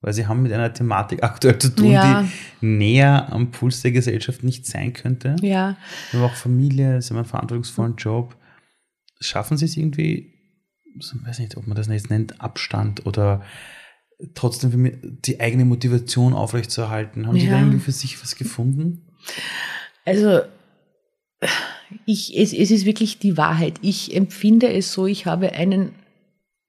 Weil 0.00 0.12
Sie 0.12 0.26
haben 0.26 0.42
mit 0.42 0.52
einer 0.52 0.72
Thematik 0.72 1.22
aktuell 1.22 1.58
zu 1.58 1.74
tun, 1.74 1.92
Ja. 1.92 2.22
die 2.60 2.66
näher 2.66 3.32
am 3.32 3.50
Puls 3.50 3.82
der 3.82 3.92
Gesellschaft 3.92 4.44
nicht 4.44 4.66
sein 4.66 4.92
könnte. 4.92 5.36
Ja, 5.40 5.76
Sie 6.10 6.16
haben 6.16 6.24
auch 6.24 6.34
Familie, 6.36 7.00
Sie 7.02 7.10
haben 7.10 7.16
einen 7.18 7.26
verantwortungsvollen 7.26 7.96
Job. 7.96 8.36
Schaffen 9.20 9.56
Sie 9.56 9.64
es 9.64 9.76
irgendwie, 9.76 10.32
so, 11.00 11.16
weiß 11.24 11.38
nicht, 11.40 11.56
ob 11.56 11.66
man 11.66 11.76
das 11.76 11.88
jetzt 11.88 12.10
nennt, 12.10 12.40
Abstand 12.40 13.04
oder 13.06 13.42
trotzdem 14.34 14.98
die 15.22 15.40
eigene 15.40 15.64
Motivation 15.64 16.34
aufrechtzuerhalten? 16.34 17.26
Haben 17.26 17.38
Sie 17.40 17.46
da 17.48 17.54
Ja. 17.54 17.58
irgendwie 17.60 17.80
für 17.80 17.92
sich 17.92 18.22
was 18.22 18.36
gefunden? 18.36 19.08
Also 20.04 20.42
ich, 22.04 22.36
es, 22.36 22.52
es 22.52 22.70
ist 22.70 22.86
wirklich 22.86 23.18
die 23.18 23.36
Wahrheit. 23.36 23.74
Ich 23.82 24.14
empfinde 24.14 24.72
es 24.72 24.92
so, 24.92 25.06
ich 25.06 25.26
habe 25.26 25.52
einen 25.52 25.92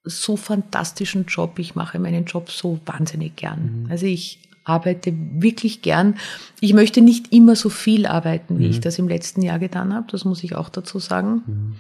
so 0.04 0.38
fantastischen 0.38 1.26
Job. 1.26 1.60
Ich 1.60 1.76
mache 1.76 2.00
meinen 2.00 2.26
Job 2.26 2.50
so 2.50 2.80
wahnsinnig 2.86 3.36
gern. 3.36 3.88
Also 3.90 4.06
ich 4.06 4.40
arbeite 4.64 5.14
wirklich 5.16 5.82
gern. 5.82 6.16
Ich 6.60 6.74
möchte 6.74 7.02
nicht 7.02 7.34
immer 7.34 7.56
so 7.56 7.70
viel 7.70 8.06
arbeiten, 8.06 8.60
wie 8.60 8.68
ich 8.68 8.80
das 8.80 9.00
im 9.00 9.08
letzten 9.08 9.42
Jahr 9.42 9.60
getan 9.60 9.94
habe. 9.94 10.08
Das 10.12 10.26
muss 10.26 10.44
ich 10.44 10.56
auch 10.56 10.70
dazu 10.70 11.00
sagen. 11.00 11.78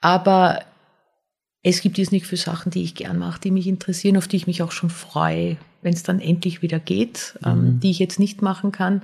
Aber 0.00 0.60
es 1.62 1.80
gibt 1.80 1.98
jetzt 1.98 2.12
nicht 2.12 2.26
für 2.26 2.36
Sachen, 2.36 2.70
die 2.70 2.82
ich 2.82 2.94
gern 2.94 3.18
mache, 3.18 3.40
die 3.40 3.50
mich 3.50 3.66
interessieren, 3.66 4.16
auf 4.16 4.28
die 4.28 4.36
ich 4.36 4.46
mich 4.46 4.62
auch 4.62 4.72
schon 4.72 4.90
freue, 4.90 5.56
wenn 5.82 5.94
es 5.94 6.02
dann 6.02 6.20
endlich 6.20 6.62
wieder 6.62 6.78
geht, 6.78 7.38
ähm, 7.44 7.80
die 7.80 7.90
ich 7.90 7.98
jetzt 7.98 8.18
nicht 8.18 8.42
machen 8.42 8.70
kann. 8.70 9.02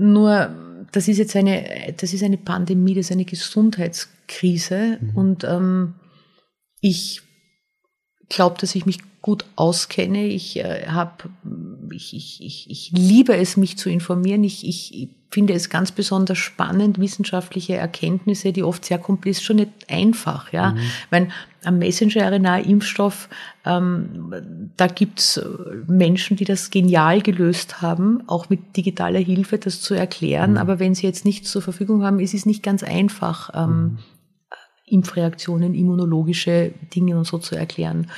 Nur, 0.00 0.86
das 0.92 1.08
ist 1.08 1.18
jetzt 1.18 1.36
eine, 1.36 1.94
das 1.96 2.14
ist 2.14 2.22
eine 2.22 2.38
Pandemie, 2.38 2.94
das 2.94 3.06
ist 3.06 3.12
eine 3.12 3.26
Gesundheitskrise 3.26 4.98
und 5.14 5.44
ähm, 5.44 5.94
ich 6.80 7.20
glaube, 8.30 8.56
dass 8.58 8.74
ich 8.74 8.86
mich 8.86 9.00
gut 9.20 9.44
auskenne. 9.56 10.24
Ich 10.26 10.56
äh, 10.58 10.86
habe, 10.86 11.28
ich, 11.92 12.16
ich, 12.16 12.42
ich, 12.42 12.70
ich 12.70 12.92
liebe 12.92 13.36
es, 13.36 13.58
mich 13.58 13.76
zu 13.76 13.90
informieren. 13.90 14.42
Ich, 14.44 14.66
ich 14.66 15.10
finde 15.30 15.52
es 15.52 15.68
ganz 15.68 15.92
besonders 15.92 16.38
spannend, 16.38 16.98
wissenschaftliche 16.98 17.76
Erkenntnisse, 17.76 18.52
die 18.52 18.62
oft 18.62 18.84
sehr 18.84 18.98
komplex, 18.98 19.42
schon 19.42 19.56
nicht 19.56 19.70
einfach. 19.88 20.52
Ja, 20.52 20.74
ich 20.76 21.10
meine, 21.10 21.28
am 21.64 21.78
Messenger-RNA-Impfstoff, 21.78 23.28
ähm, 23.66 24.72
da 24.76 24.86
gibt's 24.86 25.40
Menschen, 25.86 26.36
die 26.36 26.44
das 26.44 26.70
genial 26.70 27.20
gelöst 27.20 27.82
haben, 27.82 28.22
auch 28.26 28.48
mit 28.48 28.76
digitaler 28.76 29.20
Hilfe 29.20 29.58
das 29.58 29.82
zu 29.82 29.94
erklären. 29.94 30.56
Aber 30.56 30.78
wenn 30.78 30.94
sie 30.94 31.06
jetzt 31.06 31.24
nichts 31.24 31.50
zur 31.50 31.62
Verfügung 31.62 32.02
haben, 32.02 32.18
ist 32.18 32.34
es 32.34 32.46
nicht 32.46 32.62
ganz 32.62 32.82
einfach. 32.82 33.50
Ähm, 33.54 33.98
Impfreaktionen, 34.90 35.74
immunologische 35.74 36.72
Dinge 36.94 37.16
und 37.16 37.24
so 37.24 37.38
zu 37.38 37.54
erklären. 37.54 38.10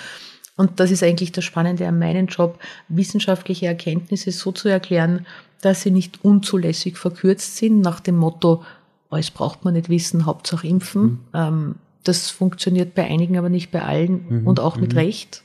Und 0.56 0.80
das 0.80 0.90
ist 0.90 1.02
eigentlich 1.02 1.32
das 1.32 1.44
Spannende 1.44 1.86
an 1.88 1.98
meinem 1.98 2.26
Job, 2.26 2.58
wissenschaftliche 2.88 3.66
Erkenntnisse 3.66 4.32
so 4.32 4.52
zu 4.52 4.68
erklären, 4.68 5.26
dass 5.60 5.82
sie 5.82 5.90
nicht 5.90 6.24
unzulässig 6.24 6.98
verkürzt 6.98 7.56
sind, 7.56 7.80
nach 7.80 8.00
dem 8.00 8.16
Motto, 8.16 8.62
alles 9.08 9.30
braucht 9.30 9.64
man 9.64 9.74
nicht 9.74 9.88
wissen, 9.88 10.26
Hauptsache 10.26 10.66
impfen. 10.66 11.20
Ähm, 11.34 11.76
das 12.04 12.30
funktioniert 12.30 12.94
bei 12.94 13.04
einigen, 13.04 13.38
aber 13.38 13.48
nicht 13.48 13.70
bei 13.70 13.82
allen 13.82 14.44
und 14.44 14.58
auch 14.58 14.76
mit 14.76 14.94
Recht. 14.94 15.42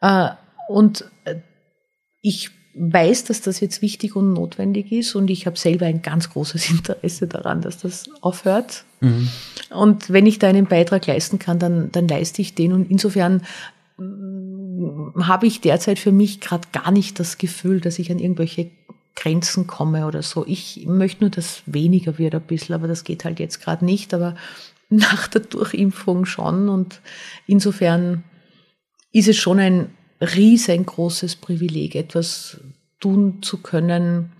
Äh, 0.00 0.30
und 0.68 1.04
äh, 1.24 1.36
ich 2.22 2.50
weiß, 2.74 3.24
dass 3.24 3.40
das 3.40 3.60
jetzt 3.60 3.82
wichtig 3.82 4.16
und 4.16 4.32
notwendig 4.32 4.92
ist 4.92 5.14
und 5.14 5.30
ich 5.30 5.46
habe 5.46 5.58
selber 5.58 5.86
ein 5.86 6.02
ganz 6.02 6.30
großes 6.30 6.70
Interesse 6.70 7.26
daran, 7.26 7.60
dass 7.60 7.78
das 7.78 8.04
aufhört. 8.20 8.84
Und 9.70 10.10
wenn 10.10 10.26
ich 10.26 10.38
da 10.38 10.48
einen 10.48 10.66
Beitrag 10.66 11.06
leisten 11.06 11.38
kann, 11.38 11.58
dann, 11.58 11.90
dann 11.92 12.08
leiste 12.08 12.42
ich 12.42 12.54
den. 12.54 12.72
Und 12.72 12.90
insofern 12.90 13.42
mm, 13.96 15.26
habe 15.26 15.46
ich 15.46 15.60
derzeit 15.60 15.98
für 15.98 16.12
mich 16.12 16.40
gerade 16.40 16.68
gar 16.72 16.90
nicht 16.90 17.18
das 17.20 17.38
Gefühl, 17.38 17.80
dass 17.80 17.98
ich 17.98 18.10
an 18.10 18.18
irgendwelche 18.18 18.70
Grenzen 19.14 19.66
komme 19.66 20.06
oder 20.06 20.22
so. 20.22 20.44
Ich 20.46 20.86
möchte 20.86 21.24
nur, 21.24 21.30
dass 21.30 21.62
weniger 21.66 22.18
wird 22.18 22.34
ein 22.34 22.42
bisschen, 22.42 22.74
aber 22.74 22.86
das 22.86 23.04
geht 23.04 23.24
halt 23.24 23.40
jetzt 23.40 23.60
gerade 23.60 23.84
nicht. 23.84 24.14
Aber 24.14 24.36
nach 24.88 25.28
der 25.28 25.42
Durchimpfung 25.42 26.24
schon. 26.24 26.68
Und 26.68 27.00
insofern 27.46 28.24
ist 29.12 29.28
es 29.28 29.36
schon 29.36 29.58
ein 29.58 29.90
riesengroßes 30.20 31.36
Privileg, 31.36 31.94
etwas 31.94 32.60
tun 33.00 33.42
zu 33.42 33.58
können, 33.58 34.32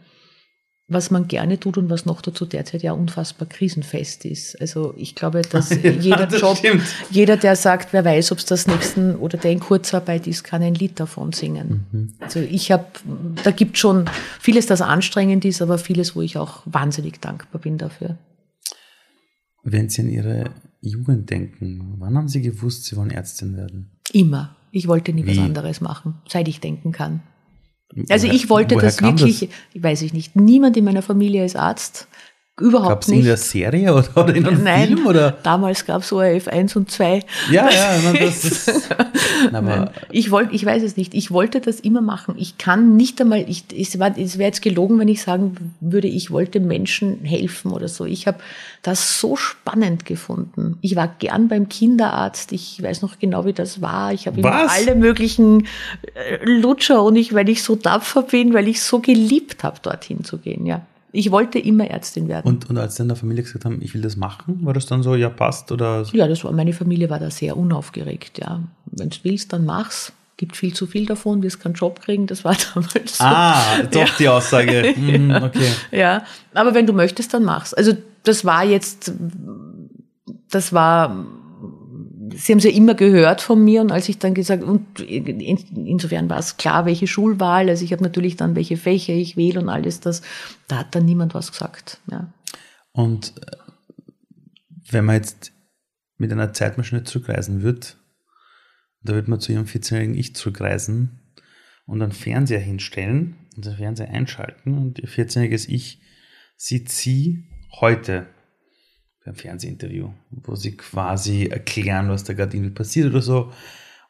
was 0.91 1.11
man 1.11 1.28
gerne 1.28 1.61
tut 1.61 1.76
und 1.76 1.91
was 1.91 2.07
noch 2.07 2.22
dazu 2.22 2.47
derzeit 2.47 2.82
ja 2.82 2.93
unfassbar 2.93 3.47
krisenfest 3.47 4.24
ist. 4.24 4.59
Also 4.59 4.95
ich 4.97 5.14
glaube, 5.14 5.43
dass 5.51 5.70
jeder 5.70 6.26
das 6.26 6.41
Job, 6.41 6.57
stimmt. 6.57 6.82
jeder, 7.11 7.36
der 7.36 7.57
sagt, 7.57 7.93
wer 7.93 8.05
weiß, 8.05 8.32
ob 8.32 8.39
es 8.39 8.47
das 8.47 8.66
nächsten 8.66 9.14
oder 9.16 9.36
der 9.36 9.53
in 9.53 9.61
Kurzarbeit 9.61 10.26
ist, 10.26 10.45
kann 10.45 10.62
ein 10.62 10.74
Lied 10.74 10.99
davon 10.99 11.32
singen. 11.32 12.16
Also 12.20 12.41
ich 12.41 12.72
habe, 12.72 12.86
da 13.45 13.51
gibt 13.51 13.76
schon 13.76 14.07
vieles, 14.41 14.66
das 14.66 14.80
anstrengend 14.80 15.45
ist, 15.45 15.61
aber 15.61 15.76
vieles, 15.76 16.16
wo 16.16 16.22
ich 16.22 16.39
auch 16.39 16.62
wahnsinnig 16.64 17.20
dankbar 17.20 17.61
bin 17.61 17.76
dafür. 17.76 18.16
Wenn 19.62 19.91
Sie 19.91 20.01
an 20.01 20.09
Ihre 20.09 20.45
Jugend 20.80 21.28
denken, 21.28 21.97
wann 21.99 22.16
haben 22.16 22.28
Sie 22.28 22.41
gewusst, 22.41 22.84
Sie 22.84 22.97
wollen 22.97 23.11
Ärztin 23.11 23.57
werden? 23.57 23.91
Immer. 24.12 24.57
Ich 24.70 24.89
wollte 24.89 25.12
nie 25.12 25.26
was 25.26 25.36
Wie? 25.36 25.41
anderes 25.41 25.82
machen, 25.82 26.14
seit 26.26 26.49
ich 26.49 26.61
denken 26.61 26.93
kann. 26.93 27.22
Also 28.11 28.26
ich 28.26 28.51
wollte 28.51 28.74
woher 28.74 28.86
das? 28.86 29.03
wirklich, 29.03 29.49
weiß 29.74 30.03
ich 30.03 30.12
nicht, 30.12 30.36
niemand 30.36 30.76
in 30.76 30.84
meiner 30.84 31.03
Familie 31.03 31.45
ist 31.45 31.57
Arzt, 31.57 32.07
überhaupt 32.61 32.88
Gab 32.88 33.02
es 33.02 33.09
nicht. 33.09 33.20
in 33.20 33.24
der 33.26 33.36
Serie 33.36 33.92
oder, 33.94 34.09
oder 34.16 34.34
in 34.34 34.46
einem 34.46 34.62
Nein, 34.64 34.86
Film? 34.88 35.06
Oder? 35.06 35.36
damals 35.42 35.84
gab 35.86 36.02
es 36.02 36.12
ORF 36.12 36.48
1 36.48 36.76
und 36.76 36.90
2. 36.90 37.20
Ja, 37.50 37.68
ja, 37.70 37.96
ich 37.96 38.04
meine, 38.04 38.18
das 38.20 38.44
ist. 38.44 38.88
Aber 39.52 39.92
Ich 40.11 40.30
wollte, 40.30 40.54
ich 40.54 40.64
weiß 40.64 40.82
es 40.82 40.96
nicht. 40.96 41.14
Ich 41.14 41.30
wollte 41.30 41.61
das 41.61 41.80
immer 41.80 42.00
machen. 42.00 42.34
Ich 42.38 42.59
kann 42.59 42.96
nicht 42.96 43.20
einmal, 43.20 43.44
ich, 43.48 43.64
es, 43.76 43.98
war- 43.98 44.16
es 44.18 44.38
wäre 44.38 44.48
jetzt 44.48 44.62
gelogen, 44.62 44.98
wenn 44.98 45.09
ich 45.09 45.22
sagen 45.22 45.72
würde, 45.80 46.09
ich 46.09 46.30
wollte 46.30 46.61
Menschen 46.61 47.24
helfen 47.24 47.72
oder 47.72 47.88
so. 47.88 48.04
Ich 48.04 48.26
habe 48.26 48.38
das 48.82 49.20
so 49.20 49.36
spannend 49.36 50.04
gefunden. 50.04 50.78
Ich 50.80 50.96
war 50.96 51.09
gern 51.18 51.48
beim 51.48 51.68
Kinderarzt. 51.68 52.52
Ich 52.52 52.82
weiß 52.82 53.02
noch 53.02 53.18
genau, 53.18 53.44
wie 53.44 53.52
das 53.52 53.80
war. 53.80 54.12
Ich 54.12 54.26
habe 54.26 54.40
immer 54.40 54.70
alle 54.70 54.94
möglichen 54.94 55.66
äh, 56.14 56.44
Lutscher 56.44 57.02
und 57.02 57.16
ich, 57.16 57.34
weil 57.34 57.48
ich 57.48 57.62
so 57.62 57.76
tapfer 57.76 58.22
bin, 58.22 58.54
weil 58.54 58.68
ich 58.68 58.80
so 58.82 59.00
geliebt 59.00 59.62
habe, 59.64 59.78
dorthin 59.82 60.24
zu 60.24 60.38
gehen. 60.38 60.66
Ja, 60.66 60.82
ich 61.12 61.30
wollte 61.30 61.59
immer 61.59 61.88
Ärztin 61.88 62.28
werden. 62.28 62.46
und, 62.46 62.68
und 62.68 62.78
als 62.78 62.98
in 63.00 63.09
der 63.09 63.16
Familie 63.16 63.42
gesagt 63.42 63.64
haben, 63.64 63.80
ich 63.80 63.94
will 63.94 64.02
das 64.02 64.16
machen, 64.16 64.64
war 64.64 64.74
das 64.74 64.86
dann 64.86 65.02
so, 65.02 65.14
ja, 65.14 65.30
passt? 65.30 65.72
Oder 65.72 66.04
so? 66.04 66.16
Ja, 66.16 66.28
das 66.28 66.44
war, 66.44 66.52
meine 66.52 66.72
Familie 66.72 67.09
war 67.09 67.18
da 67.18 67.30
sehr 67.30 67.56
unaufgeregt, 67.56 68.38
ja. 68.38 68.62
Wenn 68.86 69.11
du 69.11 69.16
willst, 69.22 69.52
dann 69.52 69.64
machst. 69.64 70.12
Gibt 70.36 70.56
viel 70.56 70.72
zu 70.72 70.86
viel 70.86 71.04
davon, 71.04 71.42
wirst 71.42 71.61
keinen 71.61 71.74
Job 71.74 72.00
kriegen, 72.00 72.28
das 72.28 72.44
war 72.44 72.56
damals 72.74 73.18
so. 73.18 73.24
Ah, 73.24 73.82
doch 73.90 74.16
die 74.16 74.28
Aussage. 74.28 74.94
Mhm, 74.96 75.30
okay. 75.42 75.72
Ja, 75.90 76.24
aber 76.54 76.74
wenn 76.74 76.86
du 76.86 76.92
möchtest, 76.92 77.34
dann 77.34 77.44
mach's. 77.44 77.74
Also 77.74 77.92
das 78.22 78.44
war 78.44 78.64
jetzt, 78.64 79.12
das 80.50 80.72
war, 80.72 81.26
Sie 82.37 82.53
haben 82.53 82.59
es 82.59 82.64
ja 82.64 82.70
immer 82.70 82.95
gehört 82.95 83.41
von 83.41 83.62
mir 83.62 83.81
und 83.81 83.93
als 83.93 84.09
ich 84.09 84.18
dann 84.18 84.35
gesagt, 84.35 84.62
und 84.62 85.01
in, 85.01 85.41
insofern 85.41 86.29
war 86.29 86.39
es 86.39 86.57
klar, 86.57 86.87
welche 86.87 87.07
Schulwahl, 87.07 87.68
also 87.68 87.85
ich 87.85 87.93
habe 87.93 88.03
natürlich 88.03 88.37
dann, 88.37 88.57
welche 88.57 88.76
Fächer 88.76 89.14
ich 89.14 89.37
wähle 89.37 89.61
und 89.61 89.68
alles 89.68 90.01
das, 90.01 90.22
da 90.66 90.79
hat 90.79 90.95
dann 90.95 91.05
niemand 91.05 91.35
was 91.35 91.53
gesagt. 91.53 92.01
Ja. 92.11 92.33
Und 92.93 93.35
äh, 93.41 93.57
wenn 94.91 95.05
man 95.05 95.16
jetzt 95.16 95.53
mit 96.16 96.33
einer 96.33 96.53
Zeitmaschine 96.53 97.05
zurückreisen 97.05 97.62
wird, 97.62 97.97
da 99.03 99.14
wird 99.14 99.29
man 99.29 99.41
zu 99.41 99.53
ihrem 99.53 99.64
14-jährigen 99.64 100.14
Ich 100.14 100.35
zurückreisen 100.35 101.20
und 101.87 102.03
einen 102.03 102.12
Fernseher 102.12 102.61
hinstellen 102.61 103.37
und 103.57 103.64
den 103.64 103.76
Fernseher 103.76 104.11
einschalten 104.11 104.76
und 104.76 104.99
ihr 104.99 105.09
14-jähriges 105.09 105.68
Ich 105.68 106.01
sieht 106.57 106.91
sie 106.91 107.45
heute 107.81 108.26
beim 109.25 109.35
Fernsehinterview, 109.35 110.11
wo 110.31 110.55
sie 110.55 110.77
quasi 110.77 111.47
erklären, 111.47 112.09
was 112.09 112.25
da 112.25 112.33
gerade 112.33 112.57
irgendwie 112.57 112.75
passiert 112.75 113.09
oder 113.11 113.23
so. 113.23 113.53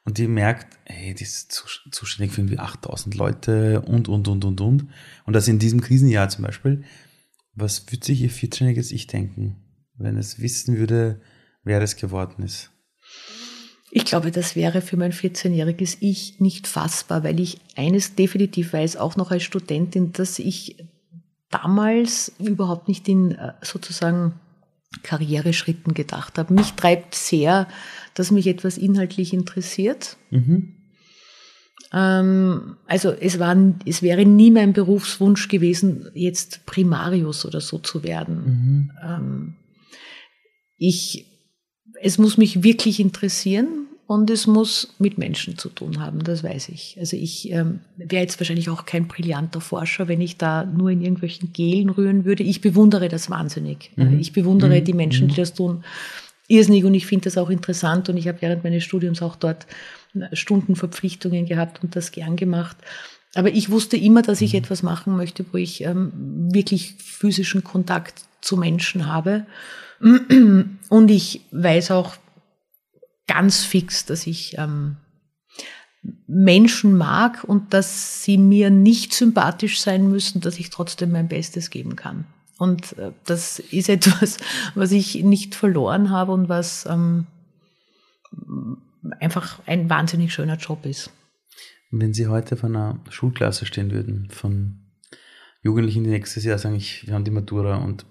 Und 0.05 0.17
die 0.19 0.27
merkt, 0.29 0.79
hey, 0.85 1.13
die 1.15 1.25
ist 1.25 1.53
zu- 1.53 1.67
zuständig 1.91 2.33
für 2.33 2.41
irgendwie 2.41 2.59
8000 2.59 3.15
Leute 3.15 3.81
und, 3.83 4.09
und, 4.09 4.29
und, 4.29 4.45
und, 4.45 4.61
und. 4.61 4.87
Und 5.27 5.33
das 5.33 5.49
in 5.49 5.59
diesem 5.59 5.81
Krisenjahr 5.81 6.29
zum 6.29 6.45
Beispiel. 6.45 6.85
Was 7.55 7.91
würde 7.91 8.07
sich 8.07 8.23
ihr 8.23 8.31
14-jähriges 8.31 8.93
Ich 8.93 9.07
denken, 9.07 9.57
wenn 9.97 10.17
es 10.17 10.41
wissen 10.41 10.79
würde, 10.79 11.21
wer 11.65 11.83
es 11.83 11.97
geworden 11.97 12.43
ist? 12.43 12.71
Ich 13.91 14.05
glaube, 14.05 14.31
das 14.31 14.55
wäre 14.55 14.81
für 14.81 14.97
mein 14.97 15.13
14-jähriges 15.13 15.97
Ich 16.01 16.41
nicht 16.41 16.67
fassbar, 16.67 17.25
weil 17.25 17.41
ich 17.41 17.59
eines 17.75 18.15
definitiv 18.15 18.73
weiß, 18.73 18.97
auch 18.97 19.17
noch 19.17 19.31
als 19.31 19.43
Studentin, 19.43 20.13
dass 20.13 20.39
ich 20.39 20.77
damals 21.51 22.33
überhaupt 22.39 22.89
nicht 22.89 23.09
in 23.09 23.33
äh, 23.33 23.55
sozusagen 23.63 24.35
Karriereschritten 25.03 25.95
gedacht 25.95 26.39
habe. 26.39 26.55
Mich 26.55 26.73
treibt 26.73 27.15
sehr, 27.15 27.69
dass 28.15 28.31
mich 28.31 28.47
etwas 28.47 28.79
inhaltlich 28.79 29.33
interessiert. 29.33 30.17
Ähm, 31.93 32.77
also 32.87 33.11
es, 33.11 33.39
war, 33.39 33.57
es 33.85 34.03
wäre 34.03 34.25
nie 34.25 34.51
mein 34.51 34.73
Berufswunsch 34.73 35.49
gewesen, 35.49 36.11
jetzt 36.15 36.65
Primarius 36.67 37.45
oder 37.45 37.61
so 37.61 37.79
zu 37.79 38.03
werden. 38.03 38.91
Ähm, 39.03 39.55
ich, 40.77 41.27
es 42.01 42.19
muss 42.19 42.39
mich 42.39 42.63
wirklich 42.63 43.01
interessieren 43.01 43.88
und 44.09 44.31
es 44.31 44.47
muss 44.47 44.95
mit 44.99 45.19
Menschen 45.19 45.59
zu 45.59 45.69
tun 45.69 46.01
haben, 46.01 46.25
das 46.25 46.43
weiß 46.43 46.71
ich. 46.71 46.97
Also 46.99 47.15
ich 47.15 47.53
ähm, 47.53 47.81
wäre 47.99 48.23
jetzt 48.23 48.41
wahrscheinlich 48.41 48.71
auch 48.71 48.87
kein 48.87 49.07
brillanter 49.07 49.61
Forscher, 49.61 50.09
wenn 50.09 50.23
ich 50.23 50.39
da 50.39 50.65
nur 50.65 50.89
in 50.89 51.03
irgendwelchen 51.03 51.53
Gelen 51.53 51.91
rühren 51.91 52.25
würde. 52.25 52.43
Ich 52.43 52.63
bewundere 52.63 53.11
das 53.11 53.29
wahnsinnig. 53.29 53.91
Ich 54.19 54.33
bewundere 54.33 54.81
die 54.81 54.95
Menschen, 54.95 55.29
die 55.29 55.35
das 55.35 55.53
tun, 55.53 55.85
irrsinnig 56.47 56.87
und 56.87 56.95
ich 56.95 57.05
finde 57.05 57.25
das 57.25 57.37
auch 57.37 57.51
interessant 57.51 58.09
und 58.09 58.17
ich 58.17 58.29
habe 58.29 58.41
während 58.41 58.65
meines 58.65 58.83
Studiums 58.83 59.21
auch 59.21 59.37
dort 59.37 59.67
Stundenverpflichtungen 60.33 61.45
gehabt 61.45 61.85
und 61.85 61.95
das 61.95 62.11
gern 62.11 62.37
gemacht. 62.37 62.79
Aber 63.35 63.51
ich 63.51 63.69
wusste 63.69 63.99
immer, 63.99 64.23
dass 64.23 64.41
ich 64.41 64.55
etwas 64.55 64.83
machen 64.83 65.19
möchte, 65.19 65.45
wo 65.53 65.59
ich 65.59 65.85
ähm, 65.85 66.13
wirklich 66.51 66.95
physischen 66.97 67.63
Kontakt 67.63 68.23
zu 68.41 68.57
Menschen 68.57 69.07
habe. 69.07 69.45
Und 70.01 71.11
ich 71.11 71.43
weiß 71.51 71.91
auch, 71.91 72.17
ganz 73.29 73.63
fix, 73.63 74.05
dass 74.05 74.27
ich 74.27 74.59
ähm, 74.59 74.97
Menschen 76.27 76.97
mag 76.97 77.45
und 77.45 77.73
dass 77.73 78.25
sie 78.25 78.39
mir 78.39 78.71
nicht 78.71 79.13
sympathisch 79.13 79.81
sein 79.81 80.09
müssen, 80.09 80.41
dass 80.41 80.59
ich 80.59 80.71
trotzdem 80.71 81.13
mein 81.13 81.29
Bestes 81.29 81.71
geben 81.71 81.95
kann. 81.95 82.27
Und 82.59 82.99
äh, 82.99 83.13
das 83.25 83.61
ist 83.61 83.89
etwas, 83.89 84.39
was 84.75 84.91
ich 84.91 85.23
nicht 85.23 85.55
verloren 85.55 86.11
habe 86.11 86.33
und 86.33 86.49
was 86.49 86.87
ähm, 86.87 87.27
einfach 89.21 89.61
ein 89.67 89.89
wahnsinnig 89.89 90.33
schöner 90.35 90.57
Job 90.57 90.85
ist. 90.85 91.11
Wenn 91.91 92.13
Sie 92.13 92.27
heute 92.27 92.57
vor 92.57 92.69
einer 92.69 93.01
Schulklasse 93.09 93.65
stehen 93.65 93.91
würden, 93.91 94.29
von 94.31 94.81
Jugendlichen, 95.63 96.05
die 96.05 96.11
nächstes 96.11 96.45
Jahr 96.45 96.59
sagen, 96.59 96.75
ich, 96.75 97.07
wir 97.07 97.15
haben 97.15 97.25
die 97.25 97.31
Matura 97.31 97.77
und 97.77 98.05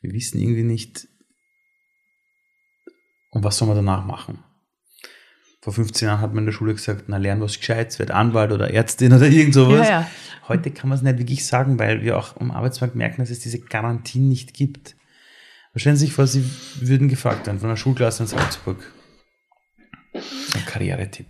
wir 0.00 0.12
wissen 0.12 0.40
irgendwie 0.40 0.64
nicht, 0.64 1.08
und 3.32 3.42
was 3.42 3.58
soll 3.58 3.66
man 3.66 3.76
danach 3.76 4.04
machen? 4.04 4.38
Vor 5.60 5.72
15 5.72 6.06
Jahren 6.08 6.20
hat 6.20 6.30
man 6.34 6.42
in 6.42 6.46
der 6.46 6.52
Schule 6.52 6.74
gesagt, 6.74 7.04
na, 7.06 7.16
lern 7.16 7.40
was 7.40 7.58
Gescheites, 7.58 7.98
werd 7.98 8.10
Anwalt 8.10 8.52
oder 8.52 8.72
Ärztin 8.72 9.12
oder 9.12 9.26
irgend 9.28 9.54
sowas. 9.54 9.88
Ja, 9.88 10.00
ja. 10.00 10.10
Heute 10.48 10.70
kann 10.70 10.88
man 10.88 10.98
es 10.98 11.02
nicht 11.02 11.18
wirklich 11.18 11.46
sagen, 11.46 11.78
weil 11.78 12.02
wir 12.02 12.18
auch 12.18 12.36
am 12.40 12.50
Arbeitsmarkt 12.50 12.94
merken, 12.96 13.22
dass 13.22 13.30
es 13.30 13.40
diese 13.40 13.60
Garantien 13.60 14.28
nicht 14.28 14.54
gibt. 14.54 14.96
Stellen 15.76 15.96
Sie 15.96 16.06
sich 16.06 16.14
vor, 16.14 16.26
Sie 16.26 16.44
würden 16.80 17.08
gefragt 17.08 17.46
werden 17.46 17.58
von 17.58 17.68
einer 17.68 17.76
Schulklasse 17.76 18.24
in 18.24 18.26
Salzburg. 18.26 18.92
Ein 20.12 20.66
Karrieretipp. 20.66 21.28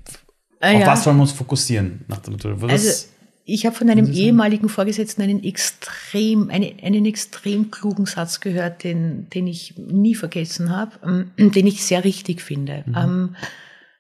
Ah, 0.61 0.73
Auf 0.73 0.81
ja. 0.81 0.87
was 0.87 1.05
sollen 1.05 1.17
wir 1.17 1.23
uns 1.23 1.33
fokussieren 1.33 2.05
nach 2.09 2.19
der 2.19 2.33
Matura? 2.33 2.61
Was, 2.63 2.73
Also 2.73 3.09
ich 3.45 3.67
habe 3.67 3.75
von 3.75 3.91
einem 3.91 4.11
ehemaligen 4.13 4.69
Vorgesetzten 4.69 5.23
einen 5.23 5.43
extrem, 5.43 6.49
eine, 6.51 6.75
einen 6.83 7.07
extrem 7.07 7.71
klugen 7.71 8.07
Satz 8.07 8.41
gehört, 8.41 8.85
den, 8.85 9.29
den 9.31 9.47
ich 9.47 9.75
nie 9.77 10.15
vergessen 10.15 10.71
habe, 10.71 10.93
ähm, 11.39 11.51
den 11.51 11.67
ich 11.67 11.85
sehr 11.85 12.05
richtig 12.05 12.41
finde. 12.41 12.85
Ähm, 12.97 13.35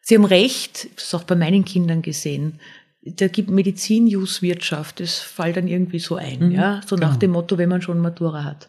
Sie 0.00 0.16
haben 0.16 0.24
recht, 0.24 0.88
das 0.96 1.04
ist 1.04 1.14
auch 1.14 1.24
bei 1.24 1.36
meinen 1.36 1.64
Kindern 1.64 2.02
gesehen. 2.02 2.60
Da 3.04 3.28
gibt 3.28 3.50
Medizin, 3.50 4.06
Jus, 4.06 4.42
Wirtschaft, 4.42 5.00
das 5.00 5.18
fällt 5.18 5.56
dann 5.56 5.68
irgendwie 5.68 5.98
so 5.98 6.16
ein, 6.16 6.52
ja, 6.52 6.80
so 6.86 6.96
nach 6.96 7.10
genau. 7.10 7.18
dem 7.18 7.30
Motto, 7.32 7.58
wenn 7.58 7.68
man 7.68 7.82
schon 7.82 7.98
Matura 7.98 8.44
hat. 8.44 8.68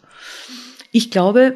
Ich 0.92 1.12
glaube, 1.12 1.56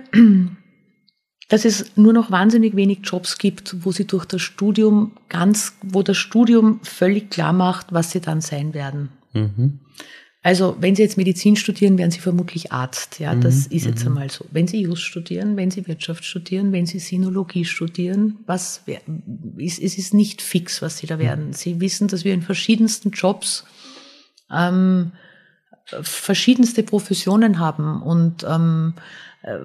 dass 1.47 1.65
es 1.65 1.95
nur 1.95 2.13
noch 2.13 2.31
wahnsinnig 2.31 2.75
wenig 2.75 2.99
Jobs 3.03 3.37
gibt, 3.37 3.85
wo 3.85 3.91
sie 3.91 4.05
durch 4.05 4.25
das 4.25 4.41
Studium 4.41 5.13
ganz, 5.29 5.73
wo 5.81 6.03
das 6.03 6.17
Studium 6.17 6.79
völlig 6.83 7.29
klar 7.29 7.53
macht, 7.53 7.93
was 7.93 8.11
sie 8.11 8.19
dann 8.19 8.41
sein 8.41 8.73
werden. 8.73 9.09
Mhm. 9.33 9.79
Also, 10.43 10.77
wenn 10.79 10.95
Sie 10.95 11.01
jetzt 11.01 11.17
Medizin 11.17 11.57
studieren, 11.57 11.97
werden 11.97 12.11
Sie 12.11 12.21
vermutlich 12.21 12.71
Arzt. 12.71 13.19
Ja, 13.19 13.35
das 13.35 13.67
ist 13.67 13.85
jetzt 13.85 14.05
einmal 14.05 14.31
so. 14.31 14.45
Wenn 14.49 14.65
Sie 14.65 14.79
Jus 14.79 15.01
studieren, 15.01 15.57
wenn 15.57 15.71
Sie 15.71 15.85
Wirtschaft 15.87 16.23
studieren, 16.23 16.71
wenn 16.71 16.85
Sie 16.85 16.99
Sinologie 16.99 17.65
studieren, 17.65 18.37
was 18.45 18.83
ist, 19.57 19.81
es 19.81 19.97
ist 19.97 20.13
nicht 20.13 20.41
fix, 20.41 20.81
was 20.81 20.99
Sie 20.99 21.07
da 21.07 21.19
werden. 21.19 21.51
Sie 21.51 21.81
wissen, 21.81 22.07
dass 22.07 22.23
wir 22.23 22.33
in 22.33 22.43
verschiedensten 22.43 23.09
Jobs 23.09 23.65
ähm, 24.49 25.11
verschiedenste 26.01 26.83
Professionen 26.83 27.59
haben 27.59 28.01
und 28.01 28.43
ähm, 28.43 28.93
äh, 29.43 29.57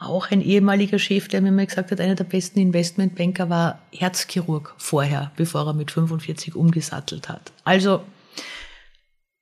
auch 0.00 0.30
ein 0.30 0.40
ehemaliger 0.40 0.98
Chef, 0.98 1.28
der 1.28 1.40
mir 1.40 1.52
mal 1.52 1.66
gesagt 1.66 1.90
hat, 1.90 2.00
einer 2.00 2.14
der 2.14 2.24
besten 2.24 2.58
Investmentbanker 2.58 3.48
war 3.48 3.80
Herzchirurg 3.92 4.74
vorher, 4.78 5.30
bevor 5.36 5.66
er 5.66 5.74
mit 5.74 5.90
45 5.90 6.56
umgesattelt 6.56 7.28
hat. 7.28 7.52
Also 7.64 8.02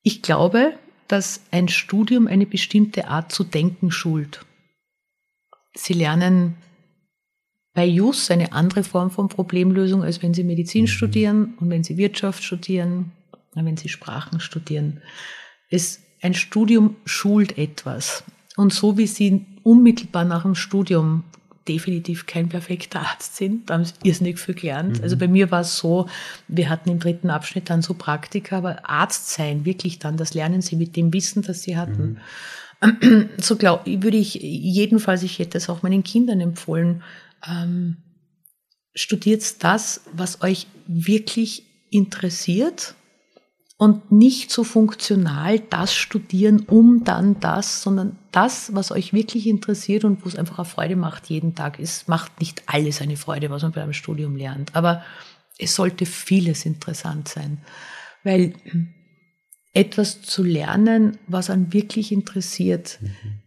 ich 0.03 0.23
glaube, 0.23 0.75
dass 1.07 1.41
ein 1.51 1.69
Studium 1.69 2.27
eine 2.27 2.47
bestimmte 2.47 3.09
Art 3.09 3.33
zu 3.33 3.45
denken 3.45 3.91
schult. 3.91 4.45
Sie 5.75 5.95
lernen 5.95 6.57
bei 7.73 7.87
JUS 7.87 8.31
eine 8.31 8.53
andere 8.53 8.85
Form 8.85 9.11
von 9.11 9.29
Problemlösung, 9.29 10.03
als 10.03 10.23
wenn 10.23 10.35
Sie 10.35 10.45
Medizin 10.45 10.87
studieren 10.89 11.55
und 11.61 11.71
wenn 11.71 11.85
Sie 11.85 11.97
Wirtschaft 11.97 12.43
studieren, 12.43 13.13
und 13.55 13.65
wenn 13.65 13.77
Sie 13.77 13.89
Sprachen 13.89 14.41
studieren. 14.41 15.03
Es, 15.71 16.01
ein 16.21 16.35
Studium 16.35 16.97
schult 17.05 17.59
etwas. 17.59 18.25
Und 18.57 18.73
so 18.73 18.99
wie 18.99 19.07
Sie 19.07 19.47
unmittelbar 19.63 20.25
nach 20.25 20.43
dem 20.43 20.55
Studium 20.55 21.25
definitiv 21.69 22.27
kein 22.27 22.49
perfekter 22.49 23.01
Arzt 23.01 23.37
sind, 23.37 23.69
da 23.69 23.75
haben 23.75 23.85
Sie 23.85 23.93
irrsinnig 24.03 24.39
viel 24.39 24.55
gelernt. 24.55 25.03
Also 25.03 25.17
bei 25.17 25.29
mir 25.29 25.51
war 25.51 25.61
es 25.61 25.77
so, 25.77 26.09
wir 26.49 26.71
hatten 26.71 26.91
im 26.91 26.99
dritten 26.99 27.31
Abschnitt 27.31 27.71
dann 27.71 27.83
so 27.83 27.95
Praktika, 27.95 28.59
aber 28.59 28.89
Arzt 28.89 29.31
sein, 29.31 29.65
wirklich 29.65 29.99
dann, 29.99 30.17
das 30.17 30.35
lernen 30.35 30.63
Sie 30.63 30.77
mit 30.77 30.97
dem 30.97 31.13
Wissen, 31.13 31.43
das 31.43 31.63
Sie 31.63 31.77
hatten. 31.77 32.19
So 33.39 33.57
glaub, 33.57 33.87
würde 33.87 34.17
ich 34.17 34.35
jedenfalls, 34.35 35.25
ich 35.25 35.41
hätte 35.41 35.59
es 35.59 35.69
auch 35.69 35.83
meinen 35.83 36.05
Kindern 36.05 36.41
empfohlen, 36.41 37.03
ähm, 37.45 37.97
studiert 38.95 39.65
das, 39.65 40.03
was 40.13 40.43
euch 40.43 40.69
wirklich 40.87 41.65
interessiert 41.91 42.95
und 43.79 44.11
nicht 44.11 44.51
so 44.51 44.65
funktional 44.65 45.61
das 45.61 45.95
studieren, 45.95 46.65
um 46.67 47.05
dann 47.05 47.39
das, 47.39 47.81
sondern 47.81 48.19
das, 48.33 48.75
was 48.75 48.91
euch 48.91 49.13
wirklich 49.13 49.47
interessiert 49.47 50.05
und 50.05 50.25
wo 50.25 50.29
es 50.29 50.35
einfach 50.35 50.59
eine 50.59 50.65
Freude 50.67 50.97
macht 50.97 51.31
jeden 51.31 51.55
Tag. 51.55 51.79
Es 51.79 52.09
macht 52.09 52.41
nicht 52.41 52.65
alles 52.67 53.01
eine 53.01 53.17
Freude, 53.17 53.51
was 53.51 53.63
man 53.63 53.71
bei 53.71 53.83
einem 53.83 53.93
Studium 53.93 54.37
lernt, 54.37 54.75
aber 54.75 55.05
es 55.59 55.77
sollte 55.77 56.07
vieles 56.07 56.67
interessant 56.67 57.29
sein, 57.29 57.59
weil 58.25 58.55
etwas 59.73 60.23
zu 60.23 60.43
lernen, 60.43 61.19
was 61.29 61.49
einen 61.49 61.73
wirklich 61.73 62.11
interessiert, 62.11 62.99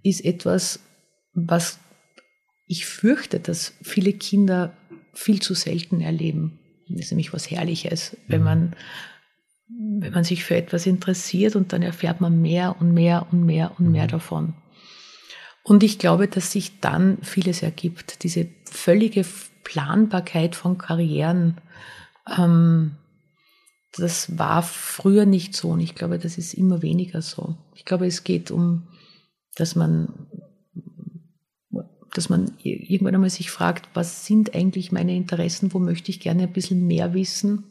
ist 0.02 0.24
etwas, 0.24 0.80
was 1.34 1.80
ich 2.68 2.86
fürchte, 2.86 3.42
dass 3.42 3.74
viele 3.82 4.14
Kinder 4.14 4.78
viel 5.14 5.42
zu 5.42 5.54
selten 5.56 6.00
erleben. 6.00 6.60
Das 6.88 7.02
ist 7.02 7.12
nämlich 7.12 7.34
was 7.34 7.52
Herrliches, 7.52 8.16
wenn 8.28 8.44
man, 8.44 8.76
wenn 9.78 10.14
man 10.14 10.24
sich 10.24 10.44
für 10.44 10.56
etwas 10.56 10.86
interessiert 10.86 11.56
und 11.56 11.74
dann 11.74 11.82
erfährt 11.82 12.22
man 12.22 12.42
mehr 12.42 12.76
und 12.80 12.94
mehr 12.94 13.28
und 13.32 13.46
mehr 13.46 13.72
und 13.78 13.92
mehr 13.92 14.08
davon. 14.08 14.54
Und 15.64 15.84
ich 15.84 16.00
glaube, 16.00 16.28
dass 16.28 16.52
sich 16.52 16.80
dann 16.80 17.20
vieles 17.22 17.62
ergibt. 17.62 18.24
Diese 18.24 18.48
völlige 18.66 19.24
Planbarkeit 19.64 20.56
von 20.56 20.78
Karrieren, 20.78 21.58
ähm, 22.38 22.98
das 23.96 24.38
war 24.38 24.64
früher 24.64 25.26
nicht 25.26 25.56
so 25.56 25.72
und 25.72 25.82
ich 25.82 25.96
glaube, 25.96 26.18
das 26.18 26.38
ist 26.38 26.54
immer 26.54 26.82
weniger 26.82 27.22
so. 27.22 27.58
Ich 27.76 27.86
glaube, 27.86 28.08
es 28.08 28.24
geht 28.24 28.50
um, 28.50 28.88
dass 29.56 29.76
man, 29.76 30.28
dass 32.14 32.30
man 32.30 32.54
irgendwann 32.64 33.16
einmal 33.16 33.30
sich 33.30 33.52
fragt, 33.52 33.90
was 33.94 34.26
sind 34.26 34.56
eigentlich 34.56 34.92
meine 34.92 35.16
Interessen, 35.16 35.74
wo 35.74 35.80
möchte 35.80 36.10
ich 36.10 36.22
gerne 36.22 36.44
ein 36.44 36.54
bisschen 36.54 36.88
mehr 36.88 37.14
wissen 37.14 37.71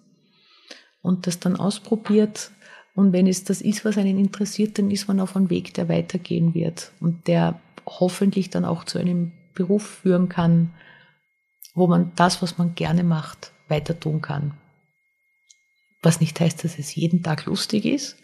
und 1.02 1.26
das 1.26 1.40
dann 1.40 1.56
ausprobiert. 1.56 2.50
Und 2.94 3.12
wenn 3.12 3.26
es 3.26 3.44
das 3.44 3.60
ist, 3.60 3.84
was 3.84 3.96
einen 3.98 4.18
interessiert, 4.18 4.78
dann 4.78 4.90
ist 4.90 5.08
man 5.08 5.20
auf 5.20 5.36
einem 5.36 5.50
Weg, 5.50 5.74
der 5.74 5.88
weitergehen 5.88 6.54
wird 6.54 6.92
und 7.00 7.26
der 7.28 7.60
hoffentlich 7.86 8.50
dann 8.50 8.64
auch 8.64 8.84
zu 8.84 8.98
einem 8.98 9.32
Beruf 9.54 9.86
führen 9.86 10.28
kann, 10.28 10.74
wo 11.74 11.86
man 11.86 12.12
das, 12.16 12.42
was 12.42 12.58
man 12.58 12.74
gerne 12.74 13.04
macht, 13.04 13.52
weiter 13.68 13.98
tun 13.98 14.20
kann. 14.20 14.54
Was 16.02 16.20
nicht 16.20 16.40
heißt, 16.40 16.64
dass 16.64 16.78
es 16.78 16.94
jeden 16.94 17.22
Tag 17.22 17.46
lustig 17.46 17.84
ist, 17.84 18.16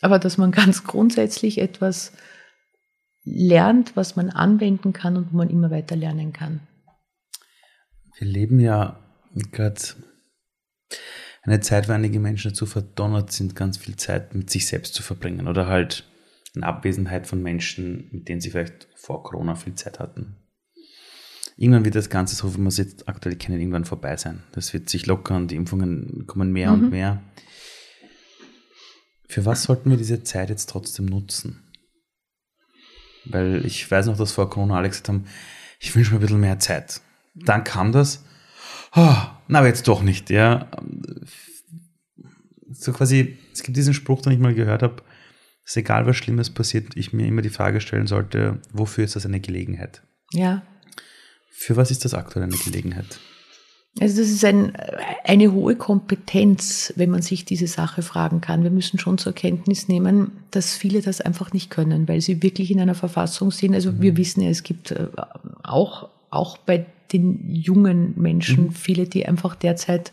aber 0.00 0.18
dass 0.18 0.38
man 0.38 0.50
ganz 0.52 0.84
grundsätzlich 0.84 1.58
etwas 1.58 2.12
lernt, 3.24 3.96
was 3.96 4.16
man 4.16 4.30
anwenden 4.30 4.92
kann 4.92 5.16
und 5.16 5.32
wo 5.32 5.36
man 5.36 5.50
immer 5.50 5.70
weiter 5.70 5.96
lernen 5.96 6.32
kann. 6.32 6.60
Wir 8.18 8.28
leben 8.28 8.60
ja 8.60 8.98
gerade 9.52 9.80
eine 11.46 11.60
Zeit, 11.60 11.88
wo 11.88 11.92
einige 11.92 12.20
Menschen 12.20 12.50
dazu 12.50 12.66
verdonnert 12.66 13.32
sind, 13.32 13.54
ganz 13.54 13.78
viel 13.78 13.96
Zeit 13.96 14.34
mit 14.34 14.50
sich 14.50 14.66
selbst 14.66 14.94
zu 14.94 15.02
verbringen 15.02 15.46
oder 15.46 15.66
halt 15.66 16.04
in 16.54 16.64
Abwesenheit 16.64 17.26
von 17.26 17.42
Menschen, 17.42 18.08
mit 18.10 18.28
denen 18.28 18.40
sie 18.40 18.50
vielleicht 18.50 18.88
vor 18.96 19.22
Corona 19.22 19.54
viel 19.54 19.74
Zeit 19.74 20.00
hatten. 20.00 20.36
Irgendwann 21.56 21.84
wird 21.84 21.94
das 21.94 22.10
Ganze, 22.10 22.36
so 22.36 22.54
wie 22.54 22.58
wir 22.58 22.68
es 22.68 22.76
jetzt 22.76 23.08
aktuell 23.08 23.36
kennen, 23.36 23.60
irgendwann 23.60 23.84
vorbei 23.84 24.16
sein. 24.16 24.42
Das 24.52 24.74
wird 24.74 24.90
sich 24.90 25.06
lockern, 25.06 25.48
die 25.48 25.56
Impfungen 25.56 26.26
kommen 26.26 26.52
mehr 26.52 26.72
und 26.72 26.90
mehr. 26.90 27.22
Für 29.28 29.44
was 29.44 29.62
sollten 29.62 29.90
wir 29.90 29.96
diese 29.96 30.22
Zeit 30.22 30.50
jetzt 30.50 30.68
trotzdem 30.68 31.06
nutzen? 31.06 31.62
Weil 33.24 33.64
ich 33.64 33.90
weiß 33.90 34.06
noch, 34.06 34.18
dass 34.18 34.32
vor 34.32 34.50
Corona 34.50 34.76
alle 34.76 34.88
gesagt 34.88 35.08
haben, 35.08 35.26
ich 35.80 35.94
wünsche 35.94 36.12
mir 36.12 36.18
ein 36.18 36.20
bisschen 36.20 36.40
mehr 36.40 36.58
Zeit. 36.58 37.00
Dann 37.34 37.64
kam 37.64 37.92
das, 37.92 38.24
oh, 38.96 39.16
na, 39.48 39.58
aber 39.58 39.68
jetzt 39.68 39.86
doch 39.86 40.02
nicht, 40.02 40.30
ja. 40.30 40.68
So 42.72 42.92
quasi, 42.92 43.38
es 43.52 43.62
gibt 43.62 43.76
diesen 43.76 43.94
Spruch, 43.94 44.22
den 44.22 44.32
ich 44.32 44.38
mal 44.38 44.54
gehört 44.54 44.82
habe, 44.82 45.02
dass 45.64 45.76
egal 45.76 46.06
was 46.06 46.16
Schlimmes 46.16 46.50
passiert, 46.50 46.96
ich 46.96 47.12
mir 47.12 47.26
immer 47.26 47.42
die 47.42 47.48
Frage 47.48 47.80
stellen 47.80 48.06
sollte, 48.06 48.60
wofür 48.72 49.04
ist 49.04 49.16
das 49.16 49.26
eine 49.26 49.40
Gelegenheit? 49.40 50.02
Ja, 50.32 50.62
Für 51.50 51.76
was 51.76 51.90
ist 51.90 52.04
das 52.04 52.14
aktuell 52.14 52.44
eine 52.44 52.56
Gelegenheit? 52.56 53.18
Also 53.98 54.20
das 54.20 54.28
ist 54.28 54.44
ein, 54.44 54.76
eine 55.24 55.52
hohe 55.52 55.74
Kompetenz, 55.74 56.92
wenn 56.96 57.08
man 57.08 57.22
sich 57.22 57.46
diese 57.46 57.66
Sache 57.66 58.02
fragen 58.02 58.42
kann. 58.42 58.62
Wir 58.62 58.70
müssen 58.70 58.98
schon 58.98 59.16
zur 59.16 59.32
Kenntnis 59.32 59.88
nehmen, 59.88 60.32
dass 60.50 60.74
viele 60.76 61.00
das 61.00 61.22
einfach 61.22 61.54
nicht 61.54 61.70
können, 61.70 62.06
weil 62.06 62.20
sie 62.20 62.42
wirklich 62.42 62.70
in 62.70 62.78
einer 62.78 62.94
Verfassung 62.94 63.50
sind. 63.50 63.74
Also 63.74 63.98
wir 64.00 64.18
wissen 64.18 64.42
ja, 64.42 64.50
es 64.50 64.64
gibt 64.64 64.90
äh, 64.90 65.08
auch, 65.62 66.10
auch 66.28 66.58
bei 66.58 66.84
den 67.12 67.48
jungen 67.50 68.14
Menschen, 68.16 68.64
Mhm. 68.64 68.70
viele, 68.72 69.06
die 69.06 69.26
einfach 69.26 69.54
derzeit 69.54 70.12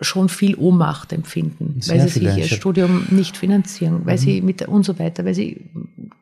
schon 0.00 0.28
viel 0.28 0.54
Ohnmacht 0.54 1.12
empfinden, 1.12 1.80
Sehr 1.80 1.98
weil 1.98 2.08
sie 2.08 2.20
sich 2.20 2.36
ihr 2.36 2.46
Studium 2.46 3.06
nicht 3.10 3.36
finanzieren, 3.36 4.02
weil 4.04 4.14
Mhm. 4.14 4.20
sie 4.20 4.40
mit 4.42 4.62
und 4.68 4.84
so 4.84 4.98
weiter, 4.98 5.24
weil 5.24 5.34
sie 5.34 5.70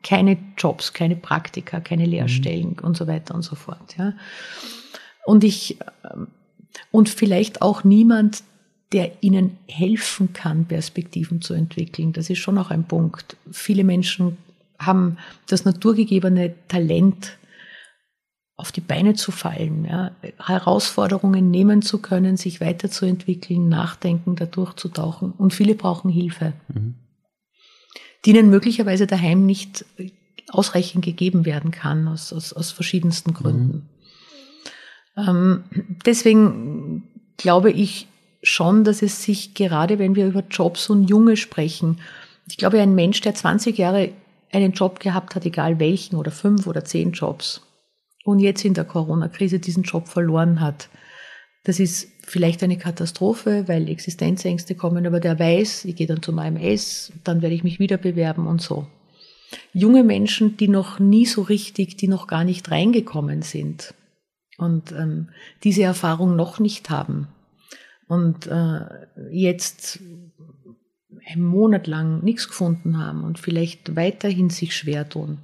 keine 0.03 0.39
Jobs, 0.57 0.95
keine 0.95 1.15
Praktika, 1.17 1.81
keine 1.81 2.05
Mhm. 2.05 2.11
Lehrstellen 2.11 2.77
und 2.81 2.97
so 2.97 3.07
weiter 3.07 3.35
und 3.35 3.43
so 3.43 3.55
fort. 3.55 3.97
Ja. 3.99 4.15
Und 5.27 5.45
ich 5.45 5.79
ähm, 6.11 6.29
und 6.91 7.09
vielleicht 7.09 7.61
auch 7.63 7.85
niemand, 7.85 8.43
der 8.93 9.23
ihnen 9.23 9.59
helfen 9.67 10.33
kann, 10.33 10.65
Perspektiven 10.67 11.43
zu 11.43 11.55
entwickeln. 11.55 12.13
Das 12.13 12.31
ist 12.31 12.39
schon 12.39 12.57
auch 12.59 12.71
ein 12.71 12.85
Punkt. 12.85 13.37
Viele 13.51 13.83
Menschen 13.85 14.37
haben 14.79 15.17
das 15.49 15.65
naturgegebene 15.65 16.55
Talent, 16.69 17.37
auf 18.57 18.73
die 18.73 18.81
Beine 18.81 19.15
zu 19.15 19.33
fallen, 19.33 19.85
ja, 19.85 20.13
Herausforderungen 20.39 21.51
nehmen 21.51 21.83
zu 21.83 22.01
können, 22.01 22.37
sich 22.39 22.61
weiterzuentwickeln, 22.61 23.69
nachdenken, 23.69 24.35
da 24.35 24.47
durchzutauchen. 24.47 25.33
Und 25.33 25.53
viele 25.53 25.75
brauchen 25.75 26.11
Hilfe, 26.11 26.55
Mhm. 26.69 26.95
die 28.25 28.31
ihnen 28.31 28.49
möglicherweise 28.49 29.07
daheim 29.07 29.45
nicht 29.45 29.85
ausreichend 30.49 31.05
gegeben 31.05 31.45
werden 31.45 31.71
kann, 31.71 32.09
aus, 32.09 32.33
aus, 32.33 32.53
aus 32.53 32.71
verschiedensten 32.71 33.35
Gründen. 33.35 33.89
Ähm, 35.17 35.65
deswegen 36.07 37.03
glaube 37.37 37.71
ich 37.71 38.09
schon, 38.43 38.85
dass 38.85 39.03
es 39.03 39.23
sich 39.23 39.55
gerade, 39.55 39.99
wenn 39.99 40.15
wir 40.15 40.27
über 40.27 40.45
Jobs 40.49 40.89
und 40.89 41.11
Junge 41.11 41.37
sprechen, 41.37 42.01
ich 42.49 42.57
glaube, 42.57 42.81
ein 42.81 42.95
Mensch, 42.95 43.21
der 43.21 43.35
20 43.35 43.77
Jahre 43.77 44.13
einen 44.53 44.73
Job 44.73 45.01
gehabt 45.01 45.35
hat, 45.35 45.45
egal 45.45 45.81
welchen, 45.81 46.17
oder 46.17 46.31
fünf 46.31 46.67
oder 46.67 46.85
zehn 46.85 47.13
Jobs, 47.13 47.66
und 48.27 48.41
jetzt 48.41 48.65
in 48.65 48.75
der 48.75 48.85
Corona-Krise 48.85 49.61
diesen 49.61 49.85
Job 49.85 50.09
verloren 50.09 50.61
hat, 50.61 50.89
das 51.63 51.79
ist 51.79 52.09
vielleicht 52.23 52.63
eine 52.65 52.77
Katastrophe, 52.77 53.69
weil 53.69 53.89
Existenzängste 53.89 54.75
kommen, 54.75 55.07
aber 55.07 55.21
der 55.21 55.39
weiß, 55.39 55.85
ich 55.85 55.95
gehe 55.95 56.09
dann 56.09 56.23
zum 56.23 56.41
AMS, 56.41 57.13
dann 57.23 57.41
werde 57.41 57.55
ich 57.55 57.63
mich 57.63 57.79
wieder 57.79 57.99
bewerben 57.99 58.49
und 58.49 58.61
so. 58.61 58.89
Junge 59.73 60.03
Menschen, 60.03 60.57
die 60.57 60.67
noch 60.67 60.99
nie 60.99 61.25
so 61.25 61.43
richtig, 61.43 61.97
die 61.97 62.09
noch 62.09 62.27
gar 62.27 62.43
nicht 62.43 62.69
reingekommen 62.69 63.43
sind 63.43 63.95
und 64.59 64.91
ähm, 64.91 65.29
diese 65.63 65.85
Erfahrung 65.85 66.35
noch 66.35 66.59
nicht 66.59 66.91
haben 66.91 67.29
und 68.09 68.49
äh, 68.49 68.81
jetzt 69.31 70.01
einen 71.29 71.45
Monat 71.45 71.87
lang 71.87 72.25
nichts 72.25 72.49
gefunden 72.49 72.99
haben 72.99 73.23
und 73.23 73.39
vielleicht 73.39 73.95
weiterhin 73.95 74.51
sich 74.51 74.77
schwer 74.77 75.09
tun. 75.09 75.39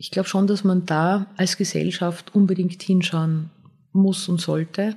Ich 0.00 0.10
glaube 0.10 0.30
schon, 0.30 0.46
dass 0.46 0.64
man 0.64 0.86
da 0.86 1.26
als 1.36 1.58
Gesellschaft 1.58 2.34
unbedingt 2.34 2.82
hinschauen 2.82 3.50
muss 3.92 4.30
und 4.30 4.40
sollte 4.40 4.96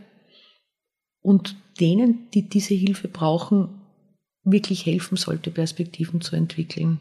und 1.20 1.58
denen, 1.78 2.30
die 2.34 2.48
diese 2.48 2.74
Hilfe 2.74 3.10
brauchen, 3.10 3.82
wirklich 4.46 4.86
helfen 4.86 5.18
sollte, 5.18 5.52
Perspektiven 5.52 6.22
zu 6.22 6.38
entwickeln. 6.38 7.00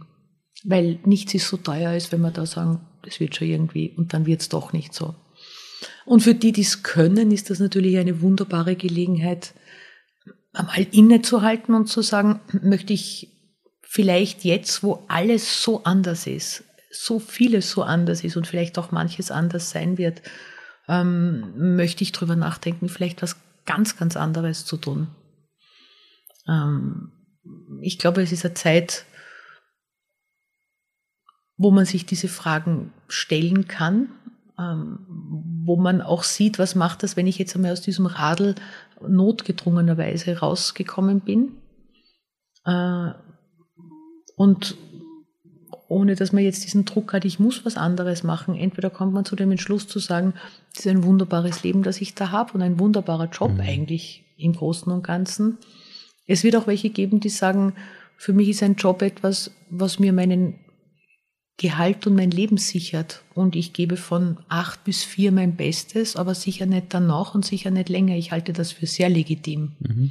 Weil 0.64 0.98
nichts 1.04 1.32
ist 1.34 1.46
so 1.46 1.56
teuer, 1.56 1.90
als 1.90 2.10
wenn 2.10 2.22
wir 2.22 2.32
da 2.32 2.44
sagen, 2.44 2.80
das 3.04 3.20
wird 3.20 3.36
schon 3.36 3.46
irgendwie 3.46 3.90
und 3.96 4.12
dann 4.12 4.26
wird 4.26 4.40
es 4.40 4.48
doch 4.48 4.72
nicht 4.72 4.94
so. 4.94 5.14
Und 6.04 6.24
für 6.24 6.34
die, 6.34 6.50
die 6.50 6.62
es 6.62 6.82
können, 6.82 7.30
ist 7.30 7.50
das 7.50 7.60
natürlich 7.60 7.98
eine 7.98 8.20
wunderbare 8.20 8.74
Gelegenheit, 8.74 9.54
einmal 10.52 10.88
innezuhalten 10.90 11.72
und 11.76 11.86
zu 11.86 12.02
sagen, 12.02 12.40
möchte 12.62 12.94
ich 12.94 13.28
vielleicht 13.82 14.44
jetzt, 14.44 14.82
wo 14.82 15.04
alles 15.06 15.62
so 15.62 15.84
anders 15.84 16.26
ist, 16.26 16.64
so 16.92 17.18
vieles 17.18 17.70
so 17.70 17.82
anders 17.82 18.22
ist 18.22 18.36
und 18.36 18.46
vielleicht 18.46 18.78
auch 18.78 18.90
manches 18.90 19.30
anders 19.30 19.70
sein 19.70 19.98
wird, 19.98 20.22
ähm, 20.88 21.74
möchte 21.76 22.04
ich 22.04 22.12
drüber 22.12 22.36
nachdenken, 22.36 22.88
vielleicht 22.88 23.22
was 23.22 23.36
ganz, 23.64 23.96
ganz 23.96 24.16
anderes 24.16 24.66
zu 24.66 24.76
tun. 24.76 25.08
Ähm, 26.46 27.12
ich 27.80 27.98
glaube, 27.98 28.22
es 28.22 28.32
ist 28.32 28.44
eine 28.44 28.54
Zeit, 28.54 29.06
wo 31.56 31.70
man 31.70 31.84
sich 31.84 32.06
diese 32.06 32.28
Fragen 32.28 32.92
stellen 33.08 33.68
kann, 33.68 34.08
ähm, 34.58 34.98
wo 35.64 35.76
man 35.76 36.02
auch 36.02 36.24
sieht, 36.24 36.58
was 36.58 36.74
macht 36.74 37.02
das, 37.02 37.16
wenn 37.16 37.26
ich 37.26 37.38
jetzt 37.38 37.54
einmal 37.54 37.72
aus 37.72 37.80
diesem 37.80 38.06
Radl 38.06 38.54
notgedrungenerweise 39.00 40.38
rausgekommen 40.38 41.20
bin. 41.20 41.56
Äh, 42.64 43.12
und 44.36 44.76
ohne 45.92 46.16
dass 46.16 46.32
man 46.32 46.42
jetzt 46.42 46.64
diesen 46.64 46.84
Druck 46.84 47.12
hat, 47.12 47.24
ich 47.24 47.38
muss 47.38 47.64
was 47.64 47.76
anderes 47.76 48.22
machen. 48.22 48.56
Entweder 48.56 48.90
kommt 48.90 49.12
man 49.12 49.24
zu 49.24 49.36
dem 49.36 49.50
Entschluss 49.50 49.86
zu 49.86 49.98
sagen, 49.98 50.32
das 50.74 50.86
ist 50.86 50.90
ein 50.90 51.04
wunderbares 51.04 51.62
Leben, 51.62 51.82
das 51.82 52.00
ich 52.00 52.14
da 52.14 52.30
habe 52.30 52.54
und 52.54 52.62
ein 52.62 52.78
wunderbarer 52.80 53.28
Job 53.28 53.52
Mhm. 53.52 53.60
eigentlich 53.60 54.24
im 54.38 54.54
Großen 54.54 54.90
und 54.90 55.04
Ganzen. 55.04 55.58
Es 56.26 56.44
wird 56.44 56.56
auch 56.56 56.66
welche 56.66 56.90
geben, 56.90 57.20
die 57.20 57.28
sagen, 57.28 57.74
für 58.16 58.32
mich 58.32 58.48
ist 58.48 58.62
ein 58.62 58.76
Job 58.76 59.02
etwas, 59.02 59.50
was 59.68 59.98
mir 59.98 60.12
meinen 60.12 60.54
Gehalt 61.58 62.06
und 62.06 62.14
mein 62.14 62.30
Leben 62.30 62.56
sichert. 62.56 63.22
Und 63.34 63.54
ich 63.54 63.72
gebe 63.72 63.96
von 63.96 64.38
acht 64.48 64.84
bis 64.84 65.04
vier 65.04 65.30
mein 65.30 65.56
Bestes, 65.56 66.16
aber 66.16 66.34
sicher 66.34 66.66
nicht 66.66 66.86
danach 66.90 67.34
und 67.34 67.44
sicher 67.44 67.70
nicht 67.70 67.90
länger. 67.90 68.16
Ich 68.16 68.32
halte 68.32 68.52
das 68.52 68.72
für 68.72 68.86
sehr 68.86 69.10
legitim. 69.10 69.72
Mhm. 69.80 70.10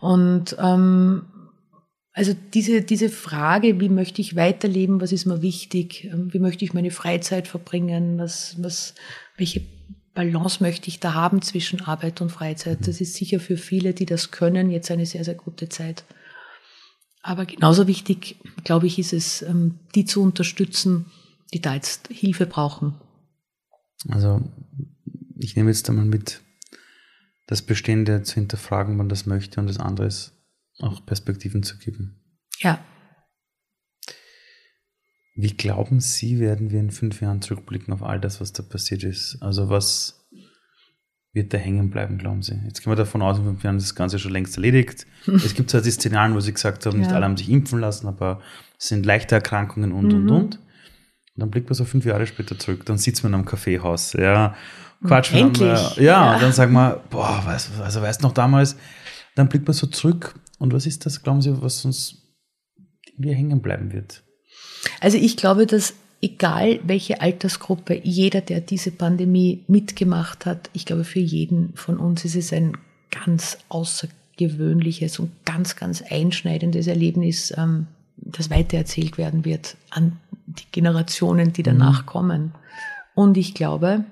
Und 0.00 0.56
ähm, 0.58 1.22
also 2.12 2.34
diese, 2.54 2.82
diese 2.82 3.08
Frage, 3.08 3.80
wie 3.80 3.88
möchte 3.88 4.20
ich 4.20 4.34
weiterleben, 4.34 5.00
was 5.00 5.12
ist 5.12 5.26
mir 5.26 5.42
wichtig, 5.42 6.04
ähm, 6.04 6.32
wie 6.32 6.40
möchte 6.40 6.64
ich 6.64 6.74
meine 6.74 6.90
Freizeit 6.90 7.46
verbringen, 7.46 8.18
was, 8.18 8.60
was, 8.62 8.94
welche 9.36 9.62
Balance 10.12 10.62
möchte 10.62 10.88
ich 10.88 10.98
da 10.98 11.14
haben 11.14 11.40
zwischen 11.40 11.82
Arbeit 11.82 12.20
und 12.20 12.30
Freizeit, 12.30 12.86
das 12.88 13.00
ist 13.00 13.14
sicher 13.14 13.38
für 13.38 13.56
viele, 13.56 13.94
die 13.94 14.06
das 14.06 14.32
können, 14.32 14.70
jetzt 14.70 14.90
eine 14.90 15.06
sehr, 15.06 15.24
sehr 15.24 15.34
gute 15.34 15.68
Zeit. 15.68 16.04
Aber 17.22 17.46
genauso 17.46 17.86
wichtig, 17.86 18.36
glaube 18.64 18.86
ich, 18.86 18.98
ist 18.98 19.12
es, 19.12 19.42
ähm, 19.42 19.78
die 19.94 20.04
zu 20.04 20.22
unterstützen, 20.22 21.06
die 21.52 21.60
da 21.60 21.74
jetzt 21.74 22.08
Hilfe 22.08 22.46
brauchen. 22.46 22.94
Also 24.08 24.42
ich 25.38 25.54
nehme 25.54 25.70
jetzt 25.70 25.88
einmal 25.88 26.06
mit, 26.06 26.40
das 27.46 27.62
Bestehende 27.62 28.22
zu 28.22 28.34
hinterfragen, 28.34 28.98
wann 28.98 29.08
das 29.08 29.26
möchte 29.26 29.60
und 29.60 29.66
das 29.66 29.78
andere 29.78 30.06
ist 30.06 30.39
auch 30.80 31.04
Perspektiven 31.06 31.62
zu 31.62 31.78
geben. 31.78 32.16
Ja, 32.60 32.78
Wie 35.34 35.56
glauben 35.56 36.00
Sie, 36.00 36.38
werden 36.40 36.70
wir 36.70 36.80
in 36.80 36.90
fünf 36.90 37.20
Jahren 37.22 37.40
zurückblicken 37.40 37.94
auf 37.94 38.02
all 38.02 38.20
das, 38.20 38.40
was 38.40 38.52
da 38.52 38.62
passiert 38.62 39.04
ist? 39.04 39.38
Also 39.40 39.68
was 39.70 40.28
wird 41.32 41.54
da 41.54 41.58
hängen 41.58 41.88
bleiben, 41.90 42.18
glauben 42.18 42.42
Sie? 42.42 42.60
Jetzt 42.66 42.82
gehen 42.82 42.90
wir 42.90 42.96
davon 42.96 43.22
aus, 43.22 43.38
in 43.38 43.44
fünf 43.44 43.62
Jahren 43.62 43.76
ist 43.76 43.84
das 43.86 43.94
Ganze 43.94 44.18
schon 44.18 44.32
längst 44.32 44.56
erledigt. 44.56 45.06
es 45.26 45.54
gibt 45.54 45.70
zwar 45.70 45.80
die 45.80 45.90
Szenarien, 45.92 46.34
wo 46.34 46.40
Sie 46.40 46.52
gesagt 46.52 46.84
haben, 46.84 46.98
nicht 46.98 47.10
Ja. 47.10 47.16
alle 47.16 47.24
haben 47.24 47.36
sich 47.36 47.48
impfen 47.48 47.78
lassen, 47.80 48.06
aber 48.08 48.42
es 48.78 48.88
sind 48.88 49.06
leichte 49.06 49.36
Erkrankungen 49.36 49.92
und, 49.92 50.12
und, 50.12 50.24
Mhm. 50.24 50.30
und. 50.30 50.56
Und 50.56 50.60
dann 51.36 51.50
blickt 51.50 51.68
man 51.70 51.74
so 51.74 51.84
fünf 51.84 52.04
Jahre 52.04 52.26
später 52.26 52.58
zurück, 52.58 52.84
dann 52.84 52.98
sitzt 52.98 53.22
man 53.22 53.32
am 53.34 53.44
Kaffeehaus, 53.46 54.12
ja, 54.14 54.54
quatscht 55.06 55.32
Endlich. 55.32 55.60
miteinander. 55.70 56.02
Ja, 56.02 56.02
Ja. 56.26 56.34
und 56.34 56.42
dann 56.42 56.52
sagt 56.52 56.72
man, 56.72 56.96
boah, 57.08 57.40
weißt, 57.46 57.80
also 57.80 58.02
weißt 58.02 58.20
du 58.22 58.26
noch 58.26 58.34
damals, 58.34 58.76
dann 59.36 59.48
blickt 59.48 59.66
man 59.66 59.72
so 59.74 59.86
zurück 59.86 60.34
und 60.60 60.74
was 60.74 60.86
ist 60.86 61.06
das, 61.06 61.22
glauben 61.22 61.40
Sie, 61.40 61.60
was 61.62 61.84
uns 61.84 62.22
irgendwie 63.06 63.34
hängen 63.34 63.62
bleiben 63.62 63.92
wird? 63.92 64.22
Also 65.00 65.16
ich 65.16 65.36
glaube, 65.36 65.66
dass 65.66 65.94
egal 66.20 66.80
welche 66.84 67.22
Altersgruppe, 67.22 67.98
jeder, 68.04 68.42
der 68.42 68.60
diese 68.60 68.90
Pandemie 68.90 69.64
mitgemacht 69.68 70.44
hat, 70.44 70.68
ich 70.74 70.84
glaube, 70.84 71.04
für 71.04 71.18
jeden 71.18 71.74
von 71.74 71.98
uns 71.98 72.26
ist 72.26 72.36
es 72.36 72.52
ein 72.52 72.76
ganz 73.10 73.58
außergewöhnliches 73.70 75.18
und 75.18 75.32
ganz, 75.46 75.76
ganz 75.76 76.02
einschneidendes 76.02 76.86
Erlebnis, 76.86 77.54
ähm, 77.56 77.86
das 78.16 78.50
weitererzählt 78.50 79.16
werden 79.16 79.46
wird 79.46 79.78
an 79.88 80.18
die 80.46 80.70
Generationen, 80.72 81.54
die 81.54 81.62
danach 81.62 82.04
kommen. 82.04 82.52
Und 83.14 83.38
ich 83.38 83.54
glaube, 83.54 84.04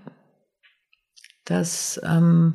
dass, 1.44 2.01
ähm, 2.05 2.55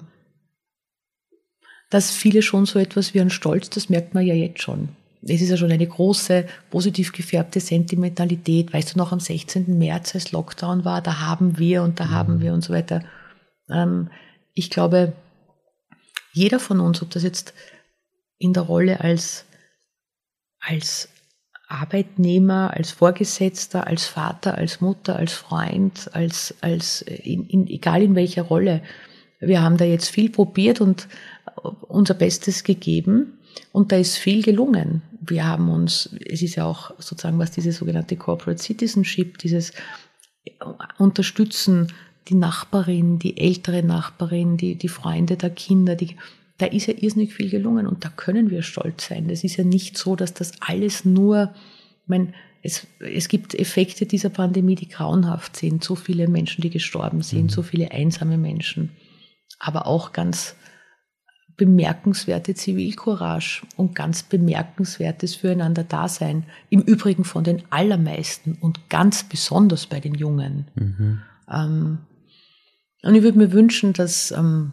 dass 1.93 2.11
viele 2.11 2.41
schon 2.41 2.65
so 2.65 2.79
etwas 2.79 3.13
wie 3.13 3.21
ein 3.21 3.29
Stolz, 3.29 3.69
das 3.69 3.87
merkt 3.87 4.15
man 4.15 4.25
ja 4.25 4.33
jetzt 4.33 4.63
schon. 4.63 4.89
Es 5.21 5.41
ist 5.41 5.49
ja 5.49 5.57
schon 5.57 5.71
eine 5.71 5.87
große, 5.87 6.47
positiv 6.71 7.11
gefärbte 7.11 7.59
Sentimentalität. 7.59 8.73
Weißt 8.73 8.95
du 8.95 8.97
noch, 8.97 9.11
am 9.11 9.19
16. 9.19 9.77
März, 9.77 10.15
als 10.15 10.31
Lockdown 10.31 10.85
war, 10.85 11.01
da 11.01 11.19
haben 11.19 11.59
wir 11.59 11.83
und 11.83 11.99
da 11.99 12.09
haben 12.09 12.41
wir 12.41 12.53
und 12.53 12.61
so 12.61 12.73
weiter. 12.73 13.03
Ähm, 13.69 14.09
ich 14.53 14.69
glaube, 14.69 15.13
jeder 16.33 16.59
von 16.59 16.79
uns, 16.79 17.01
ob 17.01 17.11
das 17.11 17.21
jetzt 17.23 17.53
in 18.39 18.53
der 18.53 18.63
Rolle 18.63 18.99
als, 18.99 19.45
als 20.59 21.09
Arbeitnehmer, 21.67 22.71
als 22.73 22.91
Vorgesetzter, 22.91 23.85
als 23.85 24.07
Vater, 24.07 24.57
als 24.57 24.81
Mutter, 24.81 25.15
als 25.15 25.33
Freund, 25.33 26.09
als, 26.13 26.55
als 26.61 27.03
in, 27.03 27.45
in, 27.45 27.67
egal 27.67 28.01
in 28.01 28.15
welcher 28.15 28.41
Rolle. 28.41 28.81
Wir 29.39 29.61
haben 29.61 29.77
da 29.77 29.85
jetzt 29.85 30.09
viel 30.09 30.29
probiert 30.29 30.81
und 30.81 31.07
unser 31.87 32.13
Bestes 32.13 32.63
gegeben 32.63 33.37
und 33.71 33.91
da 33.91 33.97
ist 33.97 34.17
viel 34.17 34.43
gelungen. 34.43 35.01
Wir 35.21 35.45
haben 35.45 35.69
uns, 35.69 36.09
es 36.25 36.41
ist 36.41 36.55
ja 36.55 36.65
auch 36.65 36.93
sozusagen, 36.99 37.39
was 37.39 37.51
diese 37.51 37.71
sogenannte 37.71 38.15
Corporate 38.15 38.61
Citizenship, 38.61 39.37
dieses 39.37 39.73
Unterstützen 40.97 41.87
die 42.27 42.35
Nachbarin, 42.35 43.19
die 43.19 43.37
ältere 43.37 43.83
Nachbarin, 43.83 44.57
die, 44.57 44.75
die 44.75 44.87
Freunde 44.87 45.35
der 45.35 45.49
Kinder, 45.49 45.95
die, 45.95 46.15
da 46.57 46.65
ist 46.67 46.87
ja 46.87 46.93
irrsinnig 46.97 47.33
viel 47.33 47.49
gelungen 47.49 47.87
und 47.87 48.05
da 48.05 48.09
können 48.09 48.49
wir 48.49 48.61
stolz 48.61 49.07
sein. 49.07 49.27
Das 49.27 49.43
ist 49.43 49.57
ja 49.57 49.63
nicht 49.63 49.97
so, 49.97 50.15
dass 50.15 50.33
das 50.33 50.53
alles 50.61 51.05
nur, 51.05 51.53
ich 52.03 52.07
meine, 52.07 52.33
es, 52.61 52.87
es 52.99 53.27
gibt 53.27 53.55
Effekte 53.55 54.05
dieser 54.05 54.29
Pandemie, 54.29 54.75
die 54.75 54.87
grauenhaft 54.87 55.57
sind. 55.57 55.83
So 55.83 55.95
viele 55.95 56.29
Menschen, 56.29 56.61
die 56.61 56.69
gestorben 56.69 57.21
sind, 57.21 57.43
mhm. 57.43 57.49
so 57.49 57.61
viele 57.61 57.91
einsame 57.91 58.37
Menschen, 58.37 58.91
aber 59.59 59.85
auch 59.85 60.13
ganz 60.13 60.55
bemerkenswerte 61.57 62.55
Zivilcourage 62.55 63.61
und 63.75 63.95
ganz 63.95 64.23
bemerkenswertes 64.23 65.35
Füreinander-Dasein. 65.35 66.45
Im 66.69 66.81
Übrigen 66.81 67.23
von 67.23 67.43
den 67.43 67.63
allermeisten 67.69 68.57
und 68.59 68.89
ganz 68.89 69.23
besonders 69.23 69.85
bei 69.85 69.99
den 69.99 70.15
Jungen. 70.15 70.67
Mhm. 70.75 71.21
Ähm, 71.51 71.97
und 73.03 73.15
ich 73.15 73.23
würde 73.23 73.37
mir 73.37 73.51
wünschen, 73.51 73.93
dass 73.93 74.31
ähm, 74.31 74.71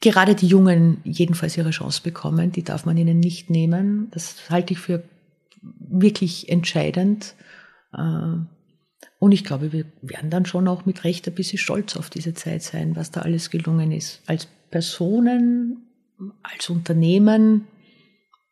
gerade 0.00 0.34
die 0.34 0.48
Jungen 0.48 0.98
jedenfalls 1.04 1.56
ihre 1.56 1.70
Chance 1.70 2.02
bekommen. 2.02 2.52
Die 2.52 2.64
darf 2.64 2.84
man 2.84 2.96
ihnen 2.96 3.20
nicht 3.20 3.50
nehmen. 3.50 4.08
Das 4.10 4.50
halte 4.50 4.74
ich 4.74 4.80
für 4.80 5.02
wirklich 5.62 6.48
entscheidend. 6.48 7.34
Äh, 7.92 8.36
und 9.20 9.32
ich 9.32 9.44
glaube, 9.44 9.72
wir 9.72 9.86
werden 10.02 10.30
dann 10.30 10.46
schon 10.46 10.68
auch 10.68 10.86
mit 10.86 11.04
Recht 11.04 11.26
ein 11.26 11.34
bisschen 11.34 11.58
stolz 11.58 11.96
auf 11.96 12.10
diese 12.10 12.34
Zeit 12.34 12.62
sein, 12.62 12.94
was 12.94 13.10
da 13.10 13.22
alles 13.22 13.50
gelungen 13.50 13.90
ist. 13.92 14.22
Als 14.26 14.48
Personen, 14.70 15.88
als 16.42 16.68
Unternehmen 16.68 17.66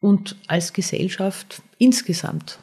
und 0.00 0.36
als 0.46 0.72
Gesellschaft 0.72 1.62
insgesamt. 1.78 2.58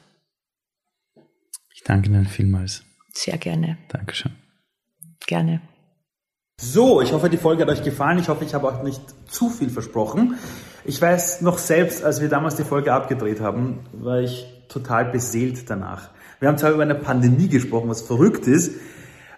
Ich 1.76 1.84
danke 1.84 2.10
Ihnen 2.10 2.26
vielmals. 2.26 2.84
Sehr 3.14 3.38
gerne. 3.38 3.78
Dankeschön. 3.90 4.32
Gerne. 5.26 5.62
So, 6.60 7.02
ich 7.02 7.12
hoffe, 7.12 7.30
die 7.30 7.38
Folge 7.38 7.64
hat 7.64 7.70
euch 7.70 7.84
gefallen. 7.84 8.20
Ich 8.20 8.30
hoffe, 8.30 8.46
ich 8.46 8.54
habe 8.54 8.68
euch 8.68 8.84
nicht 8.84 9.02
zu 9.28 9.50
viel 9.50 9.70
versprochen. 9.70 10.38
Ich 10.86 11.02
weiß 11.02 11.42
noch 11.42 11.58
selbst, 11.58 12.04
als 12.04 12.22
wir 12.22 12.30
damals 12.30 12.56
die 12.56 12.64
Folge 12.64 12.94
abgedreht 12.94 13.40
haben, 13.42 13.80
war 13.92 14.22
ich 14.22 14.46
total 14.70 15.12
beseelt 15.12 15.70
danach. 15.70 16.10
Wir 16.40 16.48
haben 16.50 16.58
zwar 16.58 16.72
über 16.72 16.84
eine 16.84 16.96
Pandemie 16.96 17.48
gesprochen, 17.48 17.90
was 17.90 18.02
verrückt 18.02 18.48
ist, 18.48 18.74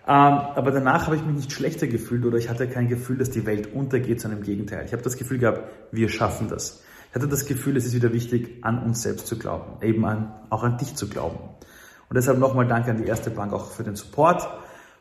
aber 0.05 0.71
danach 0.71 1.07
habe 1.07 1.15
ich 1.15 1.25
mich 1.25 1.35
nicht 1.35 1.51
schlechter 1.51 1.87
gefühlt 1.87 2.25
oder 2.25 2.37
ich 2.37 2.49
hatte 2.49 2.67
kein 2.67 2.87
Gefühl, 2.87 3.17
dass 3.17 3.31
die 3.31 3.45
Welt 3.45 3.73
untergeht, 3.73 4.21
sondern 4.21 4.39
im 4.39 4.45
Gegenteil. 4.45 4.85
Ich 4.85 4.93
habe 4.93 5.01
das 5.01 5.17
Gefühl 5.17 5.39
gehabt, 5.39 5.61
wir 5.91 6.09
schaffen 6.09 6.47
das. 6.47 6.83
Ich 7.09 7.15
hatte 7.15 7.27
das 7.27 7.45
Gefühl, 7.45 7.75
es 7.77 7.85
ist 7.85 7.95
wieder 7.95 8.13
wichtig, 8.13 8.59
an 8.61 8.83
uns 8.83 9.01
selbst 9.01 9.25
zu 9.27 9.39
glauben, 9.39 9.81
eben 9.81 10.05
an, 10.05 10.33
auch 10.49 10.63
an 10.63 10.77
dich 10.77 10.95
zu 10.95 11.09
glauben. 11.09 11.39
Und 12.09 12.15
deshalb 12.15 12.37
nochmal 12.37 12.67
Danke 12.67 12.91
an 12.91 12.97
die 12.97 13.07
Erste 13.07 13.31
Bank 13.31 13.51
auch 13.53 13.71
für 13.71 13.83
den 13.83 13.95
Support 13.95 14.47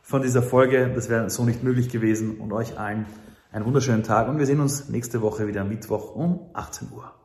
von 0.00 0.22
dieser 0.22 0.42
Folge. 0.42 0.90
Das 0.94 1.08
wäre 1.08 1.28
so 1.28 1.44
nicht 1.44 1.62
möglich 1.62 1.88
gewesen 1.90 2.38
und 2.38 2.52
euch 2.52 2.78
allen 2.78 3.06
einen 3.52 3.66
wunderschönen 3.66 4.02
Tag 4.02 4.28
und 4.28 4.38
wir 4.38 4.46
sehen 4.46 4.60
uns 4.60 4.88
nächste 4.88 5.22
Woche 5.22 5.46
wieder 5.46 5.60
am 5.60 5.68
Mittwoch 5.68 6.14
um 6.14 6.50
18 6.54 6.88
Uhr. 6.92 7.23